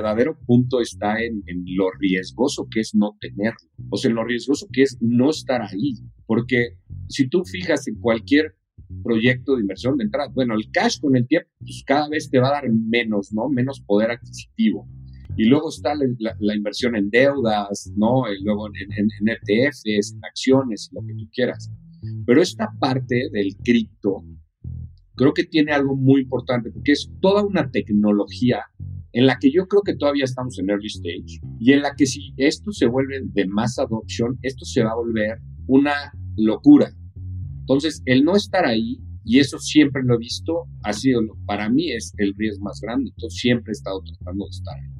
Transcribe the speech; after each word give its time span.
verdadero 0.00 0.38
punto 0.46 0.80
está 0.80 1.22
en, 1.22 1.42
en, 1.46 1.64
lo 1.76 1.90
riesgoso 1.98 2.66
que 2.70 2.80
es 2.80 2.94
no 2.94 3.16
tenerlo, 3.20 3.58
o 3.90 3.96
sea, 3.96 4.10
en 4.10 4.16
lo 4.16 4.24
riesgoso 4.24 4.66
que 4.72 4.82
es 4.82 4.96
no 5.00 5.30
estar 5.30 5.62
ahí, 5.62 5.94
porque 6.26 6.76
si 7.08 7.28
tú 7.28 7.44
fijas 7.44 7.86
en 7.88 7.96
cualquier 8.00 8.54
proyecto 9.02 9.54
de 9.54 9.62
inversión 9.62 9.96
de 9.96 10.04
entrada, 10.04 10.30
bueno, 10.34 10.54
el 10.54 10.70
cash 10.72 11.00
con 11.00 11.16
el 11.16 11.26
tiempo, 11.26 11.48
pues 11.60 11.82
cada 11.86 12.08
vez 12.08 12.30
te 12.30 12.38
va 12.38 12.48
a 12.48 12.62
dar 12.62 12.70
menos, 12.70 13.32
¿no? 13.32 13.48
Menos 13.48 13.80
poder 13.86 14.10
adquisitivo. 14.10 14.88
Y 15.36 15.44
luego 15.44 15.68
está 15.68 15.94
la, 15.94 16.54
inversión 16.54 16.96
en 16.96 17.08
deudas, 17.08 17.90
¿no? 17.96 18.24
Y 18.32 18.42
luego 18.42 18.66
en, 18.66 18.92
en, 18.92 19.08
en 19.20 19.28
ETFs, 19.28 19.82
en 19.84 20.24
acciones, 20.24 20.90
lo 20.92 21.02
que 21.06 21.14
tú 21.14 21.28
quieras. 21.32 21.70
Pero 22.26 22.42
esta 22.42 22.68
parte 22.78 23.28
del 23.32 23.56
cripto, 23.62 24.24
creo 25.20 25.34
que 25.34 25.44
tiene 25.44 25.72
algo 25.72 25.96
muy 25.96 26.22
importante, 26.22 26.70
porque 26.70 26.92
es 26.92 27.10
toda 27.20 27.44
una 27.44 27.70
tecnología 27.70 28.64
en 29.12 29.26
la 29.26 29.36
que 29.38 29.50
yo 29.52 29.68
creo 29.68 29.82
que 29.82 29.94
todavía 29.94 30.24
estamos 30.24 30.58
en 30.58 30.70
early 30.70 30.86
stage 30.86 31.42
y 31.58 31.74
en 31.74 31.82
la 31.82 31.94
que 31.94 32.06
si 32.06 32.32
esto 32.38 32.72
se 32.72 32.86
vuelve 32.86 33.20
de 33.22 33.46
más 33.46 33.78
adopción, 33.78 34.38
esto 34.40 34.64
se 34.64 34.82
va 34.82 34.92
a 34.92 34.96
volver 34.96 35.38
una 35.66 35.92
locura. 36.38 36.90
Entonces, 37.60 38.00
el 38.06 38.24
no 38.24 38.34
estar 38.34 38.64
ahí, 38.64 38.98
y 39.22 39.40
eso 39.40 39.58
siempre 39.58 40.02
lo 40.02 40.14
he 40.14 40.18
visto, 40.18 40.64
ha 40.84 40.94
sido, 40.94 41.20
para 41.44 41.68
mí 41.68 41.92
es 41.92 42.14
el 42.16 42.32
riesgo 42.38 42.64
más 42.64 42.80
grande. 42.80 43.10
Entonces, 43.10 43.38
siempre 43.38 43.72
he 43.72 43.76
estado 43.76 44.00
tratando 44.02 44.46
de 44.46 44.50
estar 44.50 44.74
ahí. 44.74 44.99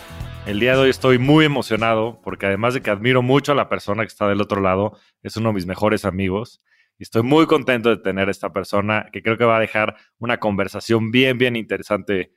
El 0.51 0.59
día 0.59 0.73
de 0.73 0.79
hoy 0.79 0.89
estoy 0.89 1.17
muy 1.17 1.45
emocionado 1.45 2.19
porque 2.21 2.45
además 2.45 2.73
de 2.73 2.81
que 2.81 2.89
admiro 2.89 3.21
mucho 3.21 3.53
a 3.53 3.55
la 3.55 3.69
persona 3.69 4.03
que 4.03 4.09
está 4.09 4.27
del 4.27 4.41
otro 4.41 4.59
lado, 4.59 4.97
es 5.23 5.37
uno 5.37 5.47
de 5.47 5.55
mis 5.55 5.65
mejores 5.65 6.03
amigos. 6.03 6.59
Y 6.99 7.03
estoy 7.03 7.23
muy 7.23 7.45
contento 7.45 7.87
de 7.87 7.95
tener 7.95 8.27
a 8.27 8.31
esta 8.31 8.51
persona 8.51 9.07
que 9.13 9.23
creo 9.23 9.37
que 9.37 9.45
va 9.45 9.55
a 9.55 9.61
dejar 9.61 9.95
una 10.19 10.41
conversación 10.41 11.09
bien, 11.09 11.37
bien 11.37 11.55
interesante 11.55 12.33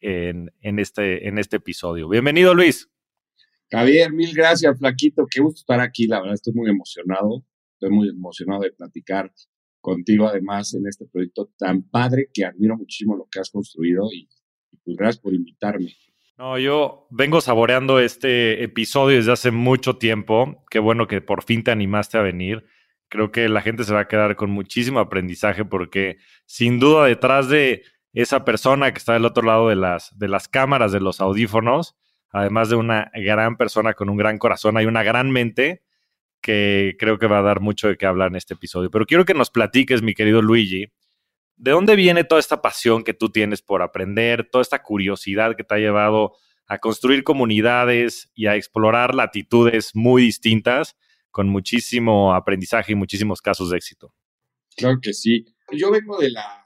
en, 0.00 0.50
este, 0.60 1.26
en 1.26 1.38
este 1.38 1.56
episodio. 1.56 2.06
Bienvenido, 2.06 2.52
Luis. 2.52 2.90
Javier, 3.70 4.12
mil 4.12 4.34
gracias, 4.34 4.78
Flaquito. 4.78 5.24
Qué 5.26 5.40
gusto 5.40 5.60
estar 5.60 5.80
aquí. 5.80 6.06
La 6.06 6.18
verdad, 6.20 6.34
estoy 6.34 6.52
muy 6.52 6.68
emocionado. 6.68 7.46
Estoy 7.76 7.96
muy 7.96 8.10
emocionado 8.10 8.60
de 8.60 8.72
platicar 8.72 9.32
contigo 9.80 10.28
además 10.28 10.74
en 10.74 10.86
este 10.86 11.06
proyecto 11.06 11.50
tan 11.56 11.82
padre 11.84 12.28
que 12.30 12.44
admiro 12.44 12.76
muchísimo 12.76 13.16
lo 13.16 13.26
que 13.32 13.40
has 13.40 13.48
construido 13.48 14.10
y, 14.12 14.28
pues 14.84 14.98
gracias 14.98 15.22
por 15.22 15.32
invitarme. 15.32 15.94
No, 16.36 16.58
yo 16.58 17.06
vengo 17.10 17.40
saboreando 17.40 18.00
este 18.00 18.64
episodio 18.64 19.18
desde 19.18 19.32
hace 19.32 19.50
mucho 19.52 19.98
tiempo. 19.98 20.64
Qué 20.68 20.80
bueno 20.80 21.06
que 21.06 21.20
por 21.20 21.44
fin 21.44 21.62
te 21.62 21.70
animaste 21.70 22.18
a 22.18 22.22
venir. 22.22 22.66
Creo 23.08 23.30
que 23.30 23.48
la 23.48 23.62
gente 23.62 23.84
se 23.84 23.94
va 23.94 24.00
a 24.00 24.08
quedar 24.08 24.34
con 24.34 24.50
muchísimo 24.50 24.98
aprendizaje 24.98 25.64
porque 25.64 26.16
sin 26.44 26.80
duda 26.80 27.06
detrás 27.06 27.48
de 27.48 27.84
esa 28.14 28.44
persona 28.44 28.92
que 28.92 28.98
está 28.98 29.12
del 29.12 29.26
otro 29.26 29.44
lado 29.44 29.68
de 29.68 29.76
las, 29.76 30.16
de 30.18 30.26
las 30.26 30.48
cámaras, 30.48 30.90
de 30.90 31.00
los 31.00 31.20
audífonos, 31.20 31.96
además 32.30 32.68
de 32.68 32.76
una 32.76 33.12
gran 33.14 33.56
persona 33.56 33.94
con 33.94 34.08
un 34.08 34.16
gran 34.16 34.38
corazón, 34.38 34.76
hay 34.76 34.86
una 34.86 35.04
gran 35.04 35.30
mente 35.30 35.84
que 36.40 36.96
creo 36.98 37.18
que 37.18 37.28
va 37.28 37.38
a 37.38 37.42
dar 37.42 37.60
mucho 37.60 37.86
de 37.86 37.96
qué 37.96 38.06
hablar 38.06 38.30
en 38.30 38.36
este 38.36 38.54
episodio. 38.54 38.90
Pero 38.90 39.06
quiero 39.06 39.24
que 39.24 39.34
nos 39.34 39.50
platiques, 39.50 40.02
mi 40.02 40.14
querido 40.14 40.42
Luigi, 40.42 40.92
¿de 41.56 41.70
dónde 41.70 41.96
viene 41.96 42.24
toda 42.24 42.40
esta 42.40 42.62
pasión 42.62 43.04
que 43.04 43.14
tú 43.14 43.30
tienes 43.30 43.62
por 43.62 43.82
aprender, 43.82 44.48
toda 44.50 44.62
esta 44.62 44.82
curiosidad 44.82 45.56
que 45.56 45.64
te 45.64 45.74
ha 45.74 45.78
llevado 45.78 46.34
a 46.66 46.78
construir 46.78 47.24
comunidades 47.24 48.30
y 48.34 48.46
a 48.46 48.56
explorar 48.56 49.14
latitudes 49.14 49.94
muy 49.94 50.22
distintas 50.22 50.96
con 51.30 51.48
muchísimo 51.48 52.34
aprendizaje 52.34 52.92
y 52.92 52.96
muchísimos 52.96 53.42
casos 53.42 53.70
de 53.70 53.76
éxito? 53.76 54.14
Claro 54.76 54.98
que 55.00 55.12
sí. 55.12 55.44
Yo 55.72 55.90
vengo 55.90 56.18
de 56.18 56.30
la, 56.30 56.64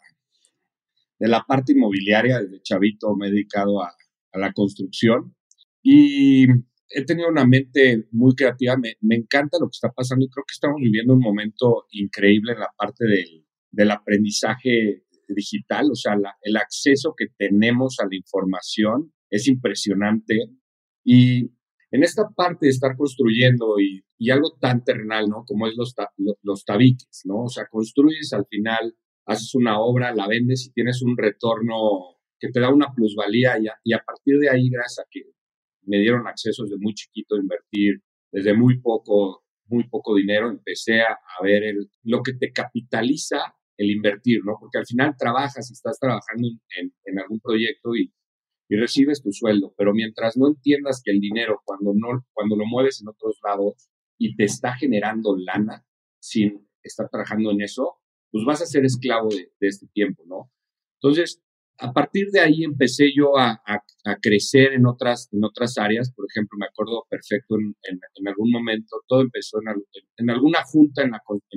de 1.19 1.29
la 1.29 1.45
parte 1.45 1.73
inmobiliaria, 1.73 2.41
desde 2.41 2.63
chavito 2.63 3.15
me 3.15 3.29
he 3.29 3.31
dedicado 3.31 3.83
a, 3.83 3.95
a 4.33 4.39
la 4.39 4.53
construcción 4.53 5.35
y 5.83 6.47
he 6.91 7.05
tenido 7.05 7.29
una 7.29 7.47
mente 7.47 8.07
muy 8.11 8.35
creativa, 8.35 8.77
me, 8.77 8.97
encanta 9.15 9.59
lo 9.61 9.67
que 9.67 9.77
está 9.77 9.93
pasando 9.93 10.25
y 10.25 10.29
creo 10.29 10.45
que 10.47 10.55
estamos 10.55 10.81
viviendo 10.81 11.15
un 11.15 11.21
momento 11.21 11.87
increíble 11.91 12.53
en 12.53 12.61
la 12.61 12.73
parte 12.77 13.05
del, 13.05 13.47
del 13.71 13.91
aprendizaje 13.91 15.05
digital, 15.29 15.91
o 15.91 15.95
sea, 15.95 16.15
el 16.43 16.57
acceso 16.57 17.15
que 17.17 17.27
tenemos 17.37 17.97
a 18.01 18.05
la 18.05 18.17
información 18.17 19.13
es 19.31 19.47
impresionante 19.47 20.37
y 21.05 21.51
en 21.91 22.03
esta 22.03 22.29
parte 22.35 22.67
de 22.67 22.71
estar 22.71 22.97
construyendo 22.97 23.79
y, 23.79 24.05
y 24.19 24.31
algo 24.31 24.57
tan 24.61 24.85
terrenal, 24.85 25.29
¿no? 25.29 25.45
Como 25.47 25.67
es 25.67 25.75
los, 25.77 25.95
los 26.43 26.65
tabiques, 26.65 27.23
¿no? 27.25 27.45
O 27.45 27.49
sea, 27.49 27.67
construyes 27.71 28.33
al 28.33 28.47
final, 28.47 28.95
haces 29.27 29.55
una 29.55 29.81
obra, 29.81 30.15
la 30.15 30.27
vendes 30.27 30.67
y 30.67 30.73
tienes 30.73 31.03
un 31.03 31.17
retorno 31.17 31.77
que 32.39 32.49
te 32.51 32.61
da 32.61 32.73
una 32.73 32.93
plusvalía 32.95 33.57
y 33.85 33.93
a, 33.93 34.03
partir 34.05 34.39
de 34.39 34.51
ahí, 34.51 34.69
gracias 34.71 35.05
a 35.05 35.09
que 35.11 35.23
me 35.83 35.99
dieron 35.99 36.27
acceso 36.27 36.65
desde 36.65 36.79
muy 36.79 36.95
chiquito 36.95 37.35
a 37.35 37.41
invertir, 37.41 38.03
desde 38.33 38.55
muy 38.55 38.81
poco, 38.81 39.45
muy 39.67 39.89
poco 39.89 40.15
dinero, 40.15 40.51
empecé 40.51 41.01
a, 41.01 41.19
ver 41.43 41.75
lo 42.03 42.23
que 42.23 42.35
te 42.35 42.53
capitaliza 42.53 43.39
el 43.79 43.91
invertir, 43.91 44.41
¿no? 44.45 44.57
Porque 44.61 44.79
al 44.79 44.87
final 44.87 45.15
trabajas 45.17 45.71
y 45.71 45.73
estás 45.73 45.99
trabajando 45.99 46.49
en, 46.77 47.19
algún 47.19 47.41
proyecto 47.41 47.95
y, 47.97 48.13
recibes 48.71 49.23
tu 49.23 49.33
sueldo, 49.33 49.73
pero 49.79 49.95
mientras 49.95 50.37
no 50.37 50.47
entiendas 50.47 51.01
que 51.03 51.11
el 51.11 51.21
dinero, 51.21 51.63
cuando, 51.65 51.95
no, 51.95 52.27
cuando 52.35 52.55
lo 52.55 52.67
mueves 52.67 53.01
en 53.01 53.09
otros 53.09 53.39
lados 53.43 53.89
y 54.19 54.37
te 54.37 54.45
está 54.45 54.75
generando 54.75 55.35
lana 55.39 55.87
sin 56.21 56.69
estar 56.83 57.09
trabajando 57.09 57.51
en 57.51 57.63
eso, 57.63 57.97
pues 58.31 58.45
vas 58.45 58.61
a 58.61 58.67
ser 58.67 58.85
esclavo 58.85 59.31
de, 59.31 59.51
este 59.61 59.87
tiempo, 59.95 60.23
¿no? 60.27 60.51
Entonces, 61.01 61.41
a 61.79 61.95
partir 61.95 62.29
de 62.31 62.41
ahí 62.41 62.63
empecé 62.63 63.11
yo 63.17 63.39
a, 63.39 63.59
crecer 64.21 64.75
en 64.75 64.85
otras, 64.87 65.31
en 65.33 65.45
otras 65.45 65.79
áreas. 65.79 66.13
Por 66.13 66.27
ejemplo, 66.29 66.59
me 66.59 66.67
acuerdo 66.67 67.07
perfecto 67.09 67.57
en, 67.57 68.29
algún 68.29 68.51
momento, 68.51 69.03
todo 69.07 69.23
empezó 69.23 69.61
en, 70.19 70.31
alguna 70.31 70.63
junta 70.65 71.03
en 71.05 71.13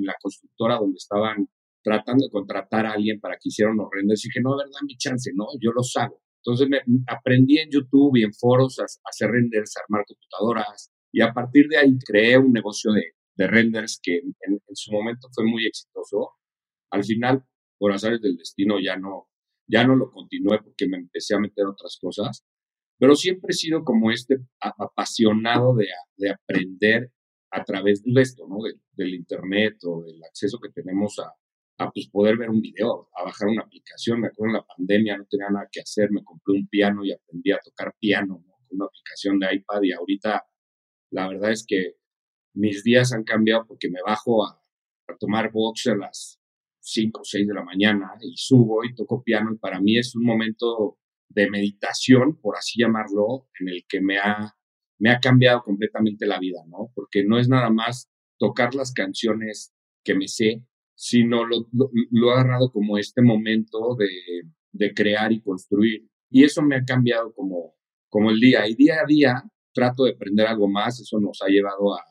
la 0.06 0.14
constructora 0.18 0.76
donde 0.76 0.96
estaban 0.96 1.46
tratando 1.82 2.24
de 2.26 2.30
contratar 2.30 2.86
a 2.86 2.92
alguien 2.92 3.20
para 3.20 3.34
que 3.34 3.48
hiciera 3.48 3.72
unos 3.72 3.88
renders. 3.92 4.24
Y 4.24 4.28
dije, 4.28 4.40
no, 4.40 4.56
verdad, 4.56 4.80
mi 4.86 4.96
chance, 4.96 5.30
no, 5.34 5.46
yo 5.60 5.72
los 5.72 5.94
hago. 5.96 6.22
Entonces 6.44 6.68
me, 6.68 6.80
aprendí 7.06 7.58
en 7.58 7.70
YouTube 7.70 8.16
y 8.16 8.24
en 8.24 8.32
foros 8.32 8.78
a, 8.80 8.84
hacer 8.84 9.30
renders, 9.30 9.76
a 9.76 9.80
armar 9.80 10.04
computadoras. 10.06 10.90
Y 11.12 11.20
a 11.20 11.32
partir 11.32 11.68
de 11.68 11.78
ahí 11.78 11.98
creé 12.04 12.38
un 12.38 12.52
negocio 12.52 12.92
de, 12.92 13.12
renders 13.36 13.98
que 14.00 14.18
en, 14.18 14.34
en, 14.40 14.60
su 14.74 14.92
momento 14.92 15.28
fue 15.34 15.44
muy 15.44 15.66
exitoso. 15.66 16.34
Al 16.90 17.02
final, 17.04 17.44
por 17.78 17.92
azares 17.92 18.20
del 18.20 18.36
destino, 18.36 18.76
ya 18.80 18.96
no, 18.96 19.28
ya 19.66 19.84
no 19.84 19.96
lo 19.96 20.10
continué 20.10 20.60
porque 20.62 20.86
me 20.86 20.96
empecé 20.96 21.34
a 21.34 21.40
meter 21.40 21.66
otras 21.66 21.98
cosas, 22.00 22.44
pero 22.98 23.16
siempre 23.16 23.48
he 23.50 23.54
sido 23.54 23.84
como 23.84 24.12
este 24.12 24.38
apasionado 24.60 25.74
de, 25.74 25.88
de 26.16 26.30
aprender 26.30 27.10
a 27.50 27.64
través 27.64 28.02
de 28.04 28.20
esto, 28.20 28.46
¿no? 28.48 28.58
del 28.92 29.14
Internet 29.14 29.76
o 29.84 30.02
del 30.02 30.22
acceso 30.24 30.58
que 30.60 30.70
tenemos 30.70 31.18
a, 31.18 31.34
a 31.78 31.90
pues, 31.90 32.08
poder 32.10 32.36
ver 32.36 32.50
un 32.50 32.60
video, 32.60 33.08
a 33.16 33.24
bajar 33.24 33.48
una 33.48 33.62
aplicación. 33.62 34.20
Me 34.20 34.28
acuerdo 34.28 34.54
en 34.54 34.60
la 34.60 34.66
pandemia, 34.66 35.16
no 35.16 35.26
tenía 35.26 35.48
nada 35.50 35.68
que 35.70 35.80
hacer, 35.80 36.10
me 36.10 36.22
compré 36.22 36.54
un 36.54 36.68
piano 36.68 37.04
y 37.04 37.12
aprendí 37.12 37.52
a 37.52 37.58
tocar 37.58 37.94
piano, 37.98 38.42
¿no? 38.44 38.52
Con 38.68 38.76
una 38.76 38.86
aplicación 38.86 39.38
de 39.38 39.54
iPad 39.54 39.82
y 39.82 39.92
ahorita 39.92 40.44
la 41.10 41.28
verdad 41.28 41.50
es 41.50 41.64
que 41.66 41.96
mis 42.54 42.82
días 42.82 43.12
han 43.12 43.24
cambiado 43.24 43.66
porque 43.66 43.90
me 43.90 44.00
bajo 44.04 44.46
a, 44.46 44.62
a 45.08 45.16
tomar 45.18 45.50
box 45.52 45.88
a 45.88 45.96
las 45.96 46.40
5 46.80 47.20
o 47.20 47.24
6 47.24 47.46
de 47.46 47.54
la 47.54 47.64
mañana 47.64 48.12
y 48.20 48.34
subo 48.36 48.84
y 48.84 48.94
toco 48.94 49.22
piano 49.22 49.52
y 49.52 49.58
para 49.58 49.80
mí 49.80 49.98
es 49.98 50.14
un 50.14 50.24
momento 50.24 50.98
de 51.28 51.48
meditación, 51.50 52.38
por 52.40 52.56
así 52.56 52.80
llamarlo, 52.80 53.48
en 53.60 53.68
el 53.68 53.84
que 53.88 54.00
me 54.00 54.18
ha, 54.18 54.54
me 54.98 55.10
ha 55.10 55.20
cambiado 55.20 55.62
completamente 55.62 56.26
la 56.26 56.38
vida, 56.38 56.60
¿no? 56.66 56.90
Porque 56.94 57.24
no 57.24 57.38
es 57.38 57.48
nada 57.48 57.70
más 57.70 58.10
tocar 58.38 58.74
las 58.74 58.92
canciones 58.92 59.72
que 60.04 60.14
me 60.14 60.28
sé, 60.28 60.64
sino 61.02 61.44
lo, 61.44 61.66
lo, 61.72 62.28
he 62.28 62.32
agarrado 62.32 62.70
como 62.70 62.96
este 62.96 63.22
momento 63.22 63.96
de, 63.96 64.06
de, 64.70 64.94
crear 64.94 65.32
y 65.32 65.42
construir. 65.42 66.08
Y 66.30 66.44
eso 66.44 66.62
me 66.62 66.76
ha 66.76 66.84
cambiado 66.84 67.34
como, 67.34 67.74
como 68.08 68.30
el 68.30 68.38
día. 68.38 68.68
Y 68.68 68.76
día 68.76 69.00
a 69.02 69.04
día 69.04 69.42
trato 69.74 70.04
de 70.04 70.12
aprender 70.12 70.46
algo 70.46 70.68
más. 70.68 71.00
Eso 71.00 71.18
nos 71.18 71.42
ha 71.42 71.48
llevado 71.48 71.92
a, 71.92 72.04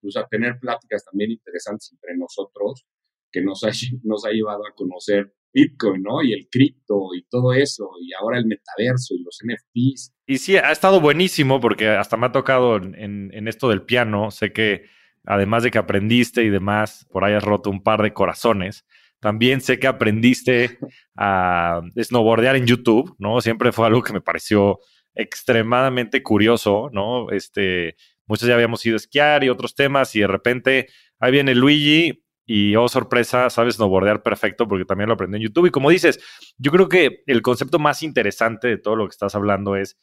pues, 0.00 0.16
a 0.16 0.24
tener 0.28 0.60
pláticas 0.60 1.04
también 1.04 1.32
interesantes 1.32 1.90
entre 1.90 2.16
nosotros 2.16 2.86
que 3.32 3.42
nos 3.42 3.64
ha, 3.64 3.70
nos 4.04 4.24
ha 4.24 4.30
llevado 4.30 4.68
a 4.68 4.74
conocer 4.76 5.34
Bitcoin, 5.52 6.02
¿no? 6.02 6.22
Y 6.22 6.32
el 6.32 6.48
cripto 6.48 7.08
y 7.16 7.24
todo 7.24 7.52
eso, 7.52 7.90
y 8.00 8.12
ahora 8.14 8.38
el 8.38 8.46
metaverso 8.46 9.14
y 9.14 9.24
los 9.24 9.40
NFTs. 9.44 10.14
Y 10.28 10.38
sí, 10.38 10.56
ha 10.56 10.70
estado 10.70 11.00
buenísimo 11.00 11.58
porque 11.58 11.88
hasta 11.88 12.16
me 12.16 12.26
ha 12.26 12.32
tocado 12.32 12.76
en, 12.76 13.34
en 13.34 13.48
esto 13.48 13.68
del 13.68 13.82
piano. 13.82 14.30
Sé 14.30 14.52
que 14.52 14.84
además 15.24 15.62
de 15.62 15.70
que 15.70 15.78
aprendiste 15.78 16.42
y 16.42 16.50
demás, 16.50 17.06
por 17.10 17.24
has 17.24 17.42
roto 17.42 17.70
un 17.70 17.82
par 17.82 18.02
de 18.02 18.12
corazones. 18.12 18.84
También 19.20 19.60
sé 19.60 19.78
que 19.78 19.86
aprendiste 19.86 20.78
a 21.16 21.80
snowboardear 21.96 22.56
en 22.56 22.66
YouTube, 22.66 23.14
¿no? 23.18 23.40
Siempre 23.40 23.70
fue 23.70 23.86
algo 23.86 24.02
que 24.02 24.12
me 24.12 24.20
pareció 24.20 24.80
extremadamente 25.14 26.22
curioso, 26.22 26.90
¿no? 26.92 27.30
Este, 27.30 27.96
muchos 28.26 28.48
ya 28.48 28.54
habíamos 28.54 28.84
ido 28.84 28.96
a 28.96 28.96
esquiar 28.96 29.44
y 29.44 29.48
otros 29.48 29.74
temas 29.74 30.14
y 30.16 30.20
de 30.20 30.26
repente 30.26 30.88
ahí 31.20 31.30
viene 31.30 31.54
Luigi 31.54 32.24
y, 32.44 32.74
oh 32.74 32.88
sorpresa, 32.88 33.48
sabes 33.50 33.76
snowboardear 33.76 34.22
perfecto 34.22 34.66
porque 34.66 34.84
también 34.84 35.08
lo 35.08 35.14
aprendí 35.14 35.36
en 35.36 35.44
YouTube. 35.44 35.66
Y 35.66 35.70
como 35.70 35.90
dices, 35.90 36.18
yo 36.58 36.72
creo 36.72 36.88
que 36.88 37.22
el 37.26 37.42
concepto 37.42 37.78
más 37.78 38.02
interesante 38.02 38.68
de 38.68 38.78
todo 38.78 38.96
lo 38.96 39.06
que 39.06 39.12
estás 39.12 39.34
hablando 39.34 39.76
es, 39.76 39.96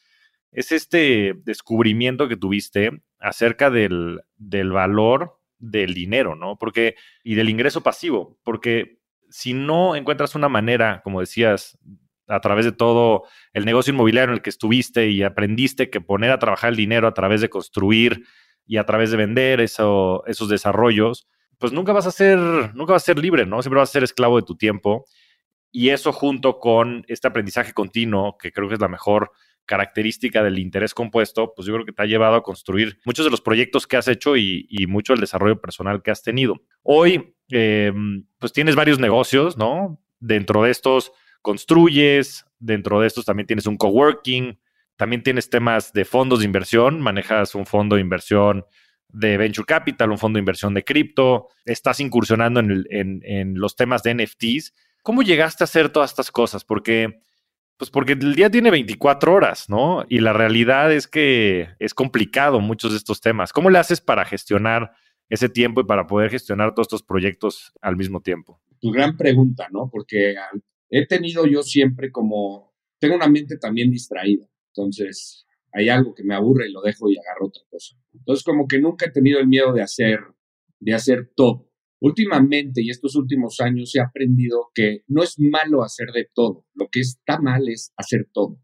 es 0.52 0.72
este 0.72 1.34
descubrimiento 1.44 2.28
que 2.28 2.38
tuviste 2.38 3.02
acerca 3.20 3.70
del, 3.70 4.22
del 4.38 4.72
valor 4.72 5.40
del 5.58 5.94
dinero, 5.94 6.36
¿no? 6.36 6.58
Porque, 6.58 6.96
y 7.24 7.36
del 7.36 7.50
ingreso 7.50 7.82
pasivo, 7.82 8.38
porque 8.44 9.00
si 9.30 9.54
no 9.54 9.96
encuentras 9.96 10.36
una 10.36 10.50
manera, 10.50 11.02
como 11.04 11.20
decías, 11.20 11.78
a 12.28 12.40
través 12.40 12.66
de 12.66 12.72
todo 12.72 13.24
el 13.54 13.66
negocio 13.66 13.92
inmobiliario 13.92 14.32
en 14.32 14.38
el 14.38 14.42
que 14.42 14.50
estuviste 14.50 15.10
y 15.10 15.24
aprendiste 15.24 15.90
que 15.90 16.02
poner 16.02 16.32
a 16.32 16.40
trabajar 16.40 16.70
el 16.70 16.76
dinero 16.76 17.08
a 17.08 17.14
través 17.14 17.42
de 17.42 17.50
construir 17.50 18.24
y 18.66 18.78
a 18.78 18.86
través 18.86 19.12
de 19.12 19.18
vender 19.18 19.62
eso, 19.62 20.24
esos 20.28 20.48
desarrollos, 20.48 21.28
pues 21.58 21.74
nunca 21.74 21.92
vas 21.92 22.06
a 22.06 22.12
ser, 22.12 22.38
nunca 22.76 22.94
vas 22.94 23.04
a 23.04 23.08
ser 23.08 23.20
libre, 23.20 23.46
¿no? 23.46 23.62
Siempre 23.62 23.80
vas 23.80 23.90
a 23.90 23.94
ser 23.94 24.04
esclavo 24.04 24.38
de 24.38 24.46
tu 24.46 24.56
tiempo. 24.56 25.06
Y 25.72 25.90
eso 25.90 26.12
junto 26.12 26.60
con 26.60 27.04
este 27.08 27.28
aprendizaje 27.28 27.74
continuo, 27.74 28.38
que 28.38 28.52
creo 28.52 28.68
que 28.68 28.76
es 28.76 28.80
la 28.80 28.88
mejor 28.88 29.32
característica 29.70 30.42
del 30.42 30.58
interés 30.58 30.96
compuesto, 30.96 31.54
pues 31.56 31.68
yo 31.68 31.76
creo 31.76 31.86
que 31.86 31.92
te 31.92 32.02
ha 32.02 32.08
llevado 32.08 32.34
a 32.34 32.42
construir 32.42 33.00
muchos 33.06 33.24
de 33.24 33.30
los 33.30 33.40
proyectos 33.40 33.86
que 33.86 33.98
has 33.98 34.08
hecho 34.08 34.36
y, 34.36 34.66
mucho 34.88 35.14
el 35.14 35.20
desarrollo 35.20 35.62
personal 35.62 36.02
que 36.02 36.10
has 36.10 36.24
tenido. 36.24 36.64
Hoy, 36.82 37.36
eh, 37.52 37.94
pues 38.40 38.52
tienes 38.52 38.76
varios 38.76 38.98
negocios, 38.98 39.58
¿no? 39.58 40.02
Dentro 40.20 40.64
de 40.64 40.72
estos 40.72 41.12
construyes, 41.44 42.48
dentro 42.58 43.00
de 43.00 43.06
estos 43.06 43.26
también 43.26 43.46
tienes 43.46 43.68
un 43.68 43.78
coworking, 43.78 44.60
también 44.96 45.22
tienes 45.22 45.52
temas 45.52 45.94
de 45.94 46.04
fondos 46.04 46.40
de 46.40 46.46
inversión, 46.46 47.00
manejas 47.00 47.54
un 47.54 47.68
fondo 47.68 47.96
de 47.96 48.02
inversión 48.02 48.66
de 49.08 49.38
venture 49.38 49.68
capital, 49.68 50.10
un 50.10 50.18
fondo 50.18 50.38
de 50.38 50.42
inversión 50.42 50.74
de 50.74 50.84
cripto, 50.84 51.50
estás 51.64 52.00
incursionando 52.00 52.60
en, 52.60 52.88
en 52.90 53.60
los 53.60 53.76
temas 53.76 54.02
de 54.02 54.16
NFTs. 54.16 54.74
¿Cómo 55.04 55.22
llegaste 55.22 55.64
a 55.64 55.66
hacer 55.66 55.90
todas 55.90 56.10
estas 56.10 56.32
cosas? 56.32 56.66
Porque 56.66 57.22
pues 57.80 57.90
porque 57.92 58.12
el 58.12 58.36
día 58.36 58.52
tiene 58.52 58.72
24 58.72 59.34
horas, 59.34 59.70
¿no? 59.70 60.06
Y 60.10 60.20
la 60.20 60.34
realidad 60.34 60.92
es 60.92 61.08
que 61.08 61.70
es 61.80 61.94
complicado 61.94 62.60
muchos 62.60 62.92
de 62.92 62.98
estos 62.98 63.22
temas. 63.22 63.54
¿Cómo 63.54 63.70
le 63.70 63.80
haces 63.80 64.02
para 64.02 64.26
gestionar 64.26 64.92
ese 65.30 65.48
tiempo 65.48 65.80
y 65.80 65.86
para 65.86 66.06
poder 66.06 66.30
gestionar 66.30 66.76
todos 66.76 66.88
estos 66.88 67.04
proyectos 67.04 67.72
al 67.80 67.96
mismo 67.96 68.20
tiempo? 68.20 68.60
Tu 68.82 68.92
gran 68.92 69.16
pregunta, 69.16 69.70
¿no? 69.72 69.90
Porque 69.90 70.36
he 70.90 71.08
tenido 71.08 71.46
yo 71.46 71.64
siempre 71.64 72.12
como, 72.12 72.76
tengo 73.00 73.16
una 73.16 73.30
mente 73.30 73.58
también 73.58 73.90
distraída, 73.90 74.46
entonces 74.74 75.46
hay 75.72 75.88
algo 75.88 76.14
que 76.14 76.26
me 76.26 76.36
aburre 76.36 76.68
y 76.68 76.74
lo 76.74 76.82
dejo 76.82 77.10
y 77.10 77.18
agarro 77.18 77.48
otra 77.48 77.64
cosa. 77.70 77.96
Entonces 78.14 78.44
como 78.44 78.68
que 78.68 78.82
nunca 78.82 79.06
he 79.06 79.12
tenido 79.12 79.40
el 79.40 79.48
miedo 79.48 79.72
de 79.72 79.84
hacer, 79.84 80.20
de 80.82 80.94
hacer 80.94 81.32
todo. 81.34 81.69
Últimamente 82.02 82.82
y 82.82 82.90
estos 82.90 83.16
últimos 83.16 83.60
años 83.60 83.94
he 83.96 84.00
aprendido 84.00 84.70
que 84.74 85.04
no 85.08 85.22
es 85.22 85.36
malo 85.38 85.84
hacer 85.84 86.12
de 86.14 86.28
todo, 86.34 86.66
lo 86.74 86.88
que 86.90 87.02
está 87.02 87.40
mal 87.40 87.68
es 87.68 87.94
hacer 87.98 88.30
todo. 88.32 88.62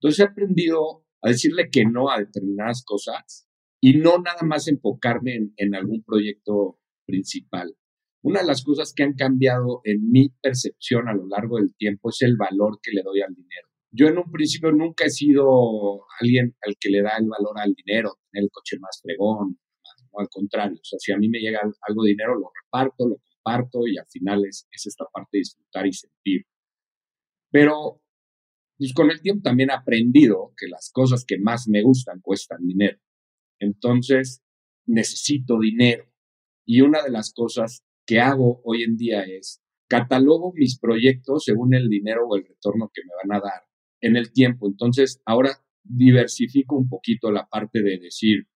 Entonces 0.00 0.20
he 0.20 0.28
aprendido 0.28 1.06
a 1.22 1.30
decirle 1.30 1.70
que 1.70 1.86
no 1.86 2.10
a 2.10 2.18
determinadas 2.18 2.84
cosas 2.84 3.48
y 3.80 3.94
no 3.94 4.18
nada 4.18 4.42
más 4.42 4.68
enfocarme 4.68 5.52
en, 5.56 5.74
algún 5.74 6.02
proyecto 6.04 6.78
principal. 7.06 7.74
Una 8.22 8.40
de 8.40 8.46
las 8.46 8.62
cosas 8.62 8.92
que 8.94 9.02
han 9.02 9.14
cambiado 9.14 9.80
en 9.84 10.10
mi 10.10 10.28
percepción 10.42 11.08
a 11.08 11.14
lo 11.14 11.26
largo 11.26 11.56
del 11.56 11.74
tiempo 11.76 12.10
es 12.10 12.20
el 12.20 12.36
valor 12.36 12.78
que 12.82 12.92
le 12.92 13.02
doy 13.02 13.22
al 13.22 13.34
dinero. 13.34 13.68
Yo 13.90 14.08
en 14.08 14.18
un 14.18 14.30
principio 14.30 14.72
nunca 14.72 15.04
he 15.04 15.10
sido 15.10 16.02
alguien 16.20 16.54
al 16.66 16.74
que 16.78 16.90
le 16.90 17.00
da 17.00 17.16
el 17.16 17.28
valor 17.28 17.58
al 17.58 17.74
dinero, 17.74 18.18
tener 18.30 18.44
el 18.44 18.50
coche 18.50 18.78
más 18.80 19.00
fregón, 19.02 19.58
al 20.20 20.28
contrario, 20.28 20.78
o 20.80 20.84
sea, 20.84 20.98
si 20.98 21.12
a 21.12 21.16
mí 21.16 21.28
me 21.28 21.38
llega 21.38 21.60
algo 21.60 22.02
de 22.02 22.10
dinero, 22.10 22.38
lo 22.38 22.50
reparto, 22.62 23.08
lo 23.08 23.16
comparto 23.16 23.86
y 23.86 23.98
al 23.98 24.06
final 24.06 24.44
es, 24.46 24.66
esta 24.72 25.04
parte 25.12 25.30
de 25.32 25.38
disfrutar 25.40 25.86
y 25.86 25.92
sentir. 25.92 26.46
Pero 27.50 28.02
pues, 28.78 28.92
con 28.92 29.10
el 29.10 29.20
tiempo 29.20 29.42
también 29.42 29.70
he 29.70 29.74
aprendido 29.74 30.52
que 30.56 30.66
las 30.68 30.90
cosas 30.92 31.24
que 31.24 31.38
más 31.38 31.68
me 31.68 31.82
gustan 31.82 32.20
cuestan 32.20 32.66
dinero. 32.66 32.98
Entonces, 33.60 34.42
necesito 34.86 35.58
dinero. 35.58 36.10
Y 36.66 36.80
una 36.80 37.02
de 37.02 37.10
las 37.10 37.32
cosas 37.32 37.84
que 38.06 38.20
hago 38.20 38.60
hoy 38.64 38.82
en 38.82 38.96
día 38.96 39.22
es 39.22 39.62
catalogo 39.88 40.52
mis 40.54 40.78
proyectos 40.78 41.44
según 41.44 41.74
el 41.74 41.88
dinero 41.88 42.26
o 42.26 42.36
el 42.36 42.46
retorno 42.46 42.90
que 42.92 43.02
me 43.04 43.12
van 43.22 43.38
a 43.38 43.44
dar 43.44 43.62
en 44.00 44.16
el 44.16 44.32
tiempo. 44.32 44.66
Entonces, 44.66 45.20
ahora 45.24 45.64
diversifico 45.82 46.76
un 46.76 46.88
poquito 46.88 47.30
la 47.30 47.46
parte 47.46 47.82
de 47.82 47.98
decir, 47.98 48.48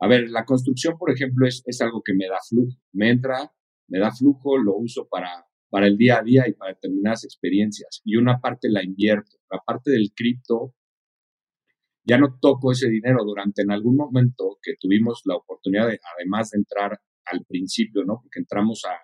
a 0.00 0.08
ver, 0.08 0.30
la 0.30 0.46
construcción, 0.46 0.96
por 0.98 1.10
ejemplo, 1.10 1.46
es, 1.46 1.62
es 1.66 1.80
algo 1.82 2.02
que 2.02 2.14
me 2.14 2.26
da 2.26 2.38
flujo. 2.48 2.74
Me 2.92 3.10
entra, 3.10 3.52
me 3.88 3.98
da 3.98 4.10
flujo, 4.10 4.56
lo 4.56 4.76
uso 4.76 5.06
para, 5.08 5.46
para 5.68 5.86
el 5.86 5.98
día 5.98 6.18
a 6.18 6.22
día 6.22 6.48
y 6.48 6.54
para 6.54 6.72
determinadas 6.72 7.24
experiencias. 7.24 8.00
Y 8.04 8.16
una 8.16 8.40
parte 8.40 8.70
la 8.70 8.82
invierto. 8.82 9.36
La 9.50 9.58
parte 9.58 9.90
del 9.90 10.10
cripto, 10.14 10.74
ya 12.02 12.16
no 12.16 12.38
toco 12.40 12.72
ese 12.72 12.88
dinero 12.88 13.24
durante 13.24 13.60
en 13.60 13.72
algún 13.72 13.96
momento 13.96 14.58
que 14.62 14.72
tuvimos 14.80 15.20
la 15.26 15.36
oportunidad 15.36 15.86
de, 15.86 16.00
además 16.16 16.50
de 16.50 16.58
entrar 16.58 16.98
al 17.26 17.44
principio, 17.44 18.02
¿no? 18.04 18.20
Porque 18.22 18.40
entramos 18.40 18.82
a, 18.86 18.96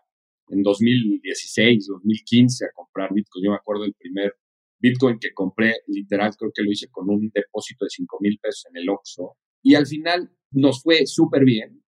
en 0.49 0.63
2016, 0.63 1.89
2015 1.89 2.65
a 2.65 2.69
comprar 2.75 3.13
Bitcoin. 3.13 3.45
Yo 3.45 3.51
me 3.51 3.57
acuerdo 3.57 3.83
del 3.83 3.95
primer 3.95 4.33
Bitcoin 4.79 5.19
que 5.19 5.35
compré, 5.35 5.75
literal, 5.89 6.35
creo 6.39 6.53
que 6.55 6.63
lo 6.63 6.71
hice 6.71 6.89
con 6.91 7.11
un 7.11 7.31
depósito 7.35 7.85
de 7.85 7.91
5 7.91 8.17
mil 8.21 8.39
pesos 8.41 8.67
en 8.71 8.79
el 8.79 8.89
Oxxo. 8.89 9.37
Y 9.63 9.75
al 9.75 9.87
final 9.87 10.31
nos 10.51 10.83
fue 10.83 11.07
súper 11.07 11.45
bien. 11.45 11.83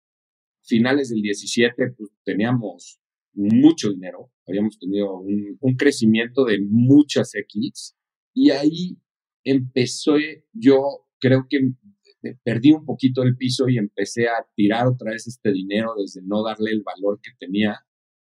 Finales 0.63 1.11
del 1.11 1.23
17, 1.23 1.93
pues 1.97 2.11
teníamos 2.25 3.01
mucho 3.35 3.91
dinero, 3.91 4.33
habíamos 4.47 4.79
tenido 4.79 5.19
un, 5.21 5.77
crecimiento 5.77 6.45
de 6.45 6.59
muchas 6.61 7.35
X 7.35 7.97
y 8.35 8.51
ahí 8.51 8.99
empezó 9.45 10.17
yo, 10.53 11.07
creo 11.21 11.47
que 11.49 11.59
perdí 12.45 12.73
un 12.73 12.85
poquito 12.85 13.23
el 13.23 13.37
piso 13.37 13.69
y 13.69 13.79
empecé 13.79 14.27
a 14.27 14.45
tirar 14.57 14.89
otra 14.89 15.13
vez 15.13 15.27
este 15.29 15.53
dinero 15.53 15.95
desde 15.97 16.21
no 16.23 16.43
darle 16.43 16.73
el 16.73 16.83
valor 16.83 17.21
que 17.23 17.31
tenía. 17.39 17.79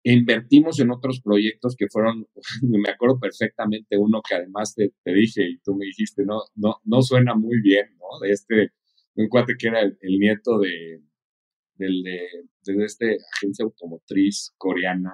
Invertimos 0.03 0.79
en 0.79 0.91
otros 0.91 1.21
proyectos 1.21 1.75
que 1.77 1.87
fueron, 1.89 2.27
me 2.61 2.89
acuerdo 2.89 3.19
perfectamente 3.19 3.97
uno 3.97 4.21
que 4.27 4.35
además 4.35 4.75
te, 4.75 4.93
te, 5.03 5.13
dije 5.13 5.43
y 5.49 5.59
tú 5.59 5.75
me 5.75 5.85
dijiste, 5.85 6.25
no, 6.25 6.41
no, 6.55 6.75
no 6.83 7.01
suena 7.01 7.35
muy 7.35 7.61
bien, 7.61 7.85
¿no? 7.97 8.19
De 8.21 8.31
este 8.33 8.71
un 9.19 9.27
cuate 9.27 9.55
que 9.57 9.67
era 9.67 9.81
el, 9.81 9.97
nieto 10.19 10.59
de, 10.59 11.03
de, 11.75 11.87
de 12.63 12.85
este 12.85 13.17
agencia 13.35 13.65
automotriz 13.65 14.53
coreana, 14.57 15.13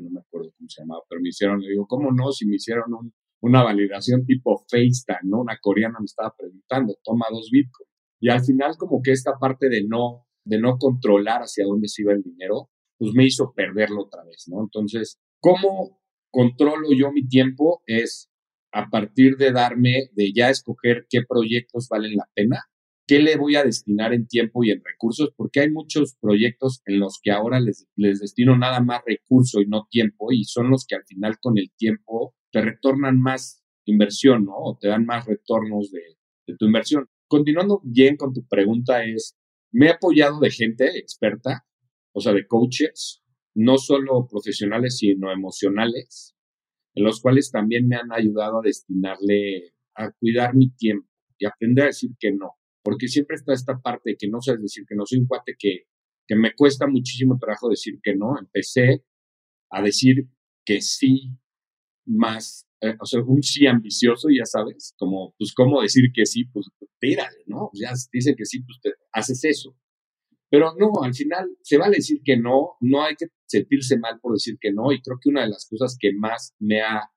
no 0.00 0.10
me 0.10 0.20
acuerdo 0.20 0.52
cómo 0.56 0.68
se 0.68 0.82
llamaba, 0.82 1.02
pero 1.08 1.20
me 1.20 1.28
hicieron, 1.28 1.60
le 1.60 1.70
digo, 1.70 1.86
¿cómo 1.86 2.10
no? 2.12 2.32
Si 2.32 2.46
me 2.46 2.56
hicieron 2.56 3.12
una 3.42 3.62
validación 3.62 4.24
tipo 4.24 4.64
FaceTime, 4.70 5.24
¿no? 5.24 5.40
Una 5.40 5.58
coreana 5.60 5.98
me 5.98 6.06
estaba 6.06 6.34
preguntando, 6.36 6.94
toma 7.02 7.26
dos 7.30 7.50
bitcoins. 7.50 7.90
Y 8.20 8.30
al 8.30 8.44
final 8.44 8.76
como 8.78 9.00
que 9.02 9.12
esta 9.12 9.32
parte 9.38 9.68
de 9.68 9.84
no, 9.86 10.26
de 10.44 10.58
no 10.58 10.78
controlar 10.78 11.42
hacia 11.42 11.64
dónde 11.66 11.88
se 11.88 12.02
iba 12.02 12.12
el 12.12 12.22
dinero, 12.22 12.70
pues 12.98 13.12
me 13.14 13.24
hizo 13.24 13.52
perderlo 13.54 14.04
otra 14.04 14.24
vez, 14.24 14.44
¿no? 14.48 14.62
Entonces, 14.62 15.18
¿cómo 15.40 16.00
controlo 16.30 16.88
yo 16.96 17.12
mi 17.12 17.26
tiempo? 17.26 17.82
Es 17.86 18.29
a 18.72 18.88
partir 18.88 19.36
de 19.36 19.52
darme, 19.52 20.10
de 20.12 20.32
ya 20.32 20.50
escoger 20.50 21.06
qué 21.08 21.22
proyectos 21.28 21.88
valen 21.88 22.16
la 22.16 22.28
pena, 22.34 22.64
qué 23.06 23.18
le 23.18 23.36
voy 23.36 23.56
a 23.56 23.64
destinar 23.64 24.14
en 24.14 24.28
tiempo 24.28 24.62
y 24.62 24.70
en 24.70 24.82
recursos, 24.84 25.32
porque 25.36 25.60
hay 25.60 25.70
muchos 25.70 26.16
proyectos 26.20 26.80
en 26.86 27.00
los 27.00 27.18
que 27.22 27.32
ahora 27.32 27.58
les, 27.58 27.88
les 27.96 28.20
destino 28.20 28.56
nada 28.56 28.80
más 28.80 29.02
recurso 29.04 29.60
y 29.60 29.66
no 29.66 29.88
tiempo, 29.90 30.32
y 30.32 30.44
son 30.44 30.70
los 30.70 30.86
que 30.86 30.94
al 30.94 31.04
final 31.04 31.38
con 31.40 31.58
el 31.58 31.72
tiempo 31.76 32.34
te 32.52 32.60
retornan 32.60 33.20
más 33.20 33.64
inversión, 33.84 34.44
¿no? 34.44 34.54
O 34.56 34.78
te 34.80 34.88
dan 34.88 35.06
más 35.06 35.26
retornos 35.26 35.90
de, 35.90 36.02
de 36.46 36.56
tu 36.56 36.66
inversión. 36.66 37.08
Continuando 37.26 37.80
bien 37.84 38.16
con 38.16 38.32
tu 38.32 38.46
pregunta 38.46 39.04
es, 39.04 39.36
me 39.72 39.86
he 39.86 39.90
apoyado 39.90 40.38
de 40.40 40.50
gente 40.50 40.98
experta, 40.98 41.64
o 42.12 42.20
sea, 42.20 42.32
de 42.32 42.46
coaches, 42.46 43.22
no 43.54 43.78
solo 43.78 44.26
profesionales, 44.28 44.98
sino 44.98 45.32
emocionales, 45.32 46.36
en 46.94 47.04
los 47.04 47.20
cuales 47.20 47.50
también 47.50 47.86
me 47.86 47.96
han 47.96 48.12
ayudado 48.12 48.58
a 48.58 48.62
destinarle, 48.62 49.74
a 49.94 50.10
cuidar 50.12 50.54
mi 50.54 50.70
tiempo 50.70 51.08
y 51.38 51.46
aprender 51.46 51.84
a 51.84 51.88
decir 51.88 52.10
que 52.18 52.32
no. 52.32 52.56
Porque 52.82 53.08
siempre 53.08 53.36
está 53.36 53.52
esta 53.52 53.78
parte 53.78 54.10
de 54.10 54.16
que 54.16 54.28
no 54.28 54.40
sabes 54.40 54.62
decir 54.62 54.84
que 54.88 54.94
no. 54.94 55.04
Soy 55.06 55.18
un 55.18 55.26
cuate 55.26 55.54
que, 55.58 55.84
que 56.26 56.36
me 56.36 56.54
cuesta 56.54 56.86
muchísimo 56.86 57.38
trabajo 57.38 57.68
decir 57.68 57.98
que 58.02 58.16
no. 58.16 58.38
Empecé 58.38 59.04
a 59.70 59.82
decir 59.82 60.28
que 60.64 60.80
sí 60.80 61.30
más, 62.06 62.66
eh, 62.80 62.96
o 62.98 63.06
sea, 63.06 63.22
un 63.22 63.42
sí 63.42 63.66
ambicioso, 63.66 64.28
ya 64.30 64.44
sabes, 64.44 64.94
como, 64.98 65.34
pues, 65.38 65.52
¿cómo 65.54 65.80
decir 65.82 66.10
que 66.12 66.26
sí? 66.26 66.44
Pues, 66.44 66.66
tírale, 66.98 67.44
¿no? 67.46 67.70
Ya 67.74 67.92
dicen 68.12 68.34
que 68.36 68.44
sí, 68.44 68.60
pues, 68.62 68.94
haces 69.12 69.44
eso. 69.44 69.76
Pero 70.50 70.74
no, 70.76 71.02
al 71.02 71.14
final 71.14 71.48
se 71.62 71.78
vale 71.78 71.96
decir 71.96 72.20
que 72.24 72.36
no, 72.36 72.76
no 72.80 73.04
hay 73.04 73.14
que 73.14 73.26
sentirse 73.46 73.98
mal 73.98 74.18
por 74.20 74.32
decir 74.32 74.56
que 74.60 74.72
no, 74.72 74.92
y 74.92 75.00
creo 75.00 75.18
que 75.22 75.30
una 75.30 75.42
de 75.42 75.50
las 75.50 75.66
cosas 75.70 75.96
que 75.98 76.12
más 76.12 76.54
me 76.58 76.82
ha 76.82 77.08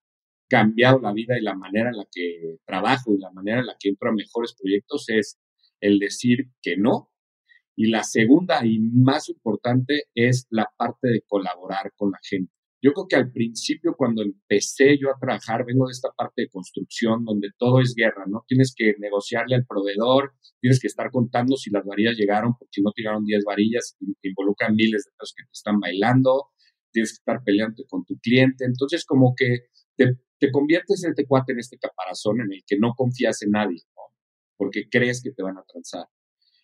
cambiado 0.47 0.99
la 0.99 1.13
vida 1.13 1.37
y 1.37 1.41
la 1.41 1.55
manera 1.55 1.89
en 1.89 1.97
la 1.97 2.05
que 2.11 2.57
trabajo 2.65 3.11
y 3.13 3.19
la 3.19 3.31
manera 3.31 3.61
en 3.61 3.65
la 3.65 3.75
que 3.79 3.89
entro 3.89 4.09
a 4.09 4.13
mejores 4.13 4.55
proyectos 4.59 5.09
es 5.09 5.39
el 5.81 5.97
decir 5.97 6.51
que 6.61 6.77
no. 6.77 7.09
Y 7.75 7.87
la 7.87 8.03
segunda 8.03 8.63
y 8.63 8.79
más 8.79 9.29
importante 9.29 10.03
es 10.13 10.45
la 10.51 10.71
parte 10.77 11.07
de 11.07 11.23
colaborar 11.27 11.91
con 11.95 12.11
la 12.11 12.19
gente. 12.21 12.53
Yo 12.83 12.91
creo 12.91 13.07
que 13.07 13.15
al 13.15 13.31
principio, 13.31 13.95
cuando 13.97 14.21
empecé 14.23 14.97
yo 14.97 15.09
a 15.09 15.17
trabajar, 15.17 15.63
vengo 15.65 15.87
de 15.87 15.93
esta 15.93 16.09
parte 16.11 16.41
de 16.41 16.49
construcción 16.49 17.23
donde 17.23 17.47
todo 17.57 17.79
es 17.79 17.93
guerra, 17.95 18.25
¿no? 18.27 18.43
Tienes 18.45 18.73
que 18.75 18.95
negociarle 18.99 19.55
al 19.55 19.65
proveedor, 19.65 20.33
tienes 20.59 20.81
que 20.81 20.87
estar 20.87 21.09
contando 21.09 21.55
si 21.55 21.69
las 21.71 21.85
varillas 21.85 22.17
llegaron, 22.17 22.57
porque 22.59 22.71
si 22.73 22.81
no 22.81 22.91
llegaron 22.93 23.23
10 23.23 23.45
varillas, 23.45 23.95
te 24.21 24.27
involucran 24.27 24.75
miles 24.75 25.05
de 25.05 25.11
pesos 25.17 25.33
que 25.33 25.45
te 25.45 25.51
están 25.53 25.79
bailando, 25.79 26.49
tienes 26.91 27.11
que 27.11 27.21
estar 27.21 27.41
peleando 27.45 27.85
con 27.87 28.03
tu 28.03 28.17
cliente. 28.19 28.65
Entonces, 28.65 29.05
como 29.05 29.33
que 29.33 29.67
te, 29.95 30.17
te 30.37 30.51
conviertes 30.51 31.05
en 31.05 31.11
este 31.11 31.25
cuate, 31.25 31.53
en 31.53 31.59
este 31.59 31.77
caparazón 31.77 32.41
en 32.41 32.51
el 32.51 32.63
que 32.67 32.77
no 32.77 32.95
confías 32.97 33.41
en 33.43 33.51
nadie, 33.51 33.81
¿no? 33.95 34.13
Porque 34.57 34.89
crees 34.91 35.23
que 35.23 35.31
te 35.31 35.41
van 35.41 35.57
a 35.57 35.63
transar. 35.63 36.07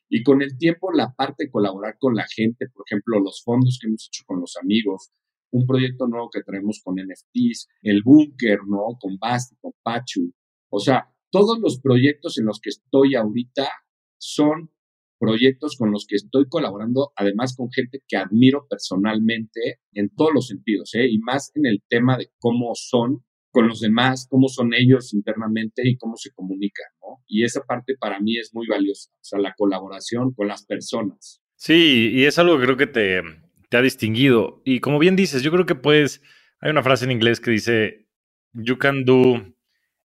Y 0.10 0.22
con 0.24 0.42
el 0.42 0.58
tiempo, 0.58 0.92
la 0.92 1.14
parte 1.14 1.46
de 1.46 1.50
colaborar 1.50 1.96
con 1.98 2.14
la 2.14 2.26
gente, 2.28 2.68
por 2.68 2.84
ejemplo, 2.86 3.22
los 3.22 3.42
fondos 3.42 3.78
que 3.80 3.88
hemos 3.88 4.06
hecho 4.10 4.24
con 4.26 4.42
los 4.42 4.58
amigos, 4.62 5.12
un 5.52 5.66
proyecto 5.66 6.08
nuevo 6.08 6.30
que 6.30 6.44
traemos 6.44 6.82
con 6.84 6.96
NFTs, 6.96 7.68
el 7.84 8.02
Búnker, 8.04 8.60
¿no? 8.68 8.98
Con 9.00 9.18
Basti, 9.18 9.56
con 9.60 9.74
Pachu. 9.84 10.32
O 10.70 10.80
sea, 10.80 11.10
todos 11.32 11.60
los 11.60 11.80
proyectos 11.80 12.38
en 12.38 12.46
los 12.46 12.60
que 12.60 12.70
estoy 12.70 13.16
ahorita 13.16 13.70
son 14.18 14.72
proyectos 15.20 15.76
con 15.78 15.92
los 15.92 16.06
que 16.08 16.16
estoy 16.16 16.48
colaborando, 16.48 17.12
además 17.16 17.56
con 17.56 17.70
gente 17.72 18.02
que 18.08 18.18
admiro 18.18 18.66
personalmente 18.70 19.82
en 19.94 20.10
todos 20.16 20.32
los 20.34 20.48
sentidos, 20.48 20.96
¿eh? 20.96 21.08
y 21.10 21.20
más 21.20 21.52
en 21.56 21.66
el 21.66 21.84
tema 21.88 22.18
de 22.18 22.32
cómo 22.40 22.72
son 22.74 23.26
con 23.52 23.68
los 23.68 23.82
demás, 23.82 24.28
cómo 24.30 24.48
son 24.48 24.74
ellos 24.74 25.14
internamente 25.14 25.82
y 25.84 25.98
cómo 25.98 26.16
se 26.16 26.32
comunican, 26.32 26.86
¿no? 27.02 27.24
Y 27.28 27.44
esa 27.44 27.62
parte 27.62 27.96
para 28.00 28.20
mí 28.20 28.38
es 28.38 28.52
muy 28.54 28.68
valiosa, 28.68 29.10
o 29.12 29.24
sea, 29.24 29.40
la 29.40 29.56
colaboración 29.58 30.34
con 30.34 30.48
las 30.48 30.66
personas. 30.66 31.42
Sí, 31.56 32.12
y 32.14 32.26
es 32.26 32.38
algo 32.38 32.58
que 32.58 32.66
creo 32.66 32.78
que 32.78 32.88
te, 32.88 33.22
te 33.70 33.78
ha 33.78 33.82
distinguido. 33.82 34.62
Y 34.66 34.80
como 34.80 35.00
bien 35.00 35.16
dices, 35.16 35.44
yo 35.44 35.52
creo 35.52 35.66
que 35.66 35.76
puedes, 35.76 36.22
hay 36.60 36.72
una 36.72 36.84
frase 36.84 37.06
en 37.06 37.12
inglés 37.12 37.40
que 37.40 37.52
dice, 37.52 38.08
you 38.54 38.78
can 38.78 39.06
do 39.06 39.42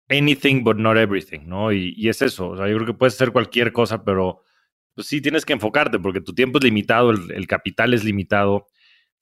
anything 0.09 0.63
but 0.63 0.77
not 0.77 0.97
everything, 0.97 1.41
¿no? 1.47 1.73
Y, 1.73 2.09
es 2.09 2.23
eso, 2.23 2.51
o 2.51 2.57
sea, 2.57 2.69
yo 2.69 2.75
creo 2.75 2.87
que 2.87 2.95
puedes 2.95 3.15
hacer 3.15 3.33
cualquier 3.33 3.73
cosa, 3.73 4.05
pero 4.05 4.43
pues 4.95 5.07
sí 5.07 5.23
tienes 5.23 5.47
que 5.47 5.55
enfocarte 5.55 5.99
porque 5.99 6.21
tu 6.21 6.35
tiempo 6.35 6.59
es 6.59 6.65
limitado, 6.65 7.11
el, 7.11 7.47
capital 7.47 7.95
es 7.95 8.05
limitado 8.05 8.67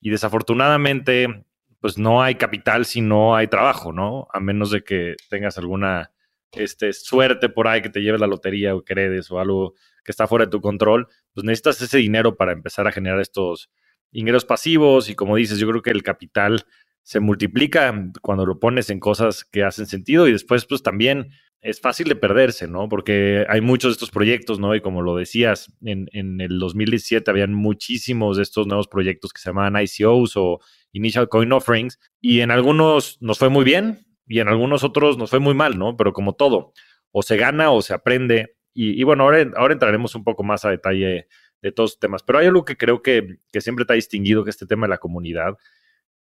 y 0.01 0.11
desafortunadamente 0.11 1.45
pues 1.81 1.97
no 1.97 2.23
hay 2.23 2.35
capital 2.35 2.85
si 2.85 3.01
no 3.01 3.37
hay 3.37 3.47
trabajo, 3.47 3.93
¿no? 3.93 4.27
A 4.33 4.41
menos 4.41 4.71
de 4.71 4.83
que 4.83 5.15
tengas 5.29 5.59
alguna 5.59 6.11
este, 6.53 6.93
suerte 6.93 7.49
por 7.49 7.69
ahí 7.69 7.81
que 7.83 7.89
te 7.89 8.01
lleve 8.01 8.19
la 8.19 8.27
lotería 8.27 8.75
o 8.75 8.85
que 8.85 9.21
o 9.31 9.39
algo 9.39 9.75
que 10.05 10.11
está 10.11 10.27
fuera 10.27 10.47
de 10.47 10.51
tu 10.51 10.61
control, 10.61 11.07
pues 11.33 11.45
necesitas 11.45 11.81
ese 11.81 11.99
dinero 11.99 12.37
para 12.37 12.53
empezar 12.53 12.87
a 12.87 12.93
generar 12.93 13.21
estos, 13.21 13.71
ingresos 14.13 14.45
pasivos 14.45 15.09
y 15.11 15.15
como 15.15 15.37
dices, 15.37 15.59
yo 15.59 15.69
creo 15.69 15.83
que 15.83 15.91
el 15.91 16.03
capital 16.03 16.65
se 17.03 17.21
multiplica 17.21 18.11
cuando 18.23 18.47
lo 18.47 18.61
pones 18.61 18.91
en 18.91 19.01
cosas 19.01 19.45
que 19.45 19.65
hacen 19.65 19.87
sentido 19.87 20.29
y 20.29 20.33
después 20.33 20.67
pues 20.67 20.83
también 20.83 21.31
es 21.63 21.81
fácil 21.81 22.09
de 22.09 22.17
perderse, 22.17 22.69
¿no? 22.69 22.89
Porque 22.89 23.45
hay 23.49 23.61
muchos 23.61 23.91
de 23.91 23.93
estos 23.95 24.11
proyectos, 24.11 24.59
¿no? 24.59 24.75
Y 24.75 24.81
como 24.81 25.03
lo 25.03 25.17
decías, 25.17 25.71
en, 25.83 26.09
en 26.13 26.41
el 26.41 26.59
2017 26.59 27.31
habían 27.31 27.53
muchísimos 27.53 28.39
de 28.39 28.43
estos 28.43 28.67
nuevos 28.67 28.89
proyectos 28.89 29.33
que 29.33 29.41
se 29.43 29.51
llamaban 29.51 29.77
ICOs 29.83 30.37
o 30.37 30.61
Initial 30.93 31.29
Coin 31.29 31.53
Offerings 31.53 31.99
y 32.21 32.41
en 32.41 32.51
algunos 32.51 33.19
nos 33.21 33.39
fue 33.39 33.51
muy 33.51 33.65
bien 33.65 34.07
y 34.27 34.41
en 34.41 34.49
algunos 34.49 34.85
otros 34.85 35.19
nos 35.19 35.31
fue 35.31 35.39
muy 35.39 35.55
mal, 35.55 35.79
¿no? 35.79 35.97
Pero 35.97 36.13
como 36.13 36.35
todo, 36.35 36.73
o 37.13 37.23
se 37.23 37.37
gana 37.37 37.71
o 37.71 37.83
se 37.83 37.93
aprende. 37.93 38.57
Y, 38.73 38.99
y 38.99 39.03
bueno, 39.03 39.25
ahora, 39.25 39.45
ahora 39.57 39.75
entraremos 39.75 40.15
un 40.15 40.25
poco 40.25 40.43
más 40.45 40.65
a 40.65 40.71
detalle 40.71 41.27
de 41.63 41.73
todos 41.73 41.93
los 41.93 41.99
temas. 41.99 42.23
Pero 42.23 42.39
hay 42.39 42.47
algo 42.47 42.65
que 42.65 42.77
creo 42.77 43.03
que, 43.03 43.39
que 43.53 43.61
siempre 43.61 43.85
te 43.85 43.93
ha 43.93 43.97
distinguido, 43.97 44.45
que 44.45 44.51
es 44.51 44.57
este 44.57 44.67
tema 44.67 44.87
de 44.87 44.91
la 44.91 44.99
comunidad 44.99 45.57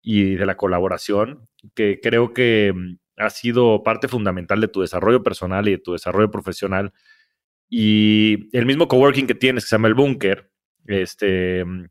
y 0.02 0.34
de 0.36 0.46
la 0.46 0.56
colaboración, 0.56 1.48
que 1.74 2.00
creo 2.00 2.32
que 2.32 2.72
mm, 2.74 2.98
ha 3.16 3.30
sido 3.30 3.82
parte 3.82 4.08
fundamental 4.08 4.60
de 4.60 4.68
tu 4.68 4.80
desarrollo 4.80 5.22
personal 5.22 5.66
y 5.68 5.72
de 5.72 5.78
tu 5.78 5.92
desarrollo 5.92 6.30
profesional. 6.30 6.92
Y 7.68 8.48
el 8.56 8.66
mismo 8.66 8.86
coworking 8.88 9.26
que 9.26 9.34
tienes, 9.34 9.64
que 9.64 9.70
se 9.70 9.74
llama 9.76 9.88
El 9.88 9.94
Bunker, 9.94 10.50
este, 10.86 11.64
mm, 11.64 11.86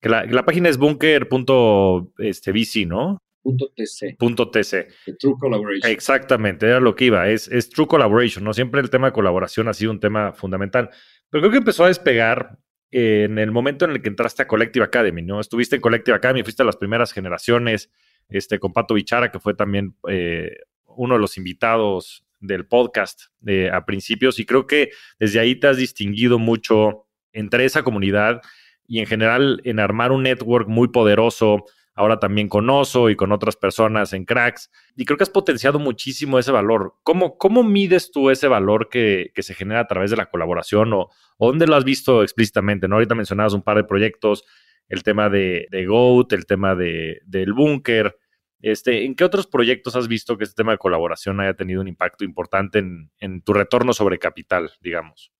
que 0.00 0.08
la, 0.08 0.44
página 0.44 0.68
es 0.68 0.78
bunker.vc, 0.78 2.12
este, 2.18 2.86
¿no? 2.86 3.22
Punto 3.42 3.72
.tc. 3.76 4.16
Punto 4.18 4.50
.tc. 4.50 4.88
True 5.18 5.34
Collaboration. 5.38 5.90
Exactamente, 5.90 6.66
era 6.66 6.80
lo 6.80 6.96
que 6.96 7.06
iba. 7.06 7.28
Es, 7.28 7.48
es 7.48 7.68
True 7.70 7.86
Collaboration, 7.86 8.44
¿no? 8.44 8.52
Siempre 8.52 8.80
el 8.80 8.90
tema 8.90 9.08
de 9.08 9.12
colaboración 9.12 9.68
ha 9.68 9.74
sido 9.74 9.92
un 9.92 10.00
tema 10.00 10.32
fundamental. 10.32 10.90
Pero 11.30 11.42
creo 11.42 11.50
que 11.52 11.58
empezó 11.58 11.84
a 11.84 11.88
despegar 11.88 12.58
en 12.98 13.38
el 13.38 13.52
momento 13.52 13.84
en 13.84 13.90
el 13.90 14.00
que 14.00 14.08
entraste 14.08 14.42
a 14.42 14.46
Collective 14.46 14.82
Academy, 14.82 15.20
¿no? 15.20 15.38
Estuviste 15.38 15.76
en 15.76 15.82
Collective 15.82 16.16
Academy, 16.16 16.42
fuiste 16.42 16.62
a 16.62 16.66
las 16.66 16.78
primeras 16.78 17.12
generaciones, 17.12 17.90
este, 18.30 18.58
con 18.58 18.72
Pato 18.72 18.94
Bichara, 18.94 19.30
que 19.30 19.38
fue 19.38 19.52
también 19.52 19.94
eh, 20.08 20.60
uno 20.86 21.16
de 21.16 21.20
los 21.20 21.36
invitados 21.36 22.24
del 22.40 22.66
podcast 22.66 23.24
eh, 23.46 23.68
a 23.70 23.84
principios, 23.84 24.38
y 24.38 24.46
creo 24.46 24.66
que 24.66 24.92
desde 25.18 25.40
ahí 25.40 25.56
te 25.56 25.66
has 25.66 25.76
distinguido 25.76 26.38
mucho 26.38 27.06
entre 27.34 27.66
esa 27.66 27.82
comunidad 27.82 28.40
y 28.86 29.00
en 29.00 29.06
general 29.06 29.60
en 29.64 29.78
armar 29.78 30.10
un 30.10 30.22
network 30.22 30.66
muy 30.66 30.88
poderoso 30.88 31.66
ahora 31.96 32.20
también 32.20 32.48
con 32.48 32.68
Oso 32.68 33.08
y 33.08 33.16
con 33.16 33.32
otras 33.32 33.56
personas 33.56 34.12
en 34.12 34.26
Cracks. 34.26 34.70
Y 34.94 35.06
creo 35.06 35.16
que 35.16 35.24
has 35.24 35.30
potenciado 35.30 35.78
muchísimo 35.78 36.38
ese 36.38 36.52
valor. 36.52 36.94
¿Cómo, 37.02 37.38
cómo 37.38 37.64
mides 37.64 38.12
tú 38.12 38.30
ese 38.30 38.48
valor 38.48 38.90
que, 38.90 39.32
se 39.36 39.54
genera 39.54 39.80
a 39.80 39.86
través 39.86 40.10
de 40.10 40.16
la 40.18 40.26
colaboración 40.26 40.92
o, 40.92 41.08
dónde 41.38 41.66
lo 41.66 41.74
has 41.74 41.84
visto 41.84 42.22
explícitamente? 42.22 42.86
¿no? 42.86 42.96
Ahorita 42.96 43.14
mencionabas 43.14 43.54
un 43.54 43.62
par 43.62 43.78
de 43.78 43.84
proyectos, 43.84 44.44
el 44.88 45.02
tema 45.02 45.30
de, 45.30 45.66
GOAT, 45.88 46.32
el 46.34 46.44
tema 46.44 46.74
de, 46.74 47.22
del 47.24 47.54
búnker. 47.54 48.18
Este, 48.60 49.04
¿En 49.06 49.14
qué 49.14 49.24
otros 49.24 49.46
proyectos 49.46 49.96
has 49.96 50.06
visto 50.06 50.36
que 50.36 50.44
este 50.44 50.56
tema 50.56 50.72
de 50.72 50.78
colaboración 50.78 51.40
haya 51.40 51.54
tenido 51.54 51.80
un 51.80 51.88
impacto 51.88 52.24
importante 52.24 52.78
en, 52.78 53.42
tu 53.42 53.54
retorno 53.54 53.94
sobre 53.94 54.18
capital, 54.18 54.70
digamos? 54.82 55.32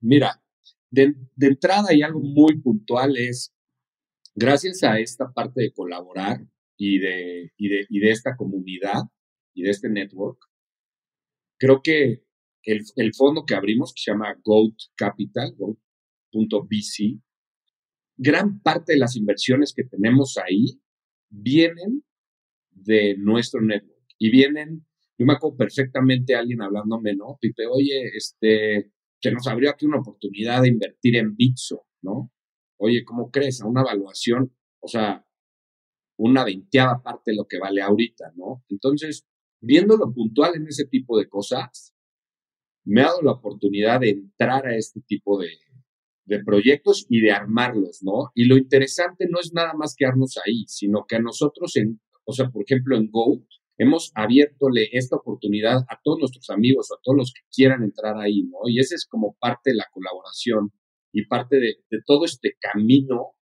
Mira, 0.00 0.40
de, 0.90 1.14
de 1.36 1.46
entrada 1.46 1.88
hay 1.90 2.02
algo 2.02 2.20
muy 2.20 2.56
puntual 2.58 3.16
es 3.18 3.53
gracias 4.34 4.82
a 4.82 4.98
esta 4.98 5.32
parte 5.32 5.62
de 5.62 5.72
colaborar 5.72 6.40
y 6.76 6.98
de, 6.98 7.52
y 7.56 7.68
de, 7.68 7.86
y 7.88 8.00
de 8.00 8.10
esta 8.10 8.36
comunidad 8.36 9.02
y 9.54 9.62
de 9.62 9.70
este 9.70 9.88
network, 9.88 10.38
creo 11.58 11.80
que 11.82 12.24
el, 12.64 12.80
el 12.96 13.14
fondo 13.14 13.44
que 13.46 13.54
abrimos, 13.54 13.92
que 13.92 14.02
se 14.02 14.10
llama 14.10 14.34
Goat 14.44 14.74
Capital, 14.96 15.54
goat.vc, 15.56 17.20
gran 18.16 18.60
parte 18.60 18.92
de 18.92 18.98
las 18.98 19.16
inversiones 19.16 19.72
que 19.74 19.84
tenemos 19.84 20.36
ahí 20.38 20.80
vienen 21.30 22.04
de 22.70 23.16
nuestro 23.18 23.60
network 23.60 23.94
y 24.18 24.30
vienen, 24.30 24.86
yo 25.18 25.26
me 25.26 25.34
acuerdo 25.34 25.56
perfectamente 25.56 26.34
alguien 26.34 26.62
hablándome, 26.62 27.14
¿no? 27.14 27.38
Pipe, 27.40 27.66
oye, 27.66 28.10
este, 28.16 28.90
que 29.20 29.30
nos 29.30 29.46
abrió 29.46 29.70
aquí 29.70 29.86
una 29.86 30.00
oportunidad 30.00 30.62
de 30.62 30.68
invertir 30.68 31.16
en 31.16 31.34
Bitso, 31.36 31.86
¿no? 32.02 32.32
Oye, 32.84 33.02
¿cómo 33.02 33.30
crees? 33.30 33.62
A 33.62 33.66
una 33.66 33.80
evaluación, 33.80 34.54
o 34.80 34.88
sea, 34.88 35.26
una 36.18 36.44
veinteava 36.44 37.02
parte 37.02 37.30
de 37.30 37.38
lo 37.38 37.46
que 37.46 37.58
vale 37.58 37.80
ahorita, 37.80 38.32
¿no? 38.36 38.62
Entonces, 38.68 39.26
viendo 39.62 39.96
lo 39.96 40.12
puntual 40.12 40.56
en 40.56 40.66
ese 40.68 40.84
tipo 40.84 41.18
de 41.18 41.26
cosas, 41.26 41.94
me 42.84 43.00
ha 43.00 43.06
dado 43.06 43.22
la 43.22 43.32
oportunidad 43.32 44.00
de 44.00 44.10
entrar 44.10 44.66
a 44.66 44.76
este 44.76 45.00
tipo 45.00 45.40
de, 45.40 45.48
de 46.26 46.44
proyectos 46.44 47.06
y 47.08 47.22
de 47.22 47.32
armarlos, 47.32 48.00
¿no? 48.02 48.30
Y 48.34 48.44
lo 48.44 48.58
interesante 48.58 49.26
no 49.30 49.40
es 49.40 49.54
nada 49.54 49.72
más 49.72 49.94
quedarnos 49.96 50.36
ahí, 50.44 50.64
sino 50.66 51.06
que 51.08 51.16
a 51.16 51.22
nosotros, 51.22 51.74
en, 51.76 52.02
o 52.26 52.34
sea, 52.34 52.50
por 52.50 52.64
ejemplo, 52.64 52.98
en 52.98 53.10
Go, 53.10 53.46
hemos 53.78 54.12
abiertole 54.14 54.90
esta 54.92 55.16
oportunidad 55.16 55.78
a 55.88 55.98
todos 56.04 56.18
nuestros 56.18 56.50
amigos, 56.50 56.90
a 56.92 57.00
todos 57.02 57.16
los 57.16 57.32
que 57.32 57.40
quieran 57.50 57.82
entrar 57.82 58.18
ahí, 58.18 58.42
¿no? 58.42 58.58
Y 58.66 58.78
ese 58.78 58.94
es 58.94 59.06
como 59.06 59.38
parte 59.40 59.70
de 59.70 59.76
la 59.76 59.86
colaboración 59.90 60.70
y 61.14 61.26
parte 61.26 61.60
de, 61.60 61.76
todo 62.04 62.24
este 62.24 62.56
camino 62.60 63.36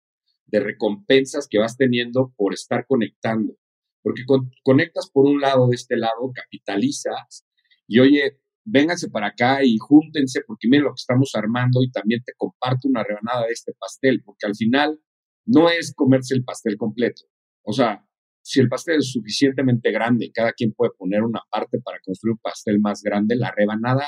de 0.47 0.59
recompensas 0.59 1.47
que 1.49 1.61
vas 1.61 1.77
teniendo 1.77 2.35
por 2.37 2.53
estar 2.53 2.85
conectando. 2.87 3.55
Porque 4.03 4.25
conectas 4.65 5.09
por 5.11 5.27
un 5.27 5.41
lado, 5.41 5.69
de 5.69 5.77
este 5.77 5.97
lado, 5.97 6.33
capitalizas 6.35 7.47
y 7.87 8.01
oye, 8.01 8.41
vénganse 8.65 9.09
para 9.09 9.29
acá 9.29 9.63
y 9.63 9.77
júntense 9.79 10.43
porque 10.47 10.69
miren 10.69 10.85
lo 10.85 10.91
que 10.91 11.01
estamos 11.01 11.31
armando 11.35 11.81
y 11.83 11.91
también 11.91 12.23
te 12.25 12.33
comparto 12.37 12.89
una 12.89 13.05
rebanada 13.05 13.47
de 13.47 13.53
este 13.53 13.73
pastel, 13.79 14.23
porque 14.25 14.47
al 14.47 14.57
final 14.57 15.01
no 15.47 15.71
es 15.71 15.95
comerse 15.95 16.35
el 16.35 16.45
pastel 16.45 16.77
completo. 16.77 17.23
O 17.63 17.73
sea, 17.73 18.05
si 18.43 18.59
el 18.59 18.69
pastel 18.69 18.99
es 18.99 19.13
suficientemente 19.13 19.93
grande 19.93 20.33
cada 20.35 20.53
quien 20.53 20.73
puede 20.73 20.93
poner 20.99 21.23
una 21.23 21.43
parte 21.51 21.79
para 21.81 22.01
construir 22.01 22.33
un 22.33 22.39
pastel 22.39 22.81
más 22.81 23.03
grande, 23.03 23.37
la 23.37 23.53
rebanada 23.53 24.07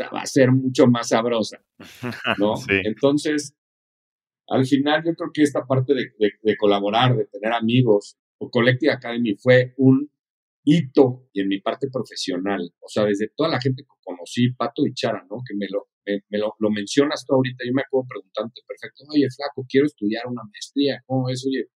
va 0.00 0.22
a 0.22 0.26
ser 0.26 0.50
mucho 0.50 0.86
más 0.86 1.08
sabrosa, 1.08 1.64
¿no? 2.38 2.54
Entonces, 2.84 3.54
al 4.48 4.66
final 4.66 5.02
yo 5.04 5.14
creo 5.14 5.30
que 5.32 5.42
esta 5.42 5.64
parte 5.66 5.94
de, 5.94 6.56
colaborar, 6.56 7.16
de 7.16 7.26
tener 7.26 7.52
amigos, 7.52 8.16
o 8.38 8.50
Collective 8.50 8.92
Academy 8.92 9.34
fue 9.36 9.74
un 9.76 10.10
hito 10.64 11.28
y 11.32 11.40
en 11.40 11.48
mi 11.48 11.60
parte 11.60 11.88
profesional, 11.92 12.72
o 12.80 12.88
sea, 12.88 13.04
desde 13.04 13.30
toda 13.36 13.48
la 13.48 13.60
gente 13.60 13.82
que 13.82 13.88
conocí, 14.04 14.52
Pato 14.52 14.86
y 14.86 14.94
Chara, 14.94 15.24
¿no? 15.30 15.38
Que 15.46 15.54
me 15.56 15.66
lo, 15.68 15.88
me, 16.06 16.38
lo, 16.38 16.70
mencionas 16.70 17.24
tú 17.26 17.34
ahorita, 17.34 17.64
yo 17.66 17.72
me 17.72 17.82
acuerdo 17.82 18.06
preguntándote, 18.08 18.60
perfecto, 18.66 19.04
oye, 19.12 19.26
flaco, 19.34 19.64
quiero 19.68 19.86
estudiar 19.86 20.26
una 20.26 20.42
maestría, 20.44 21.02
¿cómo 21.06 21.28
es? 21.28 21.44
Oye, 21.46 21.68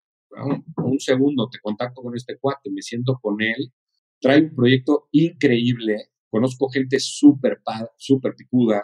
un, 0.85 0.99
segundo, 0.99 1.49
te 1.51 1.59
contacto 1.61 2.03
con 2.03 2.15
este 2.15 2.37
cuate, 2.39 2.71
me 2.71 2.83
siento 2.83 3.19
con 3.21 3.41
él, 3.41 3.73
trae 4.21 4.43
un 4.43 4.55
proyecto 4.55 5.09
increíble, 5.13 6.11
conozco 6.37 6.69
gente 6.69 7.01
súper, 7.01 7.63
súper 7.97 8.35
picuda, 8.35 8.83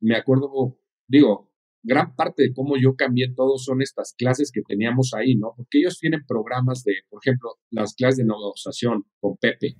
me 0.00 0.16
acuerdo, 0.16 0.76
digo, 1.06 1.52
gran 1.84 2.16
parte 2.16 2.42
de 2.42 2.52
cómo 2.52 2.76
yo 2.76 2.96
cambié 2.96 3.32
todo 3.32 3.58
son 3.58 3.80
estas 3.80 4.12
clases 4.18 4.50
que 4.52 4.62
teníamos 4.66 5.12
ahí, 5.14 5.36
¿no? 5.36 5.52
Porque 5.56 5.78
ellos 5.78 6.00
tienen 6.00 6.24
programas 6.26 6.82
de, 6.82 6.94
por 7.08 7.20
ejemplo, 7.24 7.50
las 7.70 7.94
clases 7.94 8.16
de 8.16 8.24
negociación 8.24 9.04
con 9.20 9.36
Pepe. 9.36 9.76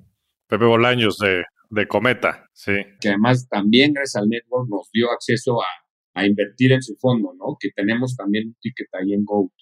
Pepe 0.47 0.65
Bolaños 0.65 1.19
de, 1.19 1.43
de 1.71 1.89
Cometa, 1.89 2.47
sí. 2.53 2.75
Que 3.01 3.09
además 3.09 3.49
también 3.49 3.93
gracias 3.93 4.23
al 4.23 4.29
network 4.29 4.69
nos 4.71 4.89
dio 4.93 5.11
acceso 5.11 5.61
a, 5.61 5.67
a 6.15 6.27
invertir 6.27 6.71
en 6.71 6.83
su 6.83 6.95
fondo, 6.95 7.35
¿no? 7.37 7.57
Que 7.59 7.71
tenemos 7.75 8.15
también 8.15 8.47
un 8.47 8.57
ticket 8.61 8.87
ahí 8.93 9.15
en 9.15 9.25
Go. 9.25 9.53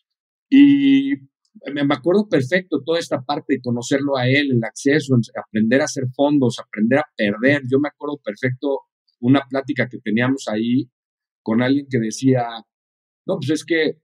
Y 0.51 1.15
me 1.73 1.95
acuerdo 1.95 2.29
perfecto 2.29 2.83
toda 2.85 2.99
esta 2.99 3.23
parte 3.23 3.55
de 3.55 3.61
conocerlo 3.61 4.17
a 4.17 4.29
él, 4.29 4.51
el 4.53 4.65
acceso, 4.65 5.17
aprender 5.35 5.81
a 5.81 5.85
hacer 5.85 6.05
fondos, 6.15 6.59
aprender 6.59 7.01
a 7.01 7.07
perder. 7.17 7.63
Yo 7.71 7.79
me 7.81 7.89
acuerdo 7.89 8.19
perfecto 8.23 8.81
una 9.21 9.43
plática 9.49 9.89
que 9.89 9.99
teníamos 9.99 10.47
ahí 10.49 10.91
con 11.43 11.63
alguien 11.63 11.87
que 11.91 11.99
decía, 11.99 12.47
no, 13.27 13.37
pues 13.37 13.51
es 13.51 13.65
que 13.65 13.99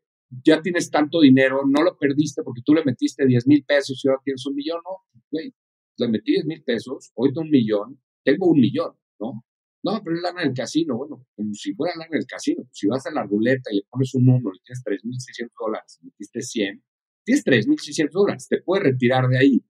ya 0.44 0.62
tienes 0.62 0.90
tanto 0.90 1.20
dinero, 1.20 1.62
no 1.66 1.82
lo 1.82 1.96
perdiste 1.96 2.42
porque 2.42 2.62
tú 2.64 2.74
le 2.74 2.84
metiste 2.84 3.26
10 3.26 3.46
mil 3.46 3.64
pesos 3.64 4.00
y 4.02 4.08
ahora 4.08 4.20
tienes 4.24 4.44
un 4.46 4.54
millón, 4.54 4.80
no, 4.84 5.22
güey, 5.30 5.54
le 5.98 6.08
metí 6.08 6.32
10 6.32 6.46
mil 6.46 6.62
pesos, 6.64 7.12
hoy 7.14 7.32
tengo 7.32 7.42
un 7.42 7.50
millón, 7.50 8.00
tengo 8.24 8.46
un 8.48 8.60
millón, 8.60 8.92
¿no? 9.20 9.44
No, 9.84 10.00
pero 10.02 10.16
es 10.16 10.22
lana 10.22 10.42
del 10.42 10.54
casino, 10.54 10.96
bueno, 10.96 11.26
como 11.36 11.52
si 11.52 11.74
fuera 11.74 11.94
lana 11.96 12.08
del 12.10 12.26
casino, 12.26 12.62
pues 12.62 12.78
si 12.78 12.86
vas 12.88 13.06
a 13.06 13.12
la 13.12 13.24
ruleta 13.24 13.70
y 13.70 13.76
le 13.76 13.82
pones 13.90 14.14
un 14.14 14.24
número 14.24 14.56
y 14.56 14.62
tienes 14.62 14.82
3.600 14.82 15.50
dólares, 15.60 16.00
metiste 16.02 16.40
100, 16.40 16.82
tienes 17.24 17.44
3.600 17.44 18.10
dólares, 18.10 18.46
te 18.48 18.62
puedes 18.62 18.84
retirar 18.84 19.28
de 19.28 19.38
ahí. 19.38 19.64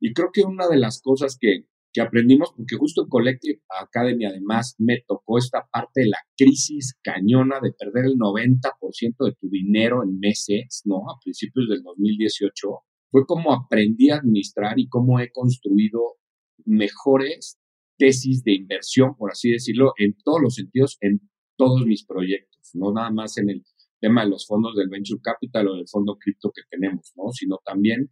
Y 0.00 0.12
creo 0.12 0.30
que 0.32 0.42
una 0.42 0.68
de 0.68 0.78
las 0.78 1.00
cosas 1.00 1.36
que, 1.40 1.66
que 1.92 2.00
aprendimos, 2.00 2.52
porque 2.56 2.76
justo 2.76 3.02
en 3.02 3.08
Collective 3.08 3.62
Academy 3.80 4.26
además 4.26 4.74
me 4.78 5.02
tocó 5.06 5.38
esta 5.38 5.66
parte 5.70 6.02
de 6.02 6.08
la 6.08 6.18
crisis 6.36 6.98
cañona 7.02 7.60
de 7.60 7.72
perder 7.72 8.06
el 8.06 8.16
90% 8.16 9.24
de 9.24 9.32
tu 9.40 9.48
dinero 9.48 10.02
en 10.02 10.18
meses, 10.18 10.82
¿no? 10.84 11.08
A 11.08 11.18
principios 11.22 11.68
del 11.68 11.82
2018, 11.82 12.68
fue 13.10 13.26
como 13.26 13.52
aprendí 13.52 14.10
a 14.10 14.16
administrar 14.16 14.78
y 14.78 14.88
cómo 14.88 15.20
he 15.20 15.30
construido 15.30 16.16
mejores 16.64 17.58
tesis 17.96 18.42
de 18.42 18.54
inversión, 18.54 19.16
por 19.16 19.30
así 19.30 19.50
decirlo, 19.50 19.92
en 19.98 20.16
todos 20.24 20.40
los 20.42 20.54
sentidos, 20.54 20.98
en 21.00 21.20
todos 21.56 21.86
mis 21.86 22.04
proyectos, 22.04 22.70
no 22.74 22.92
nada 22.92 23.10
más 23.10 23.38
en 23.38 23.50
el 23.50 23.62
tema 24.04 24.22
de 24.22 24.28
los 24.28 24.46
fondos 24.46 24.76
del 24.76 24.90
venture 24.90 25.20
capital 25.22 25.68
o 25.68 25.76
del 25.76 25.88
fondo 25.88 26.18
cripto 26.18 26.50
que 26.54 26.60
tenemos, 26.68 27.12
¿no? 27.16 27.32
Sino 27.32 27.58
también 27.64 28.10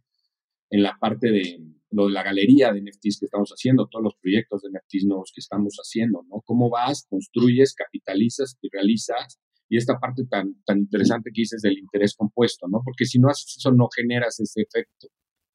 en 0.71 0.81
la 0.81 0.97
parte 0.99 1.29
de 1.29 1.59
lo 1.91 2.07
de 2.07 2.13
la 2.13 2.23
galería 2.23 2.73
de 2.73 2.81
NFTs 2.81 3.19
que 3.19 3.25
estamos 3.25 3.51
haciendo, 3.51 3.87
todos 3.87 4.03
los 4.03 4.15
proyectos 4.19 4.63
de 4.63 4.69
NFTs 4.71 5.05
nuevos 5.05 5.31
que 5.35 5.39
estamos 5.39 5.75
haciendo, 5.75 6.23
¿no? 6.27 6.41
Cómo 6.45 6.71
vas, 6.71 7.05
construyes, 7.07 7.75
capitalizas 7.75 8.57
y 8.59 8.69
realizas. 8.71 9.39
Y 9.69 9.77
esta 9.77 9.99
parte 9.99 10.23
tan, 10.27 10.55
tan 10.65 10.79
interesante 10.79 11.29
que 11.31 11.41
dices 11.41 11.61
del 11.61 11.77
interés 11.77 12.15
compuesto, 12.15 12.67
¿no? 12.67 12.81
Porque 12.83 13.05
si 13.05 13.19
no 13.19 13.29
haces 13.29 13.55
eso, 13.57 13.71
no 13.71 13.87
generas 13.95 14.39
ese 14.39 14.61
efecto. 14.61 15.09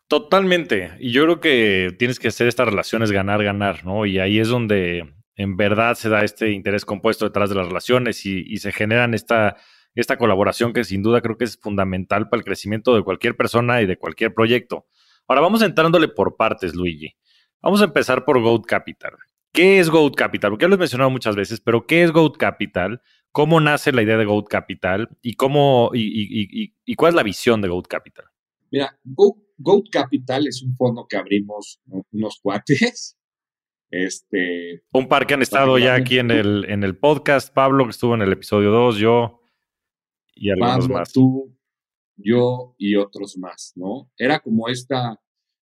Totalmente. 0.06 0.92
Y 1.00 1.10
yo 1.10 1.24
creo 1.24 1.40
que 1.40 1.96
tienes 1.98 2.20
que 2.20 2.28
hacer 2.28 2.46
estas 2.46 2.68
relaciones 2.68 3.10
ganar, 3.10 3.42
ganar, 3.42 3.84
¿no? 3.84 4.06
Y 4.06 4.20
ahí 4.20 4.38
es 4.38 4.48
donde 4.48 5.02
en 5.34 5.56
verdad 5.56 5.94
se 5.94 6.08
da 6.08 6.22
este 6.22 6.52
interés 6.52 6.84
compuesto 6.84 7.24
detrás 7.24 7.50
de 7.50 7.56
las 7.56 7.66
relaciones 7.66 8.24
y, 8.24 8.44
y 8.46 8.58
se 8.58 8.70
generan 8.70 9.14
esta 9.14 9.56
esta 10.00 10.16
colaboración 10.16 10.72
que 10.72 10.84
sin 10.84 11.02
duda 11.02 11.20
creo 11.20 11.36
que 11.36 11.44
es 11.44 11.56
fundamental 11.56 12.28
para 12.28 12.40
el 12.40 12.44
crecimiento 12.44 12.94
de 12.94 13.02
cualquier 13.02 13.36
persona 13.36 13.82
y 13.82 13.86
de 13.86 13.96
cualquier 13.96 14.34
proyecto. 14.34 14.86
Ahora 15.26 15.40
vamos 15.40 15.62
entrándole 15.62 16.08
por 16.08 16.36
partes, 16.36 16.74
Luigi. 16.74 17.14
Vamos 17.60 17.80
a 17.80 17.84
empezar 17.84 18.24
por 18.24 18.40
Goat 18.40 18.64
Capital. 18.64 19.12
¿Qué 19.52 19.78
es 19.78 19.90
Goat 19.90 20.14
Capital? 20.14 20.50
Porque 20.50 20.64
ya 20.64 20.68
lo 20.68 20.76
he 20.76 20.78
mencionado 20.78 21.10
muchas 21.10 21.36
veces, 21.36 21.60
pero 21.60 21.86
¿qué 21.86 22.04
es 22.04 22.12
Goat 22.12 22.36
Capital? 22.36 23.02
¿Cómo 23.32 23.60
nace 23.60 23.92
la 23.92 24.02
idea 24.02 24.16
de 24.16 24.24
Goat 24.24 24.46
Capital? 24.46 25.08
¿Y, 25.22 25.34
cómo, 25.34 25.90
y, 25.92 26.94
cuál 26.96 27.10
es 27.10 27.14
la 27.14 27.22
visión 27.22 27.60
de 27.60 27.68
Goat 27.68 27.86
Capital? 27.86 28.26
Mira, 28.70 28.98
Goat, 29.04 29.86
Capital 29.90 30.46
es 30.46 30.62
un 30.62 30.76
fondo 30.76 31.06
que 31.08 31.16
abrimos 31.16 31.80
unos 32.12 32.38
cuates 32.40 33.18
este, 33.90 34.82
un 34.92 35.08
par 35.08 35.26
que 35.26 35.34
han 35.34 35.42
estado 35.42 35.78
ya 35.78 35.94
aquí 35.94 36.18
en 36.18 36.30
el, 36.30 36.66
en 36.68 36.84
el 36.84 36.96
podcast. 36.96 37.52
Pablo, 37.52 37.84
que 37.84 37.90
estuvo 37.90 38.14
en 38.14 38.22
el 38.22 38.32
episodio 38.32 38.70
2, 38.70 38.98
yo, 38.98 39.40
y 40.38 40.50
algunos 40.50 40.88
más. 40.88 41.12
Tú, 41.12 41.56
yo 42.16 42.74
y 42.78 42.96
otros 42.96 43.36
más, 43.38 43.72
¿no? 43.76 44.10
Era 44.16 44.40
como 44.40 44.68
esta, 44.68 45.20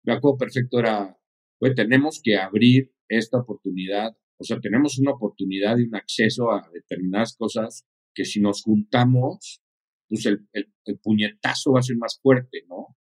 me 0.04 0.14
acuerdo 0.14 0.38
perfecto, 0.38 0.80
era, 0.80 1.18
pues 1.60 1.76
tenemos 1.76 2.20
que 2.24 2.38
abrir 2.38 2.94
esta 3.08 3.40
oportunidad, 3.40 4.18
o 4.38 4.44
sea, 4.44 4.60
tenemos 4.60 4.98
una 5.00 5.12
oportunidad 5.12 5.78
y 5.78 5.84
un 5.84 5.96
acceso 5.96 6.52
a 6.52 6.70
determinadas 6.74 7.36
cosas 7.38 7.86
que 8.14 8.26
si 8.26 8.42
nos 8.42 8.64
juntamos, 8.64 9.62
pues 10.10 10.26
el, 10.26 10.48
el, 10.54 11.00
puñetazo 11.00 11.74
va 11.74 11.80
a 11.80 11.84
ser 11.84 11.98
más 11.98 12.20
fuerte, 12.22 12.64
¿no? 12.68 12.98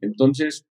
Entonces, 0.00 0.66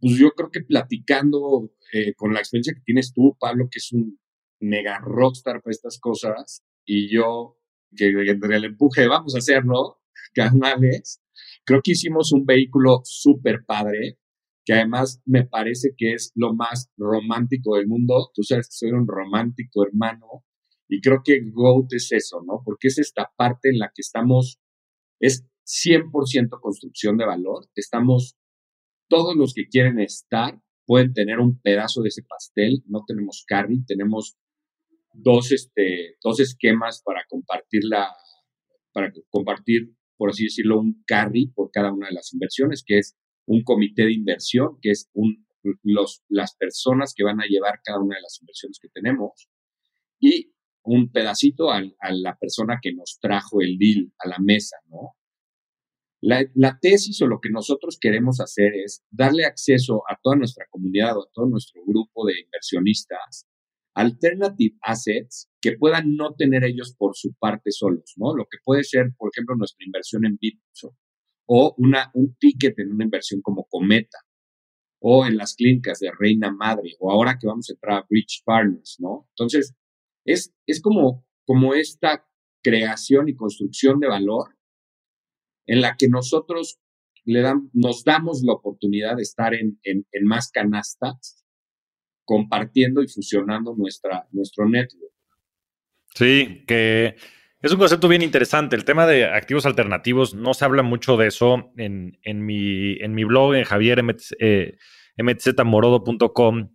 pues 0.00 0.16
yo 0.16 0.30
creo 0.30 0.50
que 0.50 0.62
platicando 0.62 1.70
eh, 1.92 2.14
con 2.14 2.32
la 2.32 2.38
experiencia 2.38 2.74
que 2.74 2.82
tienes 2.84 3.12
tú, 3.12 3.36
Pablo, 3.38 3.68
que 3.70 3.78
es 3.78 3.92
un 3.92 4.18
mega 4.60 4.98
rockstar 5.00 5.62
para 5.62 5.72
estas 5.72 5.98
cosas, 6.00 6.64
y 6.86 7.12
yo 7.12 7.57
que 7.96 8.08
entre 8.08 8.56
el 8.56 8.64
empuje 8.64 9.06
vamos 9.06 9.34
a 9.34 9.38
hacerlo, 9.38 10.00
canales, 10.34 11.22
creo 11.64 11.80
que 11.82 11.92
hicimos 11.92 12.32
un 12.32 12.44
vehículo 12.44 13.00
súper 13.04 13.64
padre, 13.64 14.18
que 14.64 14.74
además 14.74 15.22
me 15.24 15.46
parece 15.46 15.94
que 15.96 16.12
es 16.12 16.32
lo 16.34 16.54
más 16.54 16.90
romántico 16.96 17.76
del 17.76 17.86
mundo. 17.86 18.30
Tú 18.34 18.42
sabes 18.42 18.66
que 18.66 18.86
soy 18.86 18.90
un 18.90 19.06
romántico 19.06 19.86
hermano 19.86 20.44
y 20.88 21.00
creo 21.00 21.22
que 21.24 21.40
GOAT 21.40 21.92
es 21.92 22.12
eso, 22.12 22.42
¿no? 22.46 22.62
Porque 22.64 22.88
es 22.88 22.98
esta 22.98 23.30
parte 23.36 23.68
en 23.70 23.78
la 23.78 23.88
que 23.94 24.00
estamos, 24.00 24.58
es 25.20 25.46
100% 25.66 26.60
construcción 26.60 27.16
de 27.18 27.26
valor. 27.26 27.68
Estamos, 27.74 28.36
todos 29.08 29.36
los 29.36 29.52
que 29.54 29.68
quieren 29.68 30.00
estar 30.00 30.60
pueden 30.86 31.12
tener 31.12 31.38
un 31.38 31.60
pedazo 31.60 32.02
de 32.02 32.08
ese 32.08 32.22
pastel. 32.22 32.82
No 32.86 33.04
tenemos 33.06 33.44
carry, 33.46 33.84
tenemos 33.84 34.38
dos, 35.18 35.52
este, 35.52 36.16
dos 36.22 36.40
esquemas 36.40 37.02
para 37.04 37.24
compartir 37.28 37.82
la, 37.84 38.08
para 38.92 39.12
compartir, 39.30 39.94
por 40.16 40.30
así 40.30 40.44
decirlo, 40.44 40.78
un 40.80 41.02
carry 41.06 41.48
por 41.48 41.70
cada 41.70 41.92
una 41.92 42.08
de 42.08 42.14
las 42.14 42.32
inversiones, 42.32 42.82
que 42.86 42.98
es 42.98 43.16
un 43.46 43.62
comité 43.62 44.04
de 44.04 44.12
inversión, 44.12 44.78
que 44.80 44.90
es 44.90 45.10
un, 45.12 45.46
los, 45.82 46.22
las 46.28 46.56
personas 46.56 47.12
que 47.14 47.24
van 47.24 47.40
a 47.40 47.46
llevar 47.48 47.80
cada 47.84 48.00
una 48.00 48.16
de 48.16 48.22
las 48.22 48.38
inversiones 48.40 48.78
que 48.80 48.88
tenemos, 48.88 49.48
y 50.20 50.52
un 50.82 51.10
pedacito 51.10 51.70
a, 51.70 51.78
a 51.78 52.12
la 52.12 52.36
persona 52.38 52.78
que 52.80 52.92
nos 52.94 53.18
trajo 53.20 53.60
el 53.60 53.78
deal 53.78 54.12
a 54.18 54.28
la 54.28 54.38
mesa, 54.38 54.76
¿no? 54.86 55.14
La, 56.20 56.44
la, 56.54 56.76
tesis 56.80 57.22
o 57.22 57.28
lo 57.28 57.38
que 57.40 57.48
nosotros 57.48 57.96
queremos 58.00 58.40
hacer 58.40 58.72
es 58.74 59.04
darle 59.08 59.44
acceso 59.44 60.02
a 60.10 60.18
toda 60.20 60.34
nuestra 60.34 60.66
comunidad 60.68 61.16
o 61.16 61.22
a 61.22 61.30
todo 61.32 61.46
nuestro 61.46 61.80
grupo 61.86 62.26
de 62.26 62.40
inversionistas 62.40 63.46
alternative 63.98 64.76
assets 64.82 65.50
que 65.60 65.76
puedan 65.76 66.14
no 66.14 66.34
tener 66.34 66.62
ellos 66.64 66.94
por 66.96 67.16
su 67.16 67.34
parte 67.34 67.72
solos, 67.72 68.14
¿no? 68.16 68.34
Lo 68.34 68.44
que 68.44 68.58
puede 68.64 68.84
ser, 68.84 69.12
por 69.16 69.30
ejemplo, 69.34 69.56
nuestra 69.56 69.84
inversión 69.84 70.24
en 70.24 70.38
Bitcoin 70.40 70.94
o 71.46 71.74
una, 71.78 72.10
un 72.14 72.36
ticket 72.36 72.78
en 72.78 72.92
una 72.92 73.04
inversión 73.04 73.40
como 73.42 73.66
Cometa 73.68 74.18
o 75.00 75.26
en 75.26 75.36
las 75.36 75.54
clínicas 75.54 75.98
de 75.98 76.12
Reina 76.16 76.52
Madre 76.52 76.94
o 77.00 77.10
ahora 77.10 77.38
que 77.40 77.48
vamos 77.48 77.68
a 77.68 77.72
entrar 77.72 77.98
a 77.98 78.06
Bridge 78.08 78.42
Partners, 78.44 78.98
¿no? 79.00 79.26
Entonces, 79.30 79.74
es, 80.24 80.54
es 80.66 80.80
como, 80.80 81.26
como 81.44 81.74
esta 81.74 82.24
creación 82.62 83.28
y 83.28 83.34
construcción 83.34 83.98
de 83.98 84.08
valor 84.08 84.56
en 85.66 85.80
la 85.80 85.96
que 85.96 86.08
nosotros 86.08 86.78
le 87.24 87.40
dan, 87.40 87.68
nos 87.72 88.04
damos 88.04 88.42
la 88.44 88.52
oportunidad 88.52 89.16
de 89.16 89.22
estar 89.22 89.54
en, 89.54 89.80
en, 89.82 90.06
en 90.12 90.24
más 90.24 90.50
canastas 90.52 91.44
compartiendo 92.28 93.02
y 93.02 93.08
fusionando 93.08 93.74
nuestra, 93.74 94.28
nuestro 94.32 94.68
network. 94.68 95.14
Sí, 96.14 96.62
que 96.66 97.16
Es 97.62 97.72
un 97.72 97.78
concepto 97.78 98.06
bien 98.06 98.20
interesante. 98.20 98.76
El 98.76 98.84
tema 98.84 99.06
de 99.06 99.24
activos 99.24 99.64
alternativos, 99.64 100.34
no 100.34 100.52
se 100.52 100.66
habla 100.66 100.82
mucho 100.82 101.16
de 101.16 101.28
eso 101.28 101.72
en, 101.78 102.18
mi, 102.22 102.98
en 103.00 103.14
mi 103.14 103.24
blog, 103.24 103.54
en 103.54 103.64
javiermtzmorodo.com. 103.64 106.58
Eh, 106.58 106.68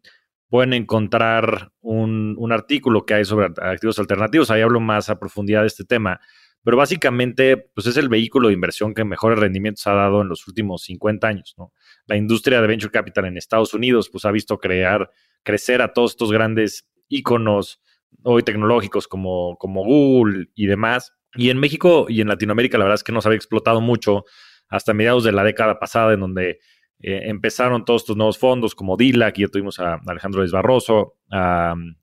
pueden 0.50 0.74
encontrar 0.74 1.72
un, 1.82 2.34
un, 2.40 2.52
artículo 2.52 3.06
que 3.06 3.14
hay 3.14 3.26
sobre 3.26 3.54
activos 3.62 4.00
alternativos. 4.00 4.50
Ahí 4.50 4.62
hablo 4.62 4.80
más 4.80 5.12
a 5.12 5.20
profundidad 5.20 5.62
de 5.62 5.68
este 5.68 5.86
tema. 5.86 6.20
Pero 6.64 6.78
básicamente, 6.78 7.58
pues 7.58 7.88
es 7.88 7.98
el 7.98 8.08
vehículo 8.08 8.48
de 8.48 8.54
inversión 8.54 8.94
que 8.94 9.04
mejores 9.04 9.38
rendimientos 9.38 9.86
ha 9.88 9.94
dado 9.94 10.22
en 10.22 10.30
los 10.30 10.48
últimos 10.48 10.84
50 10.84 11.28
años. 11.28 11.56
¿no? 11.58 11.74
La 12.06 12.16
industria 12.16 12.62
de 12.62 12.68
venture 12.68 12.92
capital 12.92 13.26
en 13.26 13.38
Estados 13.38 13.74
Unidos, 13.74 14.10
pues 14.10 14.24
ha 14.26 14.32
visto 14.32 14.58
crear, 14.60 15.12
crecer 15.44 15.82
a 15.82 15.92
todos 15.92 16.12
estos 16.12 16.32
grandes 16.32 16.88
íconos 17.10 17.82
hoy 18.24 18.44
tecnológicos 18.44 19.08
como, 19.08 19.58
como 19.58 19.84
Google 19.84 20.48
y 20.56 20.68
demás. 20.68 21.14
Y 21.36 21.50
en 21.50 21.60
México 21.60 22.06
y 22.08 22.22
en 22.22 22.30
Latinoamérica, 22.30 22.78
la 22.78 22.86
verdad 22.86 22.96
es 22.96 23.04
que 23.04 23.12
no 23.12 23.22
se 23.22 23.28
había 23.28 23.38
explotado 23.38 23.82
mucho 23.82 24.24
hasta 24.70 24.94
mediados 24.94 25.24
de 25.24 25.32
la 25.34 25.44
década 25.44 25.80
pasada, 25.80 26.14
en 26.14 26.22
donde 26.22 26.60
eh, 27.00 27.24
empezaron 27.26 27.84
todos 27.84 28.04
estos 28.04 28.16
nuevos 28.16 28.38
fondos 28.38 28.74
como 28.76 28.96
DILAC, 28.96 29.38
y 29.38 29.42
ya 29.42 29.48
tuvimos 29.50 29.80
a 29.80 30.00
Alejandro 30.08 30.42
Luis 30.42 30.52
Barroso, 30.52 31.18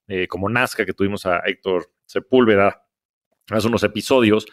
eh, 0.09 0.27
como 0.29 0.49
Nazca, 0.49 0.85
que 0.85 0.93
tuvimos 0.93 1.25
a 1.27 1.39
Héctor 1.47 1.91
Sepúlveda 2.05 2.83
hace 3.59 3.69
unos 3.69 3.83
episodios. 3.83 4.47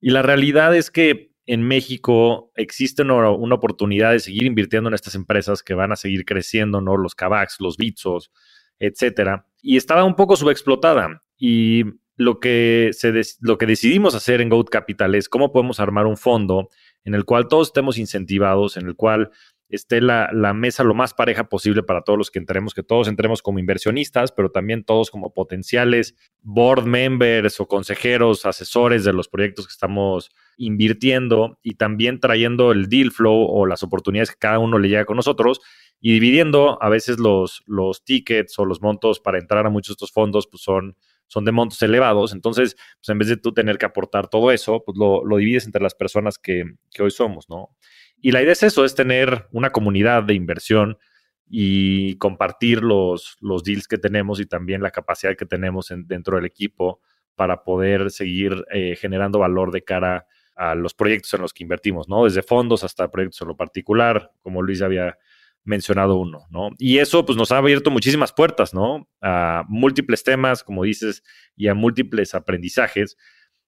Y 0.00 0.10
la 0.10 0.22
realidad 0.22 0.74
es 0.76 0.90
que 0.90 1.32
en 1.46 1.62
México 1.62 2.52
existe 2.56 3.02
una, 3.02 3.30
una, 3.30 3.54
oportunidad 3.54 4.12
de 4.12 4.20
seguir 4.20 4.44
invirtiendo 4.44 4.88
en 4.88 4.94
estas 4.94 5.14
empresas 5.14 5.62
que 5.62 5.74
van 5.74 5.92
a 5.92 5.96
seguir 5.96 6.24
creciendo, 6.24 6.80
¿no? 6.80 6.96
Los 6.96 7.14
Cabacs, 7.14 7.56
los 7.60 7.76
Bitsos, 7.76 8.30
etcétera. 8.78 9.46
Y 9.62 9.76
estaba 9.76 10.04
un 10.04 10.14
poco 10.14 10.36
subexplotada. 10.36 11.22
Y 11.38 11.84
lo 12.18 12.40
que, 12.40 12.90
se 12.92 13.12
lo 13.40 13.58
que 13.58 13.66
decidimos 13.66 14.14
hacer 14.14 14.40
en 14.40 14.48
Goat 14.48 14.68
Capital 14.68 15.14
es 15.14 15.28
cómo 15.28 15.52
podemos 15.52 15.80
armar 15.80 16.06
un 16.06 16.16
fondo 16.16 16.68
en 17.04 17.14
el 17.14 17.24
cual 17.24 17.48
todos 17.48 17.68
estemos 17.68 17.96
incentivados, 17.96 18.76
en 18.76 18.86
el 18.86 18.96
cual 18.96 19.30
esté 19.68 20.00
la, 20.00 20.30
la, 20.32 20.54
mesa 20.54 20.82
lo 20.84 20.94
más 20.94 21.14
pareja 21.14 21.48
posible 21.48 21.82
para 21.82 22.02
todos 22.02 22.18
los 22.18 22.30
que 22.30 22.38
entremos, 22.38 22.74
que 22.74 22.82
todos 22.82 23.08
entremos 23.08 23.42
como 23.42 23.58
inversionistas, 23.58 24.32
pero 24.32 24.50
también 24.50 24.84
todos 24.84 25.10
como 25.10 25.34
potenciales 25.34 26.14
board 26.42 26.84
members 26.84 27.60
o 27.60 27.66
consejeros, 27.66 28.46
asesores 28.46 29.04
de 29.04 29.12
los 29.12 29.28
proyectos 29.28 29.66
que 29.66 29.72
estamos 29.72 30.30
invirtiendo 30.56 31.58
y 31.62 31.74
también 31.74 32.20
trayendo 32.20 32.72
el 32.72 32.88
deal 32.88 33.10
flow 33.10 33.46
o 33.48 33.66
las 33.66 33.82
oportunidades 33.82 34.30
que 34.30 34.38
cada 34.38 34.58
uno 34.58 34.78
le 34.78 34.88
llega 34.88 35.04
con 35.04 35.16
nosotros 35.16 35.60
y 36.00 36.12
dividiendo 36.12 36.80
a 36.82 36.88
veces 36.88 37.18
los, 37.18 37.62
los 37.66 38.04
tickets 38.04 38.58
o 38.58 38.64
los 38.64 38.80
montos 38.80 39.20
para 39.20 39.38
entrar 39.38 39.66
a 39.66 39.70
muchos 39.70 39.88
de 39.88 39.92
estos 39.94 40.12
fondos, 40.12 40.46
pues 40.46 40.62
son, 40.62 40.96
son 41.26 41.44
de 41.44 41.52
montos 41.52 41.82
elevados. 41.82 42.32
Entonces, 42.32 42.76
pues 42.98 43.08
en 43.08 43.18
vez 43.18 43.28
de 43.28 43.36
tú 43.36 43.52
tener 43.52 43.78
que 43.78 43.86
aportar 43.86 44.28
todo 44.28 44.52
eso, 44.52 44.82
pues 44.84 44.96
lo, 44.96 45.24
lo 45.24 45.36
divides 45.36 45.66
entre 45.66 45.82
las 45.82 45.94
personas 45.94 46.38
que, 46.38 46.64
que, 46.92 47.02
hoy 47.02 47.10
somos, 47.10 47.48
¿no? 47.48 47.70
Y 48.20 48.32
la 48.32 48.42
idea 48.42 48.52
es 48.52 48.62
eso, 48.62 48.84
es 48.84 48.94
tener 48.94 49.46
una 49.52 49.70
comunidad 49.70 50.24
de 50.24 50.34
inversión 50.34 50.98
y 51.50 52.16
compartir 52.16 52.82
los, 52.82 53.36
los 53.40 53.64
deals 53.64 53.88
que 53.88 53.98
tenemos 53.98 54.40
y 54.40 54.46
también 54.46 54.82
la 54.82 54.90
capacidad 54.90 55.36
que 55.36 55.46
tenemos 55.46 55.92
dentro 56.06 56.36
del 56.36 56.44
equipo 56.44 57.00
para 57.34 57.62
poder 57.62 58.10
seguir 58.10 58.64
eh, 58.70 58.96
generando 58.96 59.38
valor 59.38 59.70
de 59.70 59.84
cara 59.84 60.26
a 60.56 60.74
los 60.74 60.92
proyectos 60.92 61.32
en 61.34 61.40
los 61.40 61.52
que 61.54 61.62
invertimos, 61.62 62.08
¿no? 62.08 62.24
Desde 62.24 62.42
fondos 62.42 62.82
hasta 62.82 63.10
proyectos 63.10 63.40
en 63.42 63.48
lo 63.48 63.56
particular, 63.56 64.32
como 64.42 64.60
Luis 64.60 64.80
ya 64.80 64.86
había 64.86 65.16
mencionado 65.62 66.16
uno, 66.16 66.46
¿no? 66.50 66.70
Y 66.78 66.98
eso 66.98 67.24
pues 67.24 67.38
nos 67.38 67.52
ha 67.52 67.58
abierto 67.58 67.90
muchísimas 67.90 68.32
puertas, 68.32 68.74
¿no? 68.74 69.08
A 69.22 69.64
múltiples 69.68 70.24
temas, 70.24 70.64
como 70.64 70.82
dices, 70.82 71.22
y 71.54 71.68
a 71.68 71.74
múltiples 71.74 72.34
aprendizajes. 72.34 73.16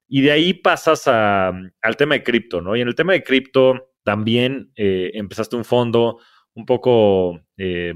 Y 0.08 0.22
de 0.22 0.32
ahí 0.32 0.52
pasas 0.52 1.06
al 1.06 1.96
tema 1.96 2.16
de 2.16 2.24
cripto, 2.24 2.60
¿no? 2.60 2.74
Y 2.74 2.80
en 2.80 2.88
el 2.88 2.96
tema 2.96 3.12
de 3.12 3.22
cripto 3.22 3.89
también 4.02 4.72
eh, 4.76 5.10
empezaste 5.14 5.56
un 5.56 5.64
fondo 5.64 6.18
un 6.54 6.66
poco 6.66 7.40
eh, 7.56 7.94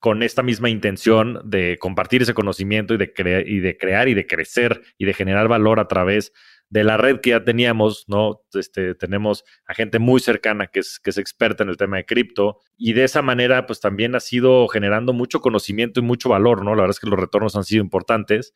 con 0.00 0.22
esta 0.22 0.42
misma 0.42 0.68
intención 0.68 1.40
de 1.44 1.78
compartir 1.78 2.22
ese 2.22 2.34
conocimiento 2.34 2.94
y 2.94 2.98
de, 2.98 3.44
y 3.46 3.60
de 3.60 3.78
crear 3.78 4.08
y 4.08 4.14
de 4.14 4.26
crecer 4.26 4.82
y 4.98 5.06
de 5.06 5.14
generar 5.14 5.48
valor 5.48 5.80
a 5.80 5.88
través 5.88 6.32
de 6.68 6.84
la 6.84 6.96
red 6.96 7.20
que 7.20 7.30
ya 7.30 7.44
teníamos, 7.44 8.04
¿no? 8.08 8.42
Este, 8.52 8.94
tenemos 8.94 9.44
a 9.66 9.74
gente 9.74 9.98
muy 9.98 10.20
cercana 10.20 10.66
que 10.66 10.80
es, 10.80 10.98
que 10.98 11.10
es 11.10 11.18
experta 11.18 11.62
en 11.62 11.68
el 11.68 11.76
tema 11.76 11.98
de 11.98 12.04
cripto 12.04 12.58
y 12.76 12.94
de 12.94 13.04
esa 13.04 13.22
manera 13.22 13.66
pues 13.66 13.80
también 13.80 14.14
ha 14.14 14.20
sido 14.20 14.66
generando 14.68 15.12
mucho 15.12 15.40
conocimiento 15.40 16.00
y 16.00 16.02
mucho 16.02 16.28
valor, 16.28 16.64
¿no? 16.64 16.74
La 16.74 16.82
verdad 16.82 16.96
es 16.96 17.00
que 17.00 17.08
los 17.08 17.18
retornos 17.18 17.56
han 17.56 17.64
sido 17.64 17.82
importantes, 17.82 18.54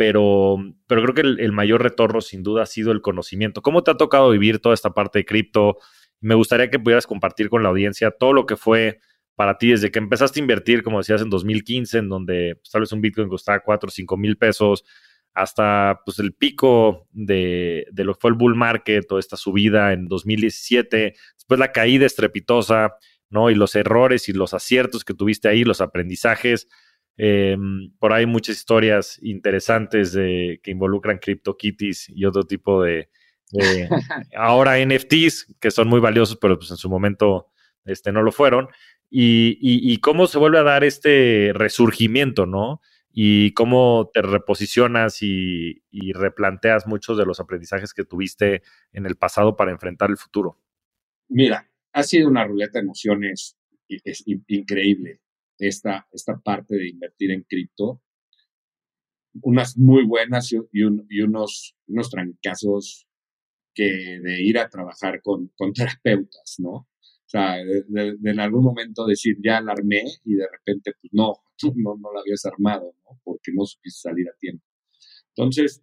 pero, 0.00 0.56
pero 0.86 1.02
creo 1.02 1.14
que 1.14 1.42
el, 1.42 1.52
mayor 1.52 1.82
retorno 1.82 2.22
sin 2.22 2.42
duda 2.42 2.62
ha 2.62 2.66
sido 2.66 2.90
el 2.90 3.02
conocimiento. 3.02 3.60
¿Cómo 3.60 3.84
te 3.84 3.90
ha 3.90 3.98
tocado 3.98 4.30
vivir 4.30 4.58
toda 4.58 4.72
esta 4.72 4.94
parte 4.94 5.18
de 5.18 5.24
cripto? 5.26 5.76
Me 6.22 6.34
gustaría 6.34 6.70
que 6.70 6.78
pudieras 6.78 7.06
compartir 7.06 7.50
con 7.50 7.62
la 7.62 7.68
audiencia 7.68 8.10
todo 8.10 8.32
lo 8.32 8.46
que 8.46 8.56
fue 8.56 9.00
para 9.34 9.58
ti 9.58 9.72
desde 9.72 9.90
que 9.90 9.98
empezaste 9.98 10.40
a 10.40 10.42
invertir, 10.42 10.82
como 10.82 10.96
decías, 10.96 11.20
en 11.20 11.28
2015, 11.28 11.98
en 11.98 12.08
donde 12.08 12.54
pues, 12.54 12.70
tal 12.70 12.80
vez 12.80 12.92
un 12.92 13.02
Bitcoin 13.02 13.28
costaba 13.28 13.60
4 13.60 13.88
o 13.88 13.90
5 13.90 14.16
mil 14.16 14.38
pesos, 14.38 14.86
hasta 15.34 16.00
pues, 16.06 16.18
el 16.18 16.32
pico 16.32 17.06
de, 17.12 17.86
lo 17.92 18.14
que 18.14 18.20
fue 18.22 18.30
el 18.30 18.36
bull 18.38 18.54
market 18.54 19.04
o 19.12 19.18
esta 19.18 19.36
subida 19.36 19.92
en 19.92 20.08
2017, 20.08 21.14
después 21.34 21.60
la 21.60 21.72
caída 21.72 22.06
estrepitosa, 22.06 22.94
¿no? 23.28 23.50
Y 23.50 23.54
los 23.54 23.74
errores 23.74 24.30
y 24.30 24.32
los 24.32 24.54
aciertos 24.54 25.04
que 25.04 25.12
tuviste 25.12 25.48
ahí, 25.48 25.62
los 25.62 25.82
aprendizajes. 25.82 26.68
Em, 27.22 27.92
por 27.98 28.14
ahí 28.14 28.24
muchas 28.24 28.56
historias 28.56 29.18
interesantes 29.22 30.14
de, 30.14 30.58
que 30.62 30.70
involucran 30.70 31.18
CryptoKitties 31.18 32.08
y 32.08 32.24
otro 32.24 32.44
tipo 32.44 32.82
de, 32.82 33.10
ahora 34.34 34.82
NFTs, 34.82 35.56
que 35.60 35.70
son 35.70 35.88
muy 35.88 36.00
valiosos, 36.00 36.38
pero 36.40 36.58
pues 36.58 36.70
en 36.70 36.78
su 36.78 36.88
momento 36.88 37.48
este, 37.84 38.10
no 38.10 38.22
lo 38.22 38.32
fueron. 38.32 38.68
Y, 39.10 39.58
y, 39.60 39.98
cómo 39.98 40.28
se 40.28 40.38
vuelve 40.38 40.60
a 40.60 40.62
dar 40.62 40.82
este 40.82 41.50
resurgimiento, 41.52 42.46
¿no? 42.46 42.80
y 43.12 43.52
cómo 43.52 44.08
te 44.14 44.22
reposicionas 44.22 45.18
y, 45.20 45.82
replanteas 46.14 46.86
muchos 46.86 47.18
de 47.18 47.26
los 47.26 47.38
aprendizajes 47.38 47.92
que 47.92 48.04
tuviste 48.04 48.62
en 48.92 49.04
el 49.04 49.16
pasado 49.16 49.56
para 49.56 49.72
enfrentar 49.72 50.08
el 50.08 50.16
futuro. 50.16 50.58
Mira, 51.28 51.68
ha 51.92 52.02
sido 52.02 52.28
una 52.28 52.46
ruleta 52.46 52.78
de 52.78 52.84
emociones 52.84 53.58
es 53.88 54.24
increíble 54.46 55.20
esta, 55.68 56.06
esta 56.12 56.38
parte 56.38 56.76
de 56.76 56.88
invertir 56.88 57.30
en 57.30 57.42
cripto. 57.42 58.02
Unas 59.42 59.76
muy 59.78 60.04
buenas 60.06 60.52
y, 60.52 60.58
y, 60.72 61.22
unos, 61.22 61.76
unos 61.86 62.10
trancazos 62.10 63.06
que 63.74 64.20
de 64.22 64.42
ir 64.42 64.58
a 64.58 64.68
trabajar 64.68 65.22
con, 65.22 65.48
con 65.56 65.72
terapeutas, 65.74 66.56
¿no? 66.58 66.70
O 66.70 67.30
sea, 67.30 67.56
de, 67.58 68.16
en 68.24 68.40
algún 68.40 68.64
momento 68.64 69.06
decir, 69.06 69.36
ya 69.40 69.60
la 69.60 69.72
armé 69.72 70.02
y 70.24 70.34
de 70.34 70.48
repente, 70.50 70.92
pues 71.00 71.12
no, 71.12 71.34
tú 71.56 71.72
no, 71.76 71.96
no 71.96 72.12
la 72.12 72.20
habías 72.20 72.44
armado, 72.44 72.94
¿no? 73.04 73.20
Porque 73.22 73.52
no 73.54 73.64
supiste 73.64 74.08
salir 74.08 74.28
a 74.28 74.36
tiempo. 74.38 74.64
Entonces, 75.36 75.82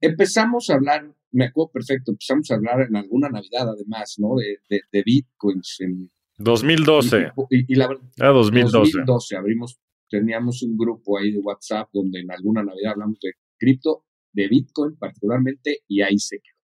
empezamos 0.00 0.70
a 0.70 0.74
hablar, 0.74 1.14
me 1.30 1.46
acuerdo 1.46 1.70
perfecto, 1.70 2.10
empezamos 2.10 2.50
a 2.50 2.54
hablar 2.56 2.80
en 2.88 2.96
alguna 2.96 3.28
Navidad 3.28 3.68
además, 3.68 4.16
¿no? 4.18 4.34
De, 4.36 4.58
de, 4.68 5.02
Bitcoins. 5.04 5.76
En, 5.80 6.10
2012. 6.38 7.32
Y, 7.50 7.74
la 7.74 7.88
ah, 8.20 8.28
2012. 8.28 8.78
2012 8.78 9.36
abrimos, 9.36 9.78
teníamos 10.08 10.62
un 10.62 10.76
grupo 10.76 11.18
ahí 11.18 11.32
de 11.32 11.38
WhatsApp 11.38 11.88
donde 11.92 12.20
en 12.20 12.30
alguna 12.30 12.62
Navidad 12.62 12.92
hablamos 12.92 13.18
de 13.20 13.32
cripto, 13.58 14.04
de 14.32 14.48
Bitcoin 14.48 14.96
particularmente, 14.96 15.80
y 15.88 16.02
ahí 16.02 16.18
se 16.18 16.36
quedó. 16.36 16.58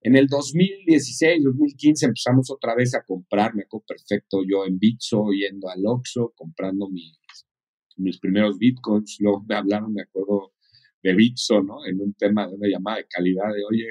En 0.00 0.16
el 0.16 0.26
2016, 0.28 1.42
2015 1.42 2.06
empezamos 2.06 2.50
otra 2.50 2.74
vez 2.74 2.94
a 2.94 3.02
comprar, 3.02 3.54
me 3.54 3.62
acuerdo 3.62 3.84
perfecto, 3.88 4.42
yo 4.48 4.64
en 4.64 4.78
Bitso, 4.78 5.26
yendo 5.32 5.68
al 5.68 5.84
Oxxo, 5.84 6.32
comprando 6.36 6.88
mis, 6.88 7.18
mis 7.96 8.18
primeros 8.18 8.58
Bitcoins. 8.58 9.16
Luego 9.20 9.44
me 9.46 9.56
hablaron, 9.56 9.92
me 9.92 10.02
acuerdo, 10.02 10.52
de 11.02 11.14
Bitso, 11.14 11.62
¿no? 11.62 11.84
En 11.84 12.00
un 12.00 12.14
tema 12.14 12.46
de 12.46 12.54
una 12.54 12.68
llamada 12.68 12.98
de 12.98 13.06
calidad 13.08 13.52
de, 13.52 13.64
oye, 13.68 13.88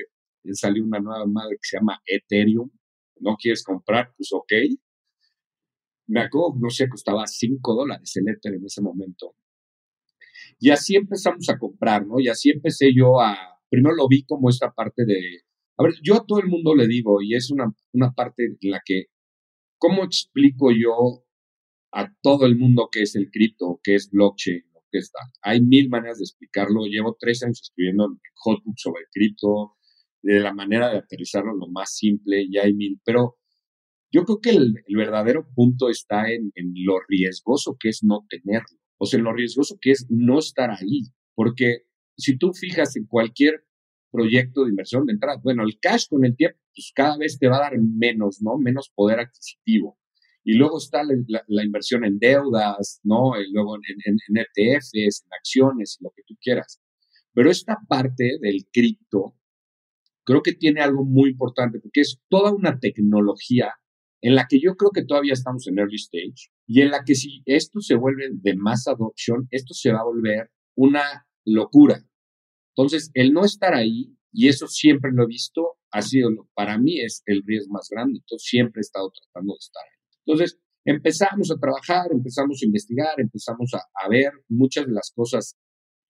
salió 0.54 0.84
una 0.84 1.00
nueva 1.00 1.26
madre 1.26 1.56
que 1.56 1.68
se 1.68 1.78
llama 1.78 2.02
Ethereum, 2.06 2.70
¿no 3.20 3.36
quieres 3.38 3.64
comprar? 3.64 4.14
Pues 4.16 4.30
ok. 4.32 4.54
Me 6.08 6.22
acuerdo, 6.22 6.56
no 6.60 6.70
sé, 6.70 6.88
costaba 6.88 7.28
5 7.28 7.76
dólares 7.76 8.16
el 8.16 8.30
Ethereum 8.30 8.62
en 8.62 8.66
ese 8.66 8.82
momento. 8.82 9.36
Y 10.60 10.70
así 10.72 10.96
empezamos 10.96 11.50
a 11.50 11.58
comprar, 11.58 12.06
¿no? 12.06 12.20
Y 12.20 12.30
así 12.30 12.50
empecé 12.50 12.94
yo 12.94 13.20
a, 13.20 13.60
primero 13.70 13.96
lo 13.96 14.08
vi 14.08 14.24
como 14.24 14.50
esta 14.50 14.72
parte 14.72 15.06
de 15.06 15.42
a 15.78 15.84
ver, 15.84 15.94
yo 16.02 16.16
a 16.16 16.26
todo 16.26 16.40
el 16.40 16.48
mundo 16.48 16.76
le 16.76 16.88
digo, 16.88 17.22
y 17.22 17.36
es 17.36 17.52
una, 17.52 17.72
una 17.94 18.12
parte 18.14 18.46
en 18.46 18.72
la 18.72 18.82
que, 18.84 19.06
¿cómo 19.78 20.04
explico 20.04 20.72
yo 20.72 21.24
a 21.94 22.12
todo 22.22 22.48
el 22.48 22.58
mundo 22.58 22.90
qué 22.92 23.04
es 23.04 23.16
el 23.16 23.30
cripto, 23.30 23.80
qué 23.84 23.94
es 23.96 24.10
blockchain, 24.10 24.64
qué 24.92 24.98
está? 24.98 25.20
Hay 25.44 25.62
mil 25.62 25.90
maneras 25.90 26.18
de 26.18 26.24
explicarlo. 26.24 26.86
Llevo 26.86 27.16
tres 27.20 27.44
años 27.44 27.62
escribiendo 27.62 28.08
hotbook 28.38 28.76
sobre 28.78 29.04
cripto, 29.12 29.77
de 30.34 30.42
la 30.42 30.54
manera 30.54 30.90
de 30.90 30.98
aterrizarlo 30.98 31.56
lo 31.56 31.68
más 31.68 31.96
simple, 31.96 32.46
y 32.50 32.58
hay 32.58 32.74
mil. 32.74 33.00
Pero 33.06 33.38
yo 34.12 34.24
creo 34.26 34.40
que 34.42 34.50
el, 34.50 34.76
el 34.86 34.96
verdadero 34.96 35.48
punto 35.56 35.90
está 35.90 36.30
en, 36.30 36.52
en, 36.56 36.74
lo 36.86 37.00
riesgoso 37.08 37.78
que 37.80 37.90
es 37.90 38.04
no 38.04 38.26
tenerlo. 38.30 38.78
O 38.98 39.06
sea, 39.06 39.20
en 39.20 39.26
lo 39.26 39.34
riesgoso 39.34 39.78
que 39.80 39.92
es 39.92 40.06
no 40.10 40.40
estar 40.40 40.70
ahí. 40.72 41.04
Porque 41.34 41.84
si 42.18 42.38
tú 42.38 42.52
fijas 42.54 42.96
en 42.98 43.06
cualquier 43.06 43.64
proyecto 44.12 44.64
de 44.64 44.72
inversión 44.72 45.06
de 45.06 45.14
entrada, 45.14 45.40
bueno, 45.44 45.64
el 45.64 45.80
cash 45.80 46.08
con 46.10 46.26
el 46.26 46.36
tiempo, 46.36 46.58
pues 46.76 46.92
cada 46.94 47.18
vez 47.18 47.38
te 47.40 47.48
va 47.48 47.58
a 47.58 47.62
dar 47.62 47.78
menos, 47.80 48.42
¿no? 48.42 48.58
Menos 48.58 48.92
poder 48.94 49.20
adquisitivo. 49.20 49.98
Y 50.44 50.54
luego 50.54 50.78
está 50.78 51.04
la, 51.04 51.64
inversión 51.64 52.04
en 52.06 52.20
deudas, 52.20 53.00
¿no? 53.04 53.40
Y 53.40 53.52
luego 53.52 53.76
en, 53.76 53.82
en, 54.06 54.18
en 54.28 54.46
ETFs, 54.46 54.92
en 54.94 55.34
acciones, 55.38 55.98
lo 56.02 56.12
que 56.16 56.24
tú 56.26 56.36
quieras. 56.42 56.82
Pero 57.34 57.52
esta 57.52 57.78
parte 57.88 58.38
del 58.42 58.66
cripto, 58.72 59.36
creo 60.28 60.42
que 60.44 60.52
tiene 60.52 60.82
algo 60.82 61.06
muy 61.06 61.32
importante, 61.32 61.80
porque 61.80 62.02
es 62.02 62.20
toda 62.30 62.52
una 62.52 62.80
tecnología 62.80 63.74
en 64.22 64.36
la 64.36 64.46
que 64.50 64.60
yo 64.60 64.76
creo 64.76 64.92
que 64.92 65.06
todavía 65.06 65.32
estamos 65.32 65.66
en 65.68 65.80
early 65.80 65.96
stage 65.96 66.52
y 66.68 66.82
en 66.82 66.92
la 66.92 67.04
que 67.06 67.16
si 67.16 67.44
esto 67.46 67.80
se 67.80 67.96
vuelve 67.96 68.30
de 68.34 68.56
más 68.58 68.88
adoption, 68.90 69.48
esto 69.52 69.74
se 69.74 69.94
va 69.94 70.00
a 70.00 70.04
volver 70.04 70.52
una 70.76 71.26
locura. 71.46 72.04
Entonces, 72.76 73.10
el 73.14 73.32
no 73.32 73.46
estar 73.46 73.74
ahí, 73.74 74.18
y 74.34 74.50
eso 74.50 74.68
siempre 74.68 75.12
lo 75.14 75.24
he 75.24 75.28
visto, 75.28 75.78
ha 75.92 76.02
sido, 76.02 76.30
para 76.54 76.78
mí 76.78 77.00
es 77.00 77.24
el 77.26 77.42
riesgo 77.46 77.72
más 77.72 77.88
grande, 77.90 78.20
entonces 78.20 78.48
siempre 78.50 78.82
he 78.82 78.82
estado 78.82 79.10
tratando 79.10 79.54
de 79.54 79.60
estar 79.60 79.84
ahí. 79.84 79.98
Entonces, 80.26 80.60
empezamos 80.84 81.52
a 81.52 81.58
trabajar, 81.58 82.08
empezamos 82.12 82.60
a 82.62 82.66
investigar, 82.66 83.14
empezamos 83.18 83.72
a, 83.74 84.10
ver 84.10 84.34
muchas 84.50 84.88
de 84.88 84.92
las 84.92 85.12
cosas 85.16 85.56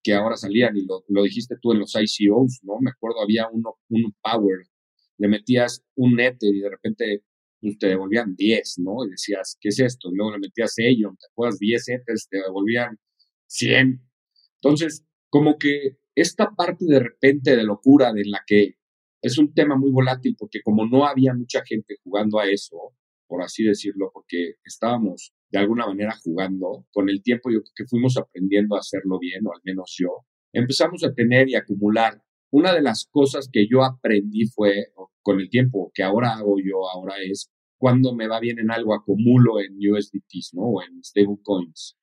que 0.08 0.14
ahora 0.14 0.38
salían, 0.38 0.78
y 0.78 0.86
lo, 0.86 1.04
lo, 1.10 1.24
dijiste 1.24 1.58
tú 1.62 1.74
en 1.74 1.80
los 1.80 1.94
ICOs, 1.94 2.62
¿no? 2.64 2.80
Me 2.80 2.92
acuerdo, 2.92 3.22
había 3.22 3.50
uno, 3.52 3.76
un 3.90 4.16
Power, 4.24 4.66
le 5.18 5.28
metías 5.28 5.84
un 5.96 6.18
Ether 6.18 6.56
y 6.56 6.62
de 6.62 6.70
repente 6.70 7.24
pues, 7.60 7.78
te 7.78 7.88
devolvían 7.88 8.34
10, 8.34 8.76
¿no? 8.80 9.06
Y 9.06 9.10
decías, 9.10 9.58
¿qué 9.60 9.68
es 9.68 9.80
esto? 9.82 10.10
Y 10.10 10.16
luego 10.16 10.32
le 10.32 10.40
metías 10.40 10.76
ello, 10.78 11.14
te 11.20 11.26
acuerdas 11.30 11.60
10 11.60 11.90
Ethers, 11.90 12.30
te 12.30 12.38
devolvían 12.38 12.98
100. 13.48 14.02
Entonces, 14.62 15.06
como 15.30 15.58
que 15.58 15.98
esta 16.16 16.52
parte 16.56 16.86
de 16.86 17.00
repente 17.00 17.58
de 17.58 17.64
locura 17.66 18.14
de 18.14 18.24
la 18.24 18.42
que 18.48 18.76
es 19.22 19.38
un 19.38 19.54
tema 19.54 19.76
muy 19.76 19.92
volátil 19.92 20.38
porque 20.40 20.62
como 20.62 20.86
no 20.86 21.06
había 21.06 21.34
mucha 21.34 21.66
gente 21.66 21.98
jugando 22.02 22.40
a 22.40 22.48
eso, 22.50 22.78
por 23.28 23.44
así 23.44 23.66
decirlo, 23.66 24.10
porque 24.14 24.54
estábamos 24.64 25.34
de 25.50 25.60
alguna 25.60 25.88
manera 25.88 26.14
jugando, 26.24 26.86
con 26.92 27.10
el 27.10 27.22
tiempo 27.22 27.50
yo 27.50 27.62
creo 27.62 27.74
que 27.76 27.88
fuimos 27.88 28.18
aprendiendo 28.18 28.76
a 28.76 28.80
hacerlo 28.80 29.20
bien, 29.20 29.46
o 29.46 29.54
al 29.54 29.62
menos 29.64 29.96
yo, 29.98 30.26
empezamos 30.54 31.04
a 31.04 31.14
tener 31.14 31.50
y 31.50 31.56
acumular. 31.56 32.22
Una 32.52 32.74
de 32.74 32.82
las 32.82 33.08
cosas 33.12 33.50
que 33.52 33.68
yo 33.70 33.84
aprendí 33.84 34.46
fue, 34.46 34.88
con 35.22 35.40
el 35.40 35.50
tiempo, 35.50 35.92
que 35.94 36.04
ahora 36.04 36.36
hago 36.36 36.58
yo 36.60 36.90
ahora 36.90 37.16
es, 37.22 37.52
cuando 37.78 38.16
me 38.16 38.28
va 38.28 38.40
bien 38.40 38.60
en 38.60 38.72
algo, 38.72 38.94
acumulo 38.94 39.60
en 39.60 39.78
USDTs, 39.78 40.54
¿no? 40.54 40.64
O 40.64 40.82
en 40.82 41.04
stablecoins. 41.04 41.98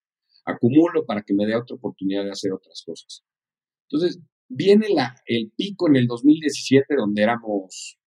Acumulo 0.45 1.05
para 1.07 1.23
que 1.23 1.35
me 1.35 1.47
dé 1.47 1.57
otra 1.57 1.77
oportunidad 1.77 2.25
de 2.25 2.31
hacer 2.31 2.53
otras 2.53 2.83
cosas. 2.85 3.25
Entonces, 3.89 4.21
viene 4.49 4.89
la, 4.95 5.17
el 5.27 5.53
pico 5.57 5.89
en 5.89 5.97
el 5.97 6.07
2017 6.07 6.95
donde 6.97 7.23
éramos, 7.23 7.99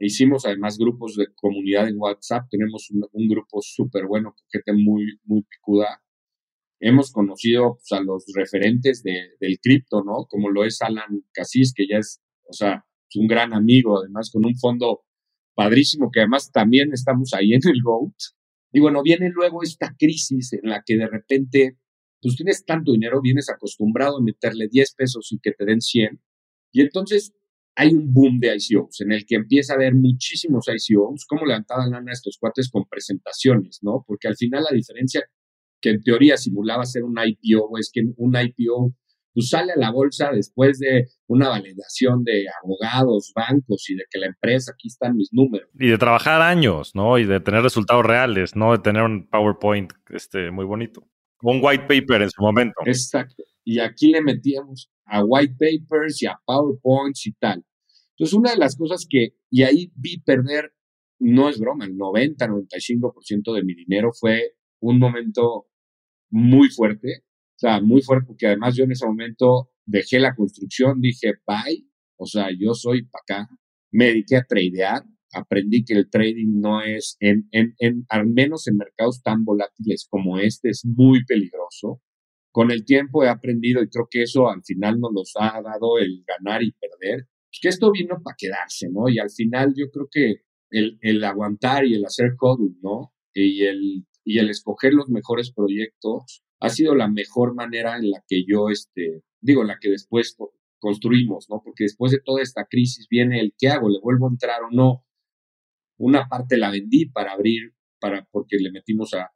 hicimos 0.00 0.46
además 0.46 0.78
grupos 0.78 1.16
de 1.16 1.26
comunidad 1.34 1.88
en 1.88 1.98
WhatsApp, 1.98 2.46
tenemos 2.50 2.90
un, 2.90 3.28
grupo 3.28 3.60
súper 3.62 4.06
bueno, 4.06 4.34
gente 4.50 4.72
muy, 4.72 5.18
muy 5.24 5.42
picuda. 5.42 6.02
Hemos 6.80 7.10
conocido 7.12 7.74
pues, 7.76 7.92
a 7.98 8.02
los 8.02 8.24
referentes 8.34 9.02
de, 9.02 9.30
del 9.40 9.58
cripto, 9.60 10.02
¿no? 10.04 10.26
Como 10.28 10.50
lo 10.50 10.64
es 10.64 10.80
Alan 10.80 11.24
Cassis, 11.32 11.72
que 11.74 11.86
ya 11.88 11.98
es, 11.98 12.20
o 12.48 12.52
sea, 12.52 12.84
es 13.08 13.16
un 13.16 13.26
gran 13.26 13.52
amigo, 13.52 13.98
además 13.98 14.30
con 14.30 14.46
un 14.46 14.56
fondo 14.56 15.04
padrísimo, 15.54 16.10
que 16.12 16.20
además 16.20 16.52
también 16.52 16.92
estamos 16.92 17.34
ahí 17.34 17.52
en 17.52 17.60
el 17.68 17.82
GOAT. 17.82 18.14
Y 18.72 18.80
bueno, 18.80 19.02
viene 19.02 19.30
luego 19.30 19.62
esta 19.62 19.94
crisis 19.98 20.52
en 20.52 20.70
la 20.70 20.82
que 20.86 20.96
de 20.96 21.08
repente, 21.08 21.78
pues 22.22 22.36
tienes 22.36 22.64
tanto 22.64 22.92
dinero, 22.92 23.20
vienes 23.20 23.50
acostumbrado 23.50 24.18
a 24.18 24.22
meterle 24.22 24.68
10 24.70 24.94
pesos 24.94 25.32
y 25.32 25.40
que 25.40 25.52
te 25.52 25.64
den 25.64 25.80
100. 25.80 26.20
Y 26.72 26.82
entonces 26.82 27.34
hay 27.78 27.94
un 27.94 28.12
boom 28.12 28.40
de 28.40 28.56
ICOs 28.56 29.02
en 29.02 29.12
el 29.12 29.24
que 29.24 29.36
empieza 29.36 29.72
a 29.72 29.76
haber 29.76 29.94
muchísimos 29.94 30.66
ICOs, 30.66 31.24
como 31.26 31.46
levantaban 31.46 31.92
lana 31.92 32.10
estos 32.12 32.36
cuates 32.36 32.68
con 32.72 32.84
presentaciones, 32.86 33.78
¿no? 33.82 34.04
Porque 34.04 34.26
al 34.26 34.36
final 34.36 34.64
la 34.68 34.76
diferencia 34.76 35.22
que 35.80 35.90
en 35.90 36.02
teoría 36.02 36.36
simulaba 36.36 36.84
ser 36.84 37.04
un 37.04 37.16
IPO 37.16 37.78
es 37.78 37.90
que 37.92 38.02
un 38.16 38.36
IPO 38.36 38.94
pues 39.32 39.50
sale 39.50 39.74
a 39.74 39.78
la 39.78 39.92
bolsa 39.92 40.32
después 40.32 40.80
de 40.80 41.06
una 41.28 41.50
validación 41.50 42.24
de 42.24 42.46
abogados, 42.64 43.32
bancos 43.32 43.88
y 43.88 43.94
de 43.94 44.02
que 44.10 44.18
la 44.18 44.26
empresa, 44.26 44.72
aquí 44.72 44.88
están 44.88 45.14
mis 45.14 45.28
números. 45.32 45.68
Y 45.78 45.86
de 45.86 45.98
trabajar 45.98 46.42
años, 46.42 46.96
¿no? 46.96 47.16
Y 47.16 47.26
de 47.26 47.38
tener 47.38 47.62
resultados 47.62 48.04
reales, 48.04 48.56
no 48.56 48.72
de 48.72 48.78
tener 48.78 49.04
un 49.04 49.28
PowerPoint 49.28 49.92
este, 50.10 50.50
muy 50.50 50.64
bonito. 50.64 51.06
Un 51.42 51.60
white 51.62 51.84
paper 51.84 52.22
en 52.22 52.30
su 52.30 52.42
momento. 52.42 52.74
Exacto. 52.86 53.44
Y 53.68 53.80
aquí 53.80 54.12
le 54.12 54.22
metíamos 54.22 54.90
a 55.04 55.24
white 55.24 55.56
papers 55.58 56.22
y 56.22 56.26
a 56.26 56.38
PowerPoints 56.44 57.26
y 57.26 57.32
tal. 57.32 57.64
Entonces, 58.10 58.34
una 58.34 58.52
de 58.52 58.58
las 58.58 58.76
cosas 58.76 59.06
que, 59.08 59.34
y 59.50 59.62
ahí 59.62 59.92
vi 59.94 60.20
perder, 60.20 60.72
no 61.18 61.48
es 61.48 61.58
broma, 61.58 61.84
el 61.84 61.96
90, 61.96 62.46
95% 62.46 63.54
de 63.54 63.64
mi 63.64 63.74
dinero 63.74 64.10
fue 64.12 64.54
un 64.80 64.98
momento 64.98 65.66
muy 66.30 66.68
fuerte 66.70 67.24
o 67.58 67.60
sea, 67.60 67.80
muy 67.80 68.02
fuerte, 68.02 68.24
porque 68.28 68.46
además 68.46 68.76
yo 68.76 68.84
en 68.84 68.92
ese 68.92 69.04
momento 69.04 69.72
dejé 69.84 70.20
la 70.20 70.36
construcción, 70.36 71.00
dije, 71.00 71.32
bye, 71.44 71.88
o 72.16 72.24
sea, 72.24 72.50
yo 72.56 72.72
soy 72.72 73.02
para 73.06 73.22
acá. 73.22 73.48
Me 73.90 74.06
dediqué 74.06 74.36
a 74.36 74.44
tradear, 74.44 75.02
aprendí 75.32 75.84
que 75.84 75.94
el 75.94 76.08
trading 76.08 76.60
no 76.60 76.82
es, 76.82 77.16
en, 77.18 77.48
en, 77.50 77.74
en, 77.80 78.06
al 78.10 78.28
menos 78.28 78.68
en 78.68 78.76
mercados 78.76 79.22
tan 79.24 79.44
volátiles 79.44 80.06
como 80.08 80.38
este, 80.38 80.70
es 80.70 80.84
muy 80.84 81.24
peligroso. 81.24 82.00
Con 82.58 82.72
el 82.72 82.84
tiempo 82.84 83.22
he 83.22 83.28
aprendido 83.28 83.84
y 83.84 83.88
creo 83.88 84.08
que 84.10 84.22
eso 84.22 84.48
al 84.48 84.64
final 84.64 84.98
nos 84.98 85.12
los 85.14 85.32
ha 85.38 85.62
dado 85.62 85.96
el 86.00 86.24
ganar 86.26 86.60
y 86.60 86.72
perder. 86.72 87.28
Pues 87.48 87.60
que 87.62 87.68
esto 87.68 87.92
vino 87.92 88.16
para 88.20 88.34
quedarse, 88.36 88.88
¿no? 88.90 89.08
Y 89.08 89.20
al 89.20 89.30
final 89.30 89.74
yo 89.76 89.88
creo 89.92 90.08
que 90.10 90.42
el, 90.70 91.22
aguantar 91.22 91.86
y 91.86 91.94
el 91.94 92.04
hacer 92.04 92.34
code, 92.36 92.72
¿no? 92.82 93.14
Y 93.32 93.62
el, 93.62 94.08
y 94.24 94.40
el 94.40 94.50
escoger 94.50 94.92
los 94.92 95.08
mejores 95.08 95.52
proyectos 95.52 96.42
ha 96.58 96.68
sido 96.68 96.96
la 96.96 97.06
mejor 97.06 97.54
manera 97.54 97.96
en 97.96 98.10
la 98.10 98.24
que 98.26 98.44
yo, 98.44 98.70
este, 98.70 99.22
digo, 99.40 99.62
la 99.62 99.78
que 99.80 99.90
después 99.90 100.36
construimos, 100.80 101.46
¿no? 101.48 101.62
Porque 101.64 101.84
después 101.84 102.10
de 102.10 102.18
toda 102.24 102.42
esta 102.42 102.66
crisis 102.68 103.06
viene 103.08 103.38
el 103.38 103.54
qué 103.56 103.68
hago, 103.68 103.88
le 103.88 104.00
vuelvo 104.00 104.26
a 104.26 104.30
entrar 104.32 104.64
o 104.64 104.70
no. 104.72 105.04
Una 105.96 106.26
parte 106.26 106.56
la 106.56 106.72
vendí 106.72 107.06
para 107.06 107.34
abrir, 107.34 107.76
para, 108.00 108.26
porque 108.32 108.56
le 108.58 108.72
metimos 108.72 109.14
a, 109.14 109.30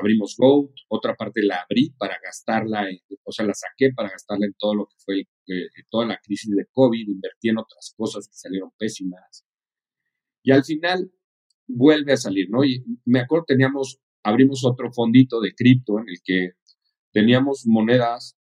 abrimos 0.00 0.36
Goat, 0.38 0.70
otra 0.88 1.14
parte 1.14 1.42
la 1.42 1.56
abrí 1.56 1.90
para 1.98 2.18
gastarla, 2.22 2.86
o 3.24 3.32
sea, 3.32 3.46
la 3.46 3.54
saqué 3.54 3.92
para 3.94 4.10
gastarla 4.10 4.46
en 4.46 4.54
todo 4.58 4.74
lo 4.74 4.86
que 4.86 4.96
fue 4.98 5.20
eh, 5.20 5.68
toda 5.90 6.06
la 6.06 6.18
crisis 6.22 6.54
de 6.54 6.66
COVID, 6.72 7.08
invertí 7.08 7.48
en 7.48 7.58
otras 7.58 7.94
cosas 7.96 8.28
que 8.28 8.34
salieron 8.34 8.70
pésimas. 8.78 9.44
Y 10.42 10.52
al 10.52 10.64
final 10.64 11.10
vuelve 11.66 12.12
a 12.12 12.16
salir, 12.16 12.48
¿no? 12.50 12.64
Y 12.64 12.84
me 13.04 13.20
acuerdo, 13.20 13.46
teníamos 13.46 14.00
abrimos 14.24 14.64
otro 14.64 14.90
fondito 14.90 15.40
de 15.40 15.54
cripto 15.54 16.00
en 16.00 16.08
el 16.08 16.16
que 16.24 16.52
teníamos 17.12 17.64
monedas, 17.66 18.36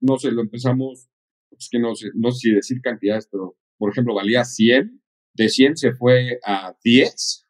no 0.00 0.16
sé, 0.16 0.30
lo 0.30 0.40
empezamos, 0.42 1.08
es 1.50 1.68
que 1.70 1.78
no 1.78 1.94
sé, 1.94 2.08
no 2.14 2.30
sé 2.30 2.38
si 2.38 2.54
decir 2.54 2.80
cantidades, 2.80 3.28
pero 3.30 3.56
por 3.76 3.90
ejemplo 3.90 4.14
valía 4.14 4.44
100, 4.44 5.02
de 5.34 5.48
100 5.48 5.76
se 5.76 5.92
fue 5.92 6.38
a 6.44 6.74
10 6.82 7.46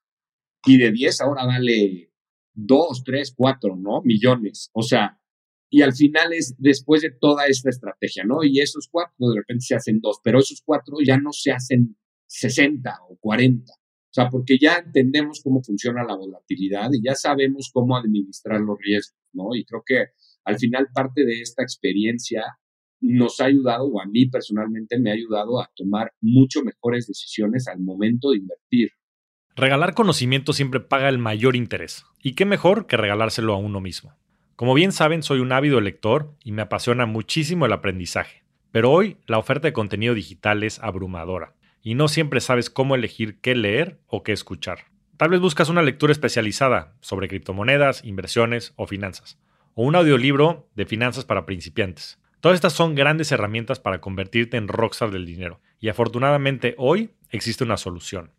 y 0.66 0.78
de 0.78 0.90
10 0.90 1.20
ahora 1.20 1.44
vale 1.44 2.10
2, 2.54 3.02
3, 3.04 3.34
4, 3.36 3.76
¿no? 3.76 4.02
Millones. 4.02 4.70
O 4.72 4.82
sea, 4.82 5.20
y 5.70 5.82
al 5.82 5.92
final 5.92 6.32
es 6.32 6.54
después 6.58 7.02
de 7.02 7.10
toda 7.10 7.46
esta 7.46 7.70
estrategia, 7.70 8.24
¿no? 8.24 8.44
Y 8.44 8.60
esos 8.60 8.88
cuatro 8.90 9.30
de 9.30 9.40
repente 9.40 9.64
se 9.64 9.74
hacen 9.74 10.00
dos, 10.00 10.20
pero 10.22 10.38
esos 10.38 10.62
cuatro 10.64 10.98
ya 11.04 11.18
no 11.18 11.32
se 11.32 11.50
hacen 11.50 11.96
60 12.26 12.90
o 13.08 13.16
40. 13.18 13.72
O 13.72 14.14
sea, 14.14 14.30
porque 14.30 14.56
ya 14.60 14.76
entendemos 14.76 15.40
cómo 15.42 15.60
funciona 15.62 16.04
la 16.04 16.14
volatilidad 16.14 16.90
y 16.92 17.02
ya 17.02 17.16
sabemos 17.16 17.70
cómo 17.72 17.96
administrar 17.96 18.60
los 18.60 18.78
riesgos, 18.78 19.18
¿no? 19.32 19.56
Y 19.56 19.64
creo 19.64 19.82
que 19.84 20.04
al 20.44 20.58
final 20.58 20.86
parte 20.94 21.24
de 21.24 21.40
esta 21.40 21.64
experiencia 21.64 22.44
nos 23.00 23.40
ha 23.40 23.46
ayudado, 23.46 23.86
o 23.86 24.00
a 24.00 24.06
mí 24.06 24.26
personalmente 24.26 25.00
me 25.00 25.10
ha 25.10 25.14
ayudado 25.14 25.60
a 25.60 25.68
tomar 25.74 26.12
mucho 26.20 26.62
mejores 26.62 27.08
decisiones 27.08 27.66
al 27.66 27.80
momento 27.80 28.30
de 28.30 28.38
invertir. 28.38 28.90
Regalar 29.56 29.94
conocimiento 29.94 30.52
siempre 30.52 30.80
paga 30.80 31.08
el 31.08 31.18
mayor 31.18 31.54
interés. 31.54 32.06
¿Y 32.20 32.32
qué 32.32 32.44
mejor 32.44 32.88
que 32.88 32.96
regalárselo 32.96 33.54
a 33.54 33.56
uno 33.56 33.80
mismo? 33.80 34.16
Como 34.56 34.74
bien 34.74 34.90
saben, 34.90 35.22
soy 35.22 35.38
un 35.38 35.52
ávido 35.52 35.80
lector 35.80 36.34
y 36.42 36.50
me 36.50 36.62
apasiona 36.62 37.06
muchísimo 37.06 37.64
el 37.64 37.72
aprendizaje. 37.72 38.42
Pero 38.72 38.90
hoy 38.90 39.16
la 39.26 39.38
oferta 39.38 39.68
de 39.68 39.72
contenido 39.72 40.14
digital 40.14 40.64
es 40.64 40.80
abrumadora 40.80 41.54
y 41.82 41.94
no 41.94 42.08
siempre 42.08 42.40
sabes 42.40 42.68
cómo 42.68 42.96
elegir 42.96 43.38
qué 43.40 43.54
leer 43.54 44.00
o 44.08 44.24
qué 44.24 44.32
escuchar. 44.32 44.86
Tal 45.16 45.30
vez 45.30 45.38
buscas 45.38 45.68
una 45.68 45.82
lectura 45.82 46.10
especializada 46.10 46.96
sobre 47.00 47.28
criptomonedas, 47.28 48.04
inversiones 48.04 48.72
o 48.74 48.88
finanzas, 48.88 49.38
o 49.74 49.84
un 49.84 49.94
audiolibro 49.94 50.68
de 50.74 50.84
finanzas 50.84 51.24
para 51.24 51.46
principiantes. 51.46 52.18
Todas 52.40 52.56
estas 52.56 52.72
son 52.72 52.96
grandes 52.96 53.30
herramientas 53.30 53.78
para 53.78 54.00
convertirte 54.00 54.56
en 54.56 54.66
rockstar 54.66 55.12
del 55.12 55.26
dinero, 55.26 55.60
y 55.78 55.90
afortunadamente 55.90 56.74
hoy 56.76 57.10
existe 57.30 57.62
una 57.62 57.76
solución. 57.76 58.32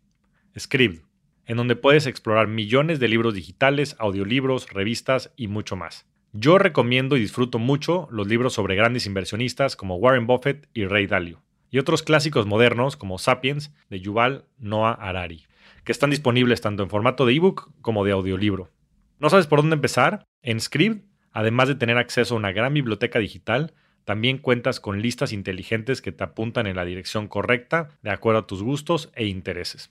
Scribd, 0.58 1.05
en 1.46 1.56
donde 1.56 1.76
puedes 1.76 2.06
explorar 2.06 2.48
millones 2.48 3.00
de 3.00 3.08
libros 3.08 3.34
digitales, 3.34 3.96
audiolibros, 3.98 4.70
revistas 4.72 5.32
y 5.36 5.48
mucho 5.48 5.76
más. 5.76 6.06
Yo 6.32 6.58
recomiendo 6.58 7.16
y 7.16 7.20
disfruto 7.20 7.58
mucho 7.58 8.08
los 8.10 8.26
libros 8.26 8.52
sobre 8.52 8.74
grandes 8.74 9.06
inversionistas 9.06 9.76
como 9.76 9.96
Warren 9.96 10.26
Buffett 10.26 10.68
y 10.74 10.84
Ray 10.84 11.06
Dalio, 11.06 11.42
y 11.70 11.78
otros 11.78 12.02
clásicos 12.02 12.46
modernos 12.46 12.96
como 12.96 13.18
Sapiens 13.18 13.72
de 13.88 14.00
Yuval 14.00 14.44
Noah 14.58 14.92
Harari, 14.92 15.46
que 15.84 15.92
están 15.92 16.10
disponibles 16.10 16.60
tanto 16.60 16.82
en 16.82 16.90
formato 16.90 17.24
de 17.24 17.34
ebook 17.34 17.70
como 17.80 18.04
de 18.04 18.12
audiolibro. 18.12 18.70
¿No 19.18 19.30
sabes 19.30 19.46
por 19.46 19.60
dónde 19.60 19.74
empezar? 19.74 20.24
En 20.42 20.60
Script, 20.60 21.06
además 21.32 21.68
de 21.68 21.76
tener 21.76 21.96
acceso 21.96 22.34
a 22.34 22.38
una 22.38 22.52
gran 22.52 22.74
biblioteca 22.74 23.18
digital, 23.18 23.72
también 24.04 24.38
cuentas 24.38 24.78
con 24.78 25.00
listas 25.00 25.32
inteligentes 25.32 26.02
que 26.02 26.12
te 26.12 26.22
apuntan 26.22 26.66
en 26.66 26.76
la 26.76 26.84
dirección 26.84 27.28
correcta 27.28 27.88
de 28.02 28.10
acuerdo 28.10 28.40
a 28.40 28.46
tus 28.46 28.62
gustos 28.62 29.10
e 29.14 29.26
intereses. 29.26 29.90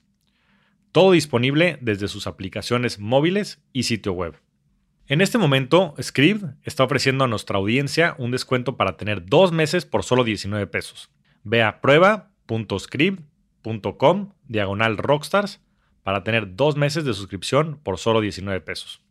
Todo 0.96 1.12
disponible 1.12 1.78
desde 1.82 2.08
sus 2.08 2.26
aplicaciones 2.26 3.00
móviles 3.00 3.62
y 3.74 3.84
sitio 3.84 4.14
web. 4.14 4.40
En 5.08 5.20
este 5.20 5.38
momento, 5.38 5.94
Script 6.02 6.46
está 6.64 6.86
ofreciendo 6.86 7.26
a 7.26 7.28
nuestra 7.28 7.58
audiencia 7.58 8.16
un 8.18 8.32
descuento 8.32 8.78
para 8.78 8.96
tener 8.96 9.26
dos 9.26 9.52
meses 9.52 9.86
por 9.86 10.04
solo 10.04 10.24
19 10.24 10.68
pesos. 10.68 11.12
Ve 11.44 11.64
a 11.64 11.82
prueba.script.com 11.82 14.32
diagonal 14.48 14.96
rockstars 14.96 15.60
para 16.02 16.24
tener 16.24 16.56
dos 16.56 16.78
meses 16.78 17.04
de 17.04 17.14
suscripción 17.14 17.78
por 17.84 17.98
solo 17.98 18.22
19 18.22 18.62
pesos. 18.62 19.02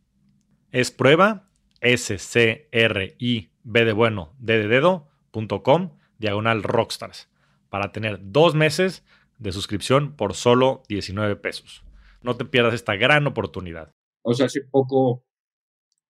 Es 0.72 0.90
prueba 0.90 1.50
s 1.82 2.16
c 2.16 2.66
r 2.72 3.14
i 3.18 3.50
b 3.62 3.84
de 3.84 3.92
bueno 3.92 4.32
d 4.38 4.56
de 4.56 4.68
dedo.com 4.68 5.90
diagonal 6.16 6.62
rockstars 6.62 7.28
para 7.68 7.92
tener 7.92 8.20
dos 8.22 8.54
meses 8.54 9.04
de 9.44 9.52
suscripción 9.52 10.16
por 10.16 10.34
solo 10.34 10.82
19 10.88 11.36
pesos. 11.36 11.84
No 12.22 12.36
te 12.36 12.46
pierdas 12.46 12.74
esta 12.74 12.96
gran 12.96 13.26
oportunidad. 13.26 13.92
O 14.22 14.32
sea, 14.32 14.46
hace 14.46 14.62
poco 14.62 15.24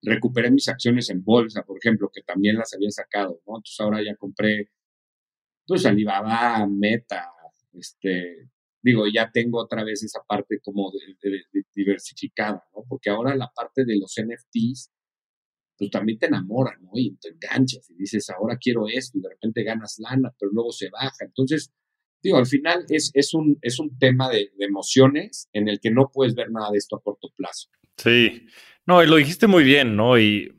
recuperé 0.02 0.50
mis 0.52 0.68
acciones 0.68 1.10
en 1.10 1.24
bolsa, 1.24 1.62
por 1.62 1.76
ejemplo, 1.76 2.10
que 2.14 2.22
también 2.22 2.56
las 2.56 2.72
había 2.74 2.90
sacado, 2.90 3.40
¿no? 3.46 3.56
Entonces 3.56 3.80
ahora 3.80 4.02
ya 4.04 4.14
compré, 4.16 4.70
pues 5.66 5.84
Alibaba, 5.84 6.64
Meta, 6.68 7.32
este, 7.72 8.50
digo, 8.80 9.04
ya 9.12 9.32
tengo 9.32 9.60
otra 9.60 9.82
vez 9.82 10.04
esa 10.04 10.20
parte 10.22 10.60
como 10.62 10.92
diversificada, 11.74 12.64
¿no? 12.72 12.84
Porque 12.88 13.10
ahora 13.10 13.34
la 13.34 13.50
parte 13.52 13.84
de 13.84 13.98
los 13.98 14.14
NFTs, 14.16 14.92
pues 15.76 15.90
también 15.90 16.20
te 16.20 16.26
enamora, 16.26 16.78
¿no? 16.80 16.90
Y 16.94 17.16
te 17.16 17.30
enganchas 17.30 17.90
y 17.90 17.96
dices, 17.96 18.30
ahora 18.30 18.58
quiero 18.58 18.86
esto, 18.86 19.18
y 19.18 19.22
de 19.22 19.30
repente 19.30 19.64
ganas 19.64 19.98
lana, 19.98 20.32
pero 20.38 20.52
luego 20.52 20.70
se 20.70 20.88
baja. 20.90 21.24
Entonces, 21.24 21.72
digo, 22.24 22.38
al 22.38 22.46
final 22.46 22.84
es, 22.88 23.10
es, 23.14 23.34
un, 23.34 23.58
es 23.62 23.78
un 23.78 23.96
tema 23.98 24.28
de, 24.30 24.50
emociones 24.58 25.48
en 25.52 25.68
el 25.68 25.78
que 25.78 25.90
no 25.90 26.10
puedes 26.12 26.34
ver 26.34 26.50
nada 26.50 26.70
de 26.72 26.78
esto 26.78 26.96
a 26.96 27.02
corto 27.02 27.28
plazo. 27.36 27.68
Sí, 27.96 28.46
no, 28.86 29.02
y 29.02 29.06
lo 29.06 29.16
dijiste 29.16 29.46
muy 29.46 29.62
bien, 29.62 29.94
¿no? 29.94 30.18
Y, 30.18 30.52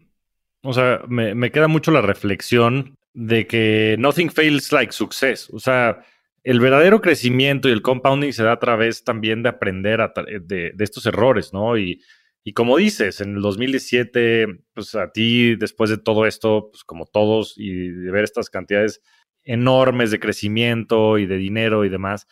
o 0.62 0.74
sea, 0.74 1.02
me, 1.08 1.36
me 1.36 1.52
queda 1.52 1.68
mucho 1.68 1.92
la 1.92 2.02
reflexión 2.02 2.98
de 3.14 3.48
que 3.48 3.96
nothing 3.98 4.30
fails 4.30 4.72
like 4.72 4.94
success. 4.94 5.50
O 5.52 5.60
sea, 5.60 6.06
el 6.44 6.60
verdadero 6.60 7.02
crecimiento 7.02 7.68
y 7.68 7.72
el 7.72 7.82
compounding 7.82 8.32
se 8.32 8.44
da 8.44 8.54
a 8.54 8.60
través 8.60 9.04
también 9.04 9.42
de 9.42 9.50
aprender 9.50 10.00
de, 10.44 10.72
de, 10.76 10.84
estos 10.84 11.08
errores, 11.08 11.52
¿no? 11.52 11.78
Y, 11.78 12.02
y, 12.44 12.54
como 12.54 12.78
dices, 12.78 13.22
en 13.22 13.38
el 13.38 13.42
2017, 13.42 14.48
pues 14.74 14.94
a 14.94 15.12
ti, 15.12 15.56
después 15.56 15.90
de 15.90 15.98
todo 15.98 16.28
esto, 16.28 16.70
pues 16.72 16.84
como 16.84 17.08
todos, 17.08 17.56
y 17.58 17.90
de 17.90 18.12
ver 18.12 18.24
estas 18.24 18.52
cantidades 18.52 19.02
enormes 19.46 20.12
de 20.12 20.20
crecimiento 20.20 21.18
y 21.18 21.26
de 21.26 21.38
dinero 21.38 21.86
y 21.86 21.90
demás, 21.90 22.28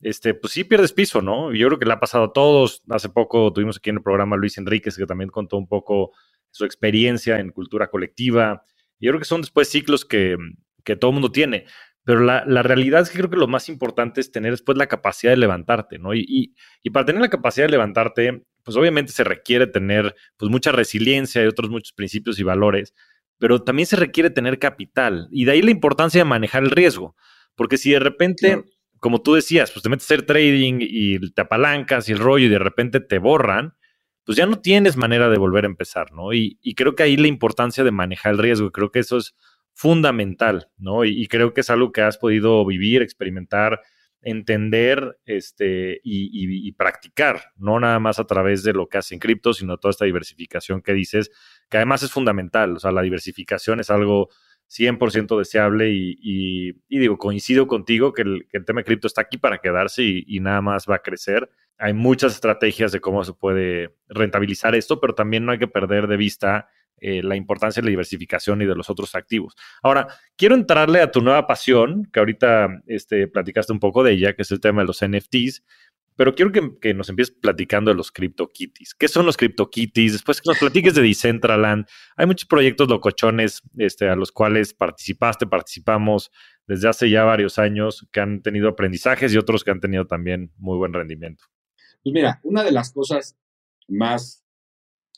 este, 0.00 0.34
pues 0.34 0.52
sí 0.52 0.64
pierdes 0.64 0.92
piso, 0.92 1.20
¿no? 1.20 1.52
Yo 1.52 1.66
creo 1.66 1.78
que 1.78 1.86
le 1.86 1.92
ha 1.92 2.00
pasado 2.00 2.24
a 2.24 2.32
todos. 2.32 2.82
Hace 2.88 3.08
poco 3.08 3.52
tuvimos 3.52 3.78
aquí 3.78 3.90
en 3.90 3.96
el 3.96 4.02
programa 4.02 4.36
Luis 4.36 4.56
Enríquez, 4.58 4.96
que 4.96 5.06
también 5.06 5.30
contó 5.30 5.56
un 5.56 5.68
poco 5.68 6.12
su 6.50 6.64
experiencia 6.64 7.38
en 7.38 7.50
cultura 7.50 7.88
colectiva. 7.88 8.64
Yo 8.98 9.10
creo 9.10 9.18
que 9.18 9.26
son 9.26 9.42
después 9.42 9.68
ciclos 9.68 10.04
que, 10.04 10.36
que 10.84 10.96
todo 10.96 11.10
el 11.10 11.14
mundo 11.14 11.32
tiene. 11.32 11.66
Pero 12.04 12.20
la, 12.20 12.44
la, 12.46 12.62
realidad 12.62 13.02
es 13.02 13.10
que 13.10 13.18
creo 13.18 13.30
que 13.30 13.36
lo 13.36 13.46
más 13.46 13.68
importante 13.68 14.22
es 14.22 14.32
tener 14.32 14.52
después 14.52 14.78
la 14.78 14.86
capacidad 14.86 15.32
de 15.32 15.36
levantarte, 15.36 15.98
¿no? 15.98 16.14
Y, 16.14 16.24
y, 16.26 16.54
y, 16.82 16.90
para 16.90 17.04
tener 17.04 17.20
la 17.20 17.28
capacidad 17.28 17.66
de 17.66 17.72
levantarte, 17.72 18.42
pues 18.62 18.76
obviamente 18.76 19.12
se 19.12 19.22
requiere 19.22 19.66
tener 19.66 20.14
pues 20.38 20.50
mucha 20.50 20.72
resiliencia 20.72 21.42
y 21.44 21.46
otros 21.46 21.70
muchos 21.70 21.92
principios 21.92 22.38
y 22.38 22.42
valores, 22.42 22.94
pero 23.40 23.62
también 23.62 23.86
se 23.86 23.96
requiere 23.96 24.30
tener 24.30 24.58
capital. 24.58 25.28
Y 25.32 25.46
de 25.46 25.52
ahí 25.52 25.62
la 25.62 25.70
importancia 25.70 26.20
de 26.20 26.26
manejar 26.26 26.62
el 26.62 26.70
riesgo. 26.70 27.16
Porque 27.56 27.78
si 27.78 27.90
de 27.90 27.98
repente, 27.98 28.64
como 29.00 29.22
tú 29.22 29.34
decías, 29.34 29.72
pues 29.72 29.82
te 29.82 29.88
metes 29.88 30.04
a 30.04 30.14
hacer 30.14 30.26
trading 30.26 30.78
y 30.80 31.18
te 31.32 31.40
apalancas 31.40 32.08
y 32.08 32.12
el 32.12 32.18
rollo 32.18 32.46
y 32.46 32.50
de 32.50 32.58
repente 32.58 33.00
te 33.00 33.18
borran, 33.18 33.74
pues 34.24 34.36
ya 34.36 34.44
no 34.44 34.60
tienes 34.60 34.98
manera 34.98 35.30
de 35.30 35.38
volver 35.38 35.64
a 35.64 35.68
empezar, 35.68 36.12
¿no? 36.12 36.34
Y, 36.34 36.58
y 36.60 36.74
creo 36.74 36.94
que 36.94 37.02
ahí 37.02 37.16
la 37.16 37.28
importancia 37.28 37.82
de 37.82 37.90
manejar 37.90 38.32
el 38.32 38.38
riesgo, 38.38 38.70
creo 38.70 38.92
que 38.92 38.98
eso 38.98 39.16
es 39.16 39.34
fundamental, 39.72 40.68
¿no? 40.76 41.06
Y, 41.06 41.22
y 41.22 41.26
creo 41.26 41.54
que 41.54 41.62
es 41.62 41.70
algo 41.70 41.92
que 41.92 42.02
has 42.02 42.18
podido 42.18 42.64
vivir, 42.66 43.00
experimentar 43.00 43.80
entender 44.22 45.18
este, 45.24 46.00
y, 46.04 46.68
y, 46.68 46.72
practicar, 46.72 47.52
no 47.56 47.80
nada 47.80 47.98
más 47.98 48.18
a 48.18 48.26
través 48.26 48.62
de 48.62 48.72
lo 48.72 48.88
que 48.88 48.98
hace 48.98 49.14
en 49.14 49.20
cripto, 49.20 49.54
sino 49.54 49.78
toda 49.78 49.90
esta 49.90 50.04
diversificación 50.04 50.82
que 50.82 50.92
dices, 50.92 51.30
que 51.70 51.78
además 51.78 52.02
es 52.02 52.10
fundamental. 52.10 52.76
O 52.76 52.80
sea, 52.80 52.92
la 52.92 53.02
diversificación 53.02 53.80
es 53.80 53.90
algo 53.90 54.28
100% 54.70 55.36
deseable 55.38 55.90
y, 55.90 56.72
digo, 56.88 57.18
coincido 57.18 57.66
contigo 57.66 58.12
que 58.12 58.22
el, 58.22 58.46
que 58.50 58.58
el 58.58 58.64
tema 58.64 58.80
de 58.80 58.84
cripto 58.84 59.06
está 59.06 59.22
aquí 59.22 59.38
para 59.38 59.58
quedarse 59.58 60.02
y, 60.04 60.40
nada 60.40 60.60
más 60.60 60.86
va 60.88 60.96
a 60.96 61.02
crecer. 61.02 61.50
Hay 61.78 61.92
muchas 61.92 62.34
estrategias 62.34 62.92
de 62.92 63.00
cómo 63.00 63.24
se 63.24 63.32
puede 63.32 63.96
rentabilizar 64.08 64.74
esto, 64.74 65.00
pero 65.00 65.14
también 65.14 65.44
no 65.44 65.52
hay 65.52 65.58
que 65.58 65.68
perder 65.68 66.06
de 66.06 66.16
vista 66.16 66.68
eh, 67.02 67.22
la 67.22 67.34
importancia 67.34 67.80
de 67.80 67.86
la 67.86 67.90
diversificación 67.90 68.62
y 68.62 68.66
de 68.66 68.74
los 68.74 68.90
otros 68.90 69.14
activos. 69.14 69.56
Ahora, 69.82 70.06
quiero 70.36 70.54
entrarle 70.54 71.00
a 71.00 71.10
tu 71.10 71.22
nueva 71.22 71.46
pasión, 71.46 72.08
que 72.12 72.20
ahorita 72.20 72.82
este, 72.86 73.26
platicaste 73.26 73.72
un 73.72 73.80
poco 73.80 74.04
de 74.04 74.12
ella, 74.12 74.34
que 74.34 74.42
es 74.42 74.50
el 74.50 74.60
tema 74.60 74.82
de 74.82 74.86
los 74.86 75.00
NFTs, 75.02 75.64
pero 76.20 76.34
quiero 76.34 76.52
que, 76.52 76.92
nos 76.92 77.08
empieces 77.08 77.34
platicando 77.34 77.90
de 77.90 77.94
los 77.94 78.12
CryptoKitties. 78.12 78.94
¿Qué 78.94 79.08
son 79.08 79.24
los 79.24 79.38
CryptoKitties? 79.38 80.12
Después 80.12 80.42
que 80.42 80.50
nos 80.50 80.58
platiques 80.58 80.94
de 80.94 81.00
Decentraland. 81.00 81.86
Hay 82.14 82.26
muchos 82.26 82.46
proyectos 82.46 82.90
locochones 82.90 83.62
este, 83.78 84.06
a 84.06 84.16
los 84.16 84.30
cuales 84.30 84.74
participaste, 84.74 85.46
participamos 85.46 86.30
desde 86.66 86.90
hace 86.90 87.08
ya 87.08 87.24
varios 87.24 87.58
años, 87.58 88.06
que 88.12 88.20
han 88.20 88.42
tenido 88.42 88.68
aprendizajes 88.68 89.32
y 89.32 89.38
otros 89.38 89.64
que 89.64 89.70
han 89.70 89.80
tenido 89.80 90.06
también 90.06 90.52
muy 90.58 90.76
buen 90.76 90.92
rendimiento. 90.92 91.46
Pues 92.02 92.12
mira, 92.12 92.38
una 92.42 92.64
de 92.64 92.72
las 92.72 92.92
cosas 92.92 93.38
más 93.88 94.44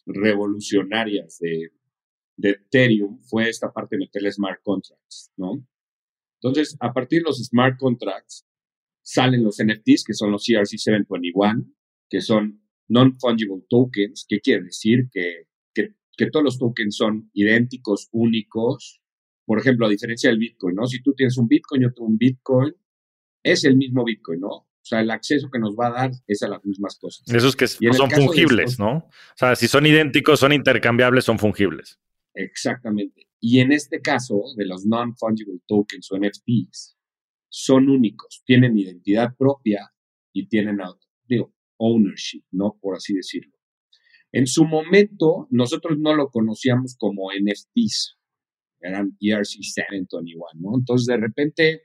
revolucionarias 0.06 1.40
de, 1.40 1.72
Ethereum 2.40 3.20
fue 3.24 3.48
esta 3.48 3.72
parte 3.72 3.96
de 3.96 4.04
meterle 4.04 4.30
smart 4.30 4.60
contracts, 4.62 5.32
¿no? 5.36 5.66
Entonces, 6.40 6.76
a 6.78 6.92
partir 6.92 7.22
de 7.22 7.24
los 7.24 7.42
smart 7.44 7.76
contracts, 7.76 8.46
salen 9.02 9.42
los 9.42 9.58
NFTs, 9.62 10.04
que 10.04 10.14
son 10.14 10.30
los 10.30 10.44
CRC721, 10.46 11.72
que 12.08 12.20
son 12.20 12.62
non-fungible 12.88 13.64
tokens, 13.68 14.26
que 14.28 14.40
quiere 14.40 14.64
decir 14.64 15.08
que, 15.10 15.46
que, 15.74 15.94
que, 16.16 16.30
todos 16.30 16.44
los 16.44 16.58
tokens 16.58 16.96
son 16.96 17.30
idénticos, 17.32 18.08
únicos. 18.12 19.00
Por 19.44 19.58
ejemplo, 19.58 19.86
a 19.86 19.90
diferencia 19.90 20.30
del 20.30 20.38
Bitcoin, 20.38 20.76
¿no? 20.76 20.86
Si 20.86 21.02
tú 21.02 21.14
tienes 21.14 21.36
un 21.36 21.48
Bitcoin, 21.48 21.82
yo 21.82 21.92
tengo 21.92 22.08
un 22.08 22.18
Bitcoin, 22.18 22.74
es 23.42 23.64
el 23.64 23.76
mismo 23.76 24.04
Bitcoin, 24.04 24.40
¿no? 24.40 24.48
O 24.48 24.84
sea, 24.84 25.00
el 25.00 25.10
acceso 25.10 25.48
que 25.50 25.60
nos 25.60 25.76
va 25.76 25.88
a 25.88 25.90
dar 25.90 26.10
es 26.26 26.42
a 26.42 26.48
las 26.48 26.64
mismas 26.64 26.98
cosas. 26.98 27.22
Esos 27.28 27.54
que 27.54 27.68
son 27.68 28.10
fungibles, 28.10 28.80
¿no? 28.80 28.96
O 28.96 29.36
sea, 29.36 29.54
si 29.54 29.68
son 29.68 29.86
idénticos, 29.86 30.40
son 30.40 30.52
intercambiables, 30.52 31.24
son 31.24 31.38
fungibles. 31.38 32.00
Exactamente. 32.34 33.28
Y 33.40 33.60
en 33.60 33.72
este 33.72 34.00
caso, 34.00 34.42
de 34.56 34.66
los 34.66 34.84
non-fungible 34.84 35.60
tokens 35.66 36.10
o 36.10 36.18
NFTs, 36.18 36.96
son 37.52 37.90
únicos, 37.90 38.42
tienen 38.46 38.78
identidad 38.78 39.36
propia 39.36 39.92
y 40.32 40.48
tienen, 40.48 40.78
digo, 41.28 41.54
ownership, 41.76 42.42
¿no? 42.50 42.78
Por 42.80 42.96
así 42.96 43.14
decirlo. 43.14 43.52
En 44.32 44.46
su 44.46 44.64
momento, 44.64 45.48
nosotros 45.50 45.98
no 45.98 46.14
lo 46.14 46.30
conocíamos 46.30 46.96
como 46.98 47.30
NFTs, 47.30 48.16
eran 48.80 49.18
ERC721, 49.20 50.54
¿no? 50.54 50.78
Entonces, 50.78 51.06
de 51.06 51.18
repente, 51.18 51.82